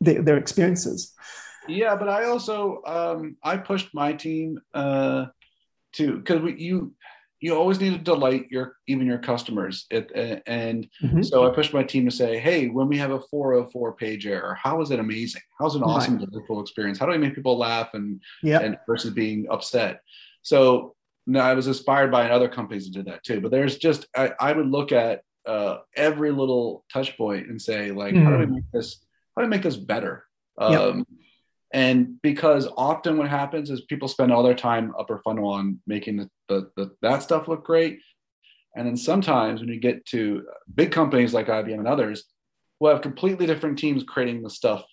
the, 0.00 0.18
their 0.18 0.36
experiences. 0.36 1.14
Yeah, 1.68 1.94
but 1.94 2.08
I 2.08 2.24
also 2.24 2.82
um, 2.84 3.36
I 3.42 3.56
pushed 3.56 3.94
my 3.94 4.12
team 4.12 4.60
uh, 4.74 5.26
to 5.92 6.18
because 6.18 6.40
you 6.56 6.92
you 7.42 7.56
always 7.56 7.80
need 7.80 7.90
to 7.90 7.98
delight 7.98 8.46
your 8.50 8.76
even 8.86 9.04
your 9.04 9.18
customers. 9.18 9.86
It, 9.90 10.12
and 10.46 10.86
Mhm. 11.02 11.24
so 11.24 11.44
I 11.44 11.52
pushed 11.52 11.74
my 11.74 11.82
team 11.82 12.04
to 12.04 12.10
say, 12.10 12.38
hey, 12.38 12.68
when 12.68 12.86
we 12.86 12.96
have 12.98 13.10
a 13.10 13.20
404 13.20 13.94
page 13.96 14.26
error, 14.28 14.54
how 14.54 14.80
is 14.80 14.92
it 14.92 15.00
amazing? 15.00 15.42
How's 15.58 15.74
an 15.74 15.82
awesome 15.82 16.18
delightful 16.18 16.60
experience? 16.60 16.98
How 17.00 17.06
do 17.06 17.12
we 17.12 17.18
make 17.18 17.34
people 17.34 17.58
laugh 17.58 17.90
and 17.94 18.22
Yeah. 18.44 18.60
and 18.60 18.78
versus 18.86 19.12
being 19.12 19.46
upset? 19.50 20.02
So 20.42 20.94
no, 21.26 21.40
I 21.40 21.54
was 21.54 21.66
inspired 21.66 22.10
by 22.12 22.30
other 22.30 22.48
companies 22.48 22.84
that 22.86 22.92
did 22.94 23.06
that 23.06 23.24
too. 23.24 23.40
But 23.40 23.50
there's 23.50 23.76
just 23.76 24.06
I, 24.16 24.32
I 24.40 24.52
would 24.52 24.68
look 24.68 24.92
at 24.92 25.22
uh, 25.44 25.78
every 25.96 26.30
little 26.30 26.84
touch 26.92 27.16
point 27.16 27.48
and 27.48 27.60
say 27.60 27.90
like, 27.90 28.14
how 28.14 28.30
do 28.30 28.38
we 28.38 28.46
make 28.46 28.70
this? 28.72 29.04
How 29.34 29.42
do 29.42 29.46
we 29.46 29.50
make 29.50 29.62
this 29.62 29.76
better? 29.76 30.24
Yep. 30.60 30.80
Um, 30.80 31.06
and 31.74 32.20
because 32.22 32.68
often 32.76 33.16
what 33.16 33.28
happens 33.28 33.70
is 33.70 33.80
people 33.82 34.06
spend 34.06 34.30
all 34.30 34.42
their 34.42 34.54
time 34.54 34.92
upper 34.98 35.20
funnel 35.24 35.48
on 35.48 35.80
making 35.86 36.18
the, 36.18 36.28
the, 36.52 36.70
the 36.84 36.90
that 37.02 37.22
stuff 37.22 37.48
look 37.48 37.64
great, 37.64 38.00
and 38.76 38.86
then 38.86 38.96
sometimes 38.96 39.60
when 39.60 39.68
you 39.68 39.80
get 39.80 40.04
to 40.06 40.44
big 40.74 40.92
companies 40.92 41.32
like 41.34 41.46
IBM 41.48 41.74
and 41.78 41.88
others, 41.88 42.24
we'll 42.80 42.92
have 42.92 43.02
completely 43.02 43.46
different 43.46 43.78
teams 43.78 44.02
creating 44.04 44.42
the 44.42 44.50
stuff 44.50 44.84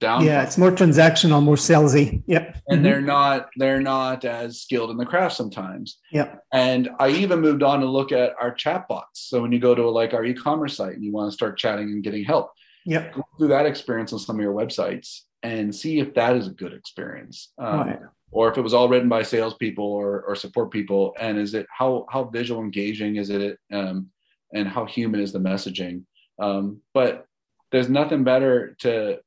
down. 0.00 0.24
Yeah, 0.24 0.42
it's 0.42 0.56
more 0.56 0.70
transactional, 0.70 1.42
more 1.42 1.56
salesy. 1.56 2.22
Yep. 2.26 2.56
and 2.68 2.80
Mhm. 2.80 2.82
they're 2.84 3.02
not 3.02 3.48
they're 3.56 3.82
not 3.82 4.24
as 4.24 4.60
skilled 4.62 4.90
in 4.90 4.96
the 4.96 5.04
craft 5.04 5.36
sometimes. 5.36 5.98
Yep. 6.12 6.42
And 6.52 6.88
I 6.98 7.08
even 7.10 7.40
moved 7.40 7.62
on 7.62 7.80
to 7.80 7.86
look 7.86 8.10
at 8.12 8.32
our 8.40 8.52
chat 8.54 8.88
bots. 8.88 9.20
So 9.20 9.42
when 9.42 9.52
you 9.52 9.58
go 9.58 9.74
to 9.74 9.88
like 9.90 10.14
our 10.14 10.24
e-commerce 10.24 10.76
site 10.76 10.94
and 10.94 11.04
you 11.04 11.12
want 11.12 11.30
to 11.30 11.34
start 11.34 11.58
chatting 11.58 11.88
and 11.90 12.02
getting 12.02 12.24
help, 12.24 12.50
Yep. 12.86 13.14
go 13.14 13.22
through 13.38 13.48
that 13.48 13.66
experience 13.66 14.12
on 14.14 14.18
some 14.20 14.36
of 14.36 14.42
your 14.42 14.54
websites 14.54 15.20
and 15.42 15.74
see 15.74 15.98
if 16.00 16.14
that 16.14 16.34
is 16.36 16.46
a 16.48 16.50
good 16.62 16.72
experience. 16.72 17.52
Um, 17.58 17.80
Right. 17.80 17.98
Or 18.32 18.50
if 18.50 18.56
it 18.56 18.62
was 18.62 18.74
all 18.74 18.88
written 18.88 19.08
by 19.08 19.22
salespeople 19.22 19.84
or, 19.84 20.22
or 20.22 20.34
support 20.36 20.70
people, 20.70 21.14
and 21.18 21.38
is 21.38 21.54
it 21.54 21.66
how 21.76 22.06
how 22.10 22.24
visual 22.24 22.62
engaging 22.62 23.16
is 23.16 23.30
it, 23.30 23.58
um, 23.72 24.10
and 24.54 24.68
how 24.68 24.84
human 24.84 25.20
is 25.20 25.32
the 25.32 25.40
messaging? 25.40 26.04
Um, 26.40 26.80
but 26.94 27.26
there's 27.72 27.88
nothing 27.88 28.24
better 28.24 28.76
to 28.80 29.18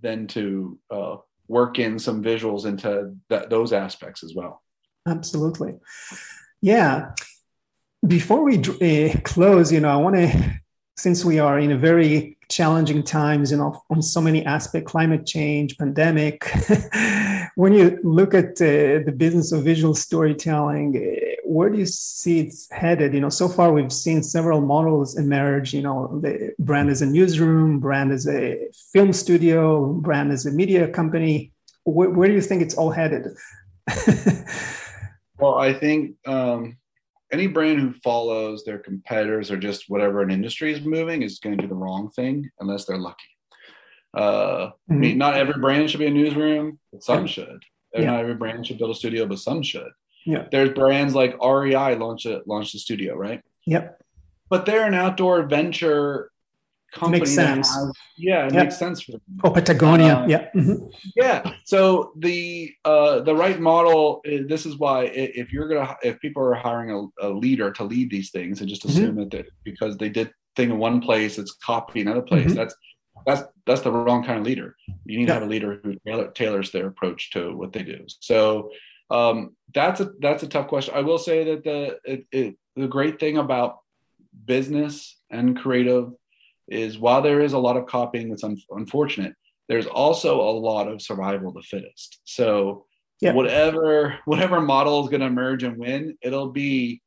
than 0.00 0.26
to 0.28 0.78
uh, 0.90 1.16
work 1.48 1.78
in 1.78 1.98
some 1.98 2.22
visuals 2.22 2.66
into 2.66 3.14
that, 3.30 3.50
those 3.50 3.72
aspects 3.72 4.22
as 4.22 4.34
well. 4.34 4.62
Absolutely. 5.06 5.74
Yeah. 6.60 7.12
Before 8.06 8.44
we 8.44 8.58
uh, 8.58 9.18
close, 9.24 9.72
you 9.72 9.80
know, 9.80 9.88
I 9.88 9.96
want 9.96 10.16
to, 10.16 10.60
since 10.98 11.24
we 11.24 11.38
are 11.38 11.58
in 11.58 11.70
a 11.70 11.78
very 11.78 12.36
challenging 12.48 13.02
times, 13.02 13.50
you 13.52 13.56
know, 13.56 13.82
on 13.88 14.02
so 14.02 14.20
many 14.20 14.44
aspects, 14.44 14.90
climate 14.90 15.24
change, 15.24 15.78
pandemic, 15.78 16.50
when 17.54 17.72
you 17.72 17.98
look 18.02 18.34
at 18.34 18.60
uh, 18.60 19.06
the 19.06 19.14
business 19.16 19.52
of 19.52 19.62
visual 19.62 19.94
storytelling, 19.94 20.96
uh, 20.96 21.36
where 21.44 21.70
do 21.70 21.78
you 21.78 21.86
see 21.86 22.40
it's 22.40 22.68
headed? 22.72 23.14
You 23.14 23.20
know, 23.20 23.28
so 23.28 23.48
far 23.48 23.72
we've 23.72 23.92
seen 23.92 24.22
several 24.22 24.60
models 24.60 25.16
emerge. 25.16 25.72
You 25.72 25.82
know, 25.82 26.20
the 26.20 26.52
brand 26.58 26.90
as 26.90 27.00
a 27.00 27.06
newsroom, 27.06 27.78
brand 27.78 28.12
as 28.12 28.26
a 28.26 28.68
film 28.92 29.12
studio, 29.12 29.92
brand 29.92 30.32
as 30.32 30.46
a 30.46 30.50
media 30.50 30.88
company. 30.88 31.52
Where, 31.84 32.10
where 32.10 32.28
do 32.28 32.34
you 32.34 32.42
think 32.42 32.60
it's 32.60 32.74
all 32.74 32.90
headed? 32.90 33.28
Well, 35.38 35.54
I 35.54 35.72
think 35.72 36.16
um, 36.26 36.78
any 37.32 37.46
brand 37.46 37.78
who 37.78 37.92
follows 38.02 38.64
their 38.64 38.78
competitors 38.78 39.50
or 39.50 39.56
just 39.56 39.84
whatever 39.88 40.22
an 40.22 40.30
industry 40.30 40.72
is 40.72 40.80
moving 40.80 41.22
is 41.22 41.38
going 41.38 41.56
to 41.56 41.62
do 41.62 41.68
the 41.68 41.74
wrong 41.74 42.10
thing 42.10 42.48
unless 42.60 42.84
they're 42.84 42.98
lucky. 42.98 43.28
Uh, 44.16 44.70
I 44.90 44.94
mean, 44.94 45.18
not 45.18 45.36
every 45.36 45.60
brand 45.60 45.90
should 45.90 46.00
be 46.00 46.06
a 46.06 46.10
newsroom, 46.10 46.78
but 46.92 47.02
some 47.02 47.26
should. 47.26 47.62
Yeah. 47.94 48.06
Not 48.06 48.20
every 48.20 48.34
brand 48.34 48.66
should 48.66 48.78
build 48.78 48.90
a 48.90 48.94
studio, 48.94 49.26
but 49.26 49.38
some 49.38 49.62
should. 49.62 49.90
Yeah. 50.24 50.46
There's 50.50 50.70
brands 50.70 51.14
like 51.14 51.36
REI 51.42 51.96
launch 51.96 52.26
a 52.26 52.42
launched 52.46 52.74
a 52.74 52.78
studio, 52.78 53.16
right? 53.16 53.42
Yep. 53.66 54.02
But 54.50 54.66
they're 54.66 54.86
an 54.86 54.94
outdoor 54.94 55.40
adventure 55.40 56.30
company 56.92 57.20
makes 57.20 57.34
sense. 57.34 57.68
has- 57.74 57.92
yeah, 58.16 58.46
it 58.46 58.54
Yeah. 58.54 58.62
makes 58.64 58.78
sense 58.78 59.02
for 59.02 59.12
them. 59.12 59.20
Oh, 59.44 59.50
Patagonia. 59.50 60.14
Uh, 60.14 60.26
yeah. 60.26 60.48
Mhm. 60.54 60.90
Yeah. 61.16 61.52
So 61.64 62.12
the 62.18 62.72
uh, 62.84 63.20
the 63.20 63.34
right 63.34 63.60
model. 63.60 64.20
Is, 64.24 64.48
this 64.48 64.64
is 64.66 64.76
why 64.78 65.04
if 65.04 65.52
you're 65.52 65.68
gonna 65.68 65.96
if 66.02 66.18
people 66.20 66.42
are 66.42 66.54
hiring 66.54 66.90
a, 67.20 67.26
a 67.26 67.30
leader 67.30 67.70
to 67.72 67.84
lead 67.84 68.10
these 68.10 68.30
things 68.30 68.60
and 68.60 68.68
just 68.68 68.82
Mhm. 68.84 68.88
assume 68.90 69.28
that 69.30 69.46
because 69.64 69.96
they 69.98 70.08
did 70.08 70.30
thing 70.56 70.70
in 70.70 70.78
one 70.78 71.00
place, 71.00 71.38
it's 71.38 71.54
copy 71.64 72.00
another 72.00 72.22
place. 72.22 72.52
Mhm. 72.52 72.56
That's 72.56 72.74
that's 73.26 73.42
that's 73.66 73.80
the 73.82 73.92
wrong 73.92 74.24
kind 74.24 74.38
of 74.38 74.44
leader. 74.46 74.74
You 75.04 75.18
need 75.18 75.26
to 75.26 75.34
have 75.34 75.42
a 75.42 75.46
leader 75.46 75.80
who 75.82 75.94
tailor, 76.06 76.28
tailors 76.30 76.70
their 76.70 76.86
approach 76.86 77.30
to 77.32 77.54
what 77.56 77.72
they 77.72 77.82
do. 77.82 78.04
So 78.20 78.70
um, 79.10 79.56
that's 79.74 80.00
a 80.00 80.10
that's 80.20 80.42
a 80.42 80.48
tough 80.48 80.68
question. 80.68 80.94
I 80.96 81.00
will 81.02 81.18
say 81.18 81.44
that 81.44 81.64
the 81.64 81.98
it, 82.04 82.26
it, 82.32 82.56
the 82.76 82.88
great 82.88 83.18
thing 83.20 83.36
about 83.38 83.78
business 84.44 85.18
and 85.30 85.56
creative 85.58 86.10
is 86.68 86.98
while 86.98 87.22
there 87.22 87.40
is 87.40 87.52
a 87.52 87.58
lot 87.58 87.76
of 87.76 87.86
copying 87.86 88.28
that's 88.30 88.44
un- 88.44 88.56
unfortunate, 88.70 89.34
there's 89.68 89.86
also 89.86 90.40
a 90.40 90.52
lot 90.52 90.88
of 90.88 91.02
survival 91.02 91.48
of 91.48 91.54
the 91.54 91.62
fittest. 91.62 92.20
So 92.24 92.86
Yeah. 93.20 93.32
whatever 93.32 94.18
whatever 94.26 94.60
model 94.60 95.02
is 95.04 95.08
going 95.10 95.20
to 95.20 95.26
emerge 95.26 95.62
and 95.64 95.76
win, 95.78 96.16
it'll 96.22 96.50
be 96.52 97.00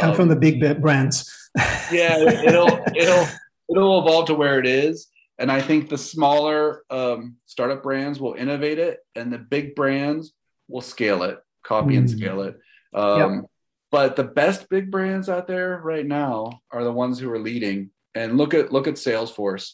Come 0.00 0.10
um, 0.10 0.16
from 0.16 0.28
the 0.28 0.36
big 0.36 0.60
brands. 0.80 1.24
yeah 1.90 2.18
it'll 2.18 2.84
it'll 2.94 3.26
it'll 3.70 4.00
evolve 4.00 4.26
to 4.26 4.34
where 4.34 4.58
it 4.60 4.66
is 4.66 5.08
and 5.38 5.50
i 5.50 5.60
think 5.62 5.88
the 5.88 5.96
smaller 5.96 6.82
um, 6.90 7.36
startup 7.46 7.82
brands 7.82 8.20
will 8.20 8.34
innovate 8.34 8.78
it 8.78 8.98
and 9.14 9.32
the 9.32 9.38
big 9.38 9.74
brands 9.74 10.32
will 10.68 10.82
scale 10.82 11.22
it 11.22 11.38
copy 11.64 11.96
and 11.96 12.06
Mm. 12.06 12.16
scale 12.18 12.42
it 12.42 12.58
um, 12.94 13.46
but 13.90 14.14
the 14.16 14.24
best 14.24 14.68
big 14.68 14.90
brands 14.90 15.28
out 15.30 15.46
there 15.46 15.80
right 15.82 16.06
now 16.06 16.60
are 16.70 16.84
the 16.84 16.92
ones 16.92 17.18
who 17.18 17.30
are 17.32 17.38
leading 17.38 17.90
and 18.18 18.28
look 18.40 18.52
at 18.58 18.64
look 18.76 18.86
at 18.92 18.96
salesforce 19.06 19.64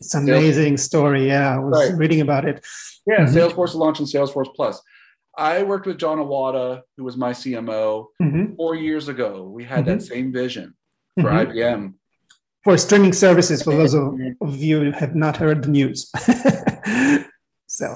It's 0.00 0.14
an 0.14 0.24
amazing 0.28 0.76
story. 0.88 1.22
Yeah, 1.34 1.48
I 1.56 1.58
was 1.66 1.74
Right. 1.78 1.92
reading 2.02 2.20
about 2.26 2.44
it. 2.50 2.56
yeah 3.10 3.20
Mhm. 3.24 3.32
salesforce 3.36 3.70
is 3.74 3.80
launching 3.84 4.06
salesforce 4.14 4.50
plus 4.58 4.76
i 5.52 5.54
worked 5.70 5.86
with 5.88 5.98
jon 6.02 6.18
iwata 6.24 6.66
who 6.96 7.02
was 7.08 7.16
my 7.24 7.32
cmo 7.40 7.80
Mhm. 8.26 8.44
four 8.58 8.72
years 8.86 9.04
ago 9.14 9.30
we 9.56 9.62
had 9.72 9.82
that 9.90 10.00
same 10.12 10.28
vision 10.42 10.66
for 11.20 11.28
ibm 11.44 11.82
For 12.66 12.74
streaming 12.86 13.14
services, 13.26 13.58
for 13.66 13.74
those 13.80 13.94
of, 14.00 14.04
of 14.46 14.50
you 14.68 14.76
who 14.84 14.90
have 15.02 15.14
not 15.24 15.34
heard 15.42 15.58
the 15.64 15.72
news. 15.78 15.98
so, 17.78 17.86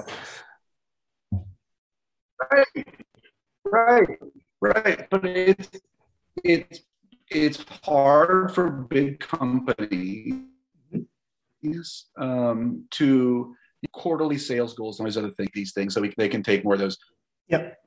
Right, 2.51 2.87
Right, 3.65 4.09
right. 4.61 4.99
But 5.11 5.21
it's 5.25 5.69
it's 6.43 6.79
it's 7.29 7.63
hard 7.83 8.53
for 8.53 8.69
big 8.69 9.19
companies 9.19 10.45
um, 12.17 12.85
to 12.91 13.55
quarterly 13.93 14.37
sales 14.37 14.73
goals 14.73 14.99
and 14.99 15.05
all 15.05 15.09
these 15.09 15.17
other 15.17 15.31
things, 15.31 15.49
these 15.53 15.73
things, 15.73 15.93
so 15.93 16.01
we, 16.01 16.13
they 16.17 16.29
can 16.29 16.43
take 16.43 16.63
more 16.63 16.73
of 16.73 16.79
those 16.79 16.97
yep. 17.47 17.77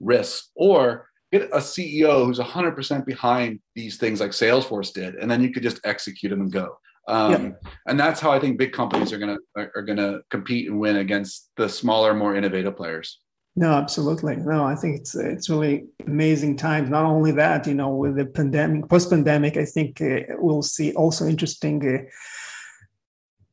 risks, 0.00 0.50
or 0.54 1.08
get 1.32 1.42
a 1.42 1.58
CEO 1.58 2.24
who's 2.24 2.38
100% 2.38 3.06
behind 3.06 3.60
these 3.74 3.96
things 3.98 4.20
like 4.20 4.30
Salesforce 4.30 4.92
did, 4.92 5.16
and 5.16 5.30
then 5.30 5.42
you 5.42 5.50
could 5.50 5.62
just 5.62 5.80
execute 5.84 6.30
them 6.30 6.40
and 6.40 6.52
go. 6.52 6.76
Um, 7.06 7.32
Yeah. 7.32 7.50
And 7.86 8.00
that's 8.00 8.20
how 8.20 8.30
I 8.32 8.40
think 8.40 8.58
big 8.58 8.72
companies 8.72 9.12
are 9.12 9.18
gonna 9.18 9.36
are, 9.56 9.70
are 9.76 9.82
gonna 9.82 10.20
compete 10.30 10.70
and 10.70 10.80
win 10.80 10.96
against 10.96 11.50
the 11.56 11.68
smaller, 11.68 12.14
more 12.14 12.34
innovative 12.34 12.76
players. 12.76 13.20
No, 13.56 13.72
absolutely. 13.72 14.36
No, 14.36 14.64
I 14.64 14.74
think 14.74 14.96
it's 15.00 15.14
it's 15.14 15.48
really 15.48 15.86
amazing 16.06 16.56
times. 16.56 16.90
Not 16.90 17.04
only 17.04 17.30
that, 17.32 17.66
you 17.66 17.74
know, 17.74 17.90
with 17.90 18.16
the 18.16 18.26
pandemic, 18.26 18.88
post-pandemic, 18.88 19.56
I 19.56 19.64
think 19.64 20.00
uh, 20.00 20.34
we'll 20.38 20.62
see 20.62 20.92
also 20.94 21.26
interesting 21.26 21.86
uh, 21.86 22.02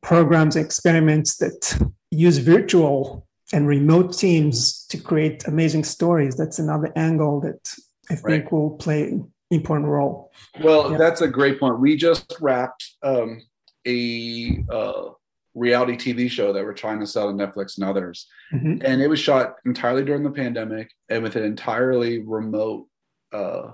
programs, 0.02 0.56
experiments 0.56 1.36
that 1.36 1.78
use 2.10 2.38
virtual 2.38 3.26
and 3.52 3.68
remote 3.68 4.12
teams 4.18 4.86
to 4.86 4.98
create 4.98 5.46
amazing 5.46 5.84
stories. 5.84 6.36
That's 6.36 6.58
another 6.58 6.92
angle 6.96 7.40
that 7.42 7.72
I 8.10 8.16
think 8.16 8.24
Right. 8.44 8.52
will 8.52 8.70
play 8.70 9.04
an 9.04 9.30
important 9.50 9.88
role. 9.88 10.32
Well, 10.64 10.90
Yeah. 10.90 10.98
that's 10.98 11.20
a 11.20 11.28
great 11.28 11.60
point. 11.60 11.78
We 11.78 11.96
just 11.96 12.34
wrapped 12.40 12.84
um, 13.04 13.40
a 13.86 14.64
uh, 14.68 15.10
reality 15.54 15.96
TV 15.96 16.30
show 16.30 16.52
that 16.52 16.64
we're 16.64 16.72
trying 16.72 17.00
to 17.00 17.06
sell 17.06 17.28
to 17.28 17.34
Netflix 17.34 17.76
and 17.76 17.84
others, 17.86 18.26
Mhm. 18.52 18.82
and 18.84 19.02
it 19.02 19.08
was 19.08 19.20
shot 19.20 19.56
entirely 19.66 20.04
during 20.04 20.22
the 20.22 20.30
pandemic 20.30 20.90
and 21.08 21.22
with 21.22 21.36
an 21.36 21.44
entirely 21.44 22.20
remote 22.20 22.86
uh, 23.32 23.72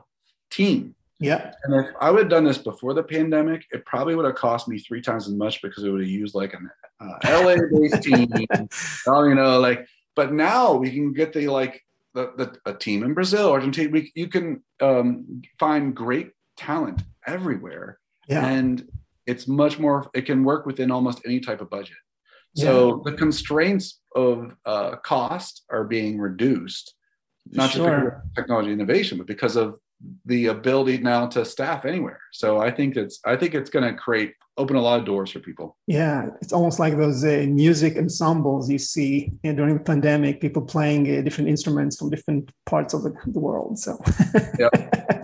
team. 0.51 0.95
Yeah, 1.21 1.53
And 1.65 1.75
if 1.85 1.93
I 2.01 2.13
would 2.13 2.21
have 2.21 2.29
done 2.31 2.45
this 2.45 2.59
before 2.59 2.95
the 2.95 3.03
pandemic, 3.03 3.65
it 3.73 3.85
probably 3.85 4.15
would 4.15 4.25
have 4.25 4.37
cost 4.37 4.69
me 4.69 4.79
three 4.79 5.03
times 5.03 5.27
as 5.27 5.35
much 5.35 5.61
because 5.63 5.83
it 5.83 5.91
would 5.91 6.01
have 6.03 6.09
used 6.09 6.37
like 6.37 6.55
an 6.55 6.71
uh, 7.01 7.19
LA-based 7.25 8.03
team. 8.05 8.29
Oh, 9.09 9.25
you 9.25 9.35
know, 9.35 9.59
like. 9.59 9.87
But 10.15 10.33
now 10.33 10.75
we 10.75 10.91
can 10.91 11.13
get 11.13 11.33
the 11.33 11.47
like 11.49 11.85
the, 12.15 12.33
the 12.37 12.57
a 12.67 12.75
team 12.75 13.03
in 13.05 13.15
Brazil, 13.15 13.51
Argentina. 13.51 13.91
We, 13.91 14.13
you 14.15 14.29
can 14.29 14.63
um, 14.81 15.43
find 15.59 15.95
great 15.95 16.31
talent 16.57 17.03
everywhere, 17.27 17.99
yeah, 18.29 18.45
and 18.47 18.89
it's 19.29 19.47
much 19.47 19.79
more. 19.79 20.11
It 20.15 20.23
can 20.23 20.43
work 20.43 20.67
within 20.67 20.91
almost 20.91 21.21
any 21.25 21.39
type 21.39 21.61
of 21.61 21.71
budget. 21.71 21.97
So 22.55 23.03
the 23.05 23.13
constraints 23.13 24.01
of 24.17 24.53
uh, 24.65 24.97
cost 24.97 25.65
are 25.71 25.85
being 25.85 26.19
reduced, 26.19 26.95
not 27.53 27.71
just 27.71 27.85
because 27.85 28.07
of 28.07 28.35
technology 28.35 28.73
innovation, 28.73 29.19
but 29.19 29.29
because 29.29 29.55
of 29.55 29.79
the 30.27 30.47
ability 30.47 30.99
now 30.99 31.27
to 31.27 31.45
staff 31.45 31.85
anywhere. 31.85 32.21
So 32.33 32.59
I 32.61 32.71
think 32.71 32.97
it's 32.97 33.21
I 33.25 33.37
think 33.37 33.55
it's 33.55 33.71
going 33.71 33.85
to 33.85 33.95
create 33.95 34.35
open 34.57 34.77
a 34.77 34.81
lot 34.81 34.99
of 34.99 35.07
doors 35.07 35.31
for 35.31 35.39
people. 35.39 35.77
Yeah, 35.87 36.31
it's 36.43 36.53
almost 36.53 36.79
like 36.79 36.97
those 36.97 37.25
uh, 37.25 37.47
music 37.49 37.97
ensembles 37.97 38.69
you 38.69 38.79
see 38.79 39.31
you 39.43 39.53
know, 39.53 39.57
during 39.57 39.75
the 39.75 39.85
pandemic, 39.85 40.41
people 40.41 40.63
playing 40.63 41.19
uh, 41.19 41.23
different 41.23 41.49
instruments 41.49 41.97
from 41.97 42.11
different 42.11 42.51
parts 42.67 42.93
of 42.93 43.05
the, 43.05 43.15
the 43.27 43.39
world. 43.39 43.79
So, 43.79 43.99
yeah, 44.59 44.69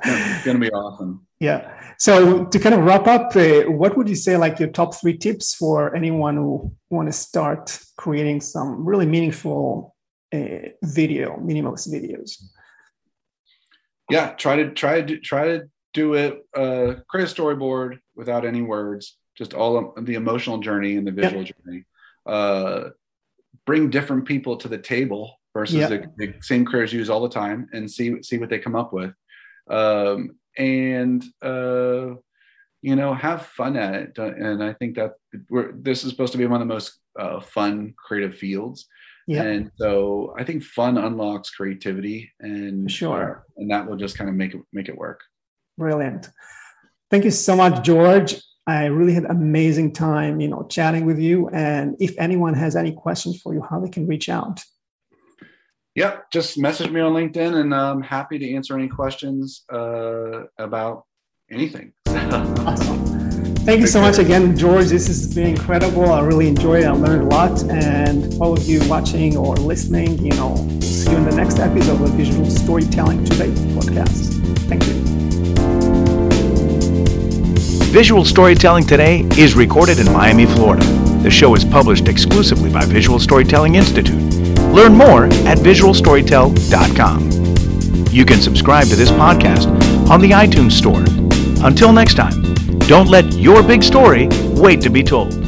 It's 0.04 0.44
going 0.44 0.60
to 0.60 0.66
be 0.66 0.70
awesome. 0.70 1.26
yeah. 1.40 1.80
So, 1.98 2.44
to 2.44 2.58
kind 2.58 2.74
of 2.74 2.84
wrap 2.84 3.06
up, 3.06 3.34
uh, 3.36 3.62
what 3.70 3.96
would 3.96 4.08
you 4.08 4.16
say 4.16 4.36
like 4.36 4.58
your 4.60 4.68
top 4.70 4.94
three 4.94 5.16
tips 5.16 5.54
for 5.54 5.94
anyone 5.94 6.36
who 6.36 6.72
want 6.90 7.08
to 7.08 7.12
start 7.12 7.78
creating 7.96 8.40
some 8.40 8.84
really 8.84 9.06
meaningful 9.06 9.94
uh, 10.32 10.68
video, 10.82 11.36
minimalist 11.38 11.88
videos? 11.92 12.42
Yeah, 14.10 14.32
try 14.32 14.56
to 14.56 14.70
try 14.72 15.02
to 15.02 15.18
try 15.18 15.44
to 15.46 15.62
do 15.92 16.14
it. 16.14 16.44
Uh, 16.54 16.96
create 17.08 17.30
a 17.30 17.34
storyboard 17.34 17.98
without 18.14 18.44
any 18.44 18.62
words, 18.62 19.16
just 19.36 19.54
all 19.54 19.94
of 19.96 20.06
the 20.06 20.14
emotional 20.14 20.58
journey 20.58 20.96
and 20.96 21.06
the 21.06 21.12
visual 21.12 21.44
journey. 21.44 21.84
Uh, 22.26 22.90
bring 23.66 23.90
different 23.90 24.26
people 24.26 24.56
to 24.56 24.68
the 24.68 24.78
table 24.78 25.40
versus 25.54 25.76
Yeah. 25.76 25.88
the, 25.88 26.06
the 26.18 26.34
same 26.40 26.64
creators 26.64 26.92
use 26.92 27.08
all 27.08 27.22
the 27.22 27.28
time, 27.28 27.68
and 27.72 27.90
see 27.90 28.22
see 28.22 28.38
what 28.38 28.50
they 28.50 28.58
come 28.58 28.76
up 28.76 28.92
with. 28.92 29.12
Um, 29.70 30.36
and 30.58 31.24
uh, 31.42 32.14
you 32.82 32.96
know, 32.96 33.14
have 33.14 33.46
fun 33.46 33.76
at 33.76 33.94
it. 33.94 34.18
And 34.18 34.62
I 34.62 34.74
think 34.74 34.96
that 34.96 35.12
we're, 35.48 35.72
this 35.72 36.04
is 36.04 36.10
supposed 36.10 36.32
to 36.32 36.38
be 36.38 36.46
one 36.46 36.60
of 36.60 36.68
the 36.68 36.74
most 36.74 37.00
uh, 37.18 37.40
fun 37.40 37.94
creative 37.96 38.36
fields. 38.36 38.86
Yeah, 39.26 39.42
And 39.42 39.70
so 39.76 40.34
I 40.38 40.44
think 40.44 40.62
fun 40.62 40.98
unlocks 40.98 41.50
creativity, 41.50 42.30
and 42.40 42.90
Sure. 42.90 43.44
uh, 43.48 43.60
and 43.60 43.70
that 43.70 43.86
will 43.86 43.96
just 43.96 44.16
kind 44.18 44.28
of 44.28 44.36
make 44.36 44.54
it 44.54 44.60
make 44.72 44.88
it 44.88 44.96
work. 44.96 45.20
brilliant. 45.78 46.28
Thank 47.10 47.24
you 47.24 47.30
so 47.30 47.56
much, 47.56 47.82
George. 47.84 48.36
I 48.66 48.86
really 48.86 49.12
had 49.14 49.24
amazing 49.26 49.92
time, 49.92 50.40
you 50.40 50.48
know, 50.48 50.66
chatting 50.68 51.04
with 51.04 51.18
you. 51.18 51.48
And 51.50 51.96
if 52.00 52.14
anyone 52.18 52.54
has 52.54 52.76
any 52.76 52.92
questions 52.92 53.40
for 53.42 53.52
you, 53.54 53.62
how 53.62 53.78
they 53.80 53.90
can 53.90 54.06
reach 54.06 54.28
out. 54.28 54.62
Yep, 55.96 56.30
just 56.32 56.58
message 56.58 56.90
me 56.90 57.00
on 57.00 57.12
LinkedIn, 57.12 57.54
and 57.60 57.74
I'm 57.74 58.02
happy 58.02 58.38
to 58.38 58.54
answer 58.54 58.76
any 58.76 58.88
questions 58.88 59.64
uh, 59.72 60.44
about 60.58 61.04
anything. 61.50 61.92
Awesome. 62.66 63.23
Thank 63.64 63.80
you 63.80 63.86
so 63.86 64.02
much 64.02 64.18
again, 64.18 64.54
George. 64.54 64.88
This 64.88 65.06
has 65.06 65.34
been 65.34 65.46
incredible. 65.46 66.12
I 66.12 66.20
really 66.20 66.48
enjoyed 66.48 66.82
it. 66.82 66.86
I 66.86 66.90
learned 66.90 67.22
a 67.22 67.26
lot. 67.34 67.62
And 67.70 68.38
all 68.38 68.52
of 68.52 68.68
you 68.68 68.86
watching 68.90 69.38
or 69.38 69.56
listening, 69.56 70.22
you 70.22 70.32
know, 70.32 70.54
see 70.82 71.10
you 71.10 71.16
in 71.16 71.24
the 71.24 71.34
next 71.34 71.58
episode 71.58 72.02
of 72.02 72.10
Visual 72.10 72.44
Storytelling 72.44 73.24
Today 73.24 73.48
podcast. 73.72 74.34
Thank 74.68 74.86
you. 74.86 74.92
Visual 77.90 78.26
Storytelling 78.26 78.84
Today 78.84 79.20
is 79.38 79.54
recorded 79.54 79.98
in 79.98 80.12
Miami, 80.12 80.44
Florida. 80.44 80.84
The 81.22 81.30
show 81.30 81.54
is 81.54 81.64
published 81.64 82.06
exclusively 82.06 82.70
by 82.70 82.84
Visual 82.84 83.18
Storytelling 83.18 83.76
Institute. 83.76 84.20
Learn 84.74 84.94
more 84.94 85.24
at 85.24 85.56
visualstorytell.com. 85.56 88.08
You 88.10 88.26
can 88.26 88.42
subscribe 88.42 88.88
to 88.88 88.96
this 88.96 89.10
podcast 89.10 89.68
on 90.10 90.20
the 90.20 90.32
iTunes 90.32 90.72
Store. 90.72 91.02
Until 91.66 91.94
next 91.94 92.14
time, 92.14 92.43
don't 92.86 93.08
let 93.08 93.32
your 93.32 93.62
big 93.62 93.82
story 93.82 94.28
wait 94.56 94.80
to 94.82 94.90
be 94.90 95.02
told. 95.02 95.43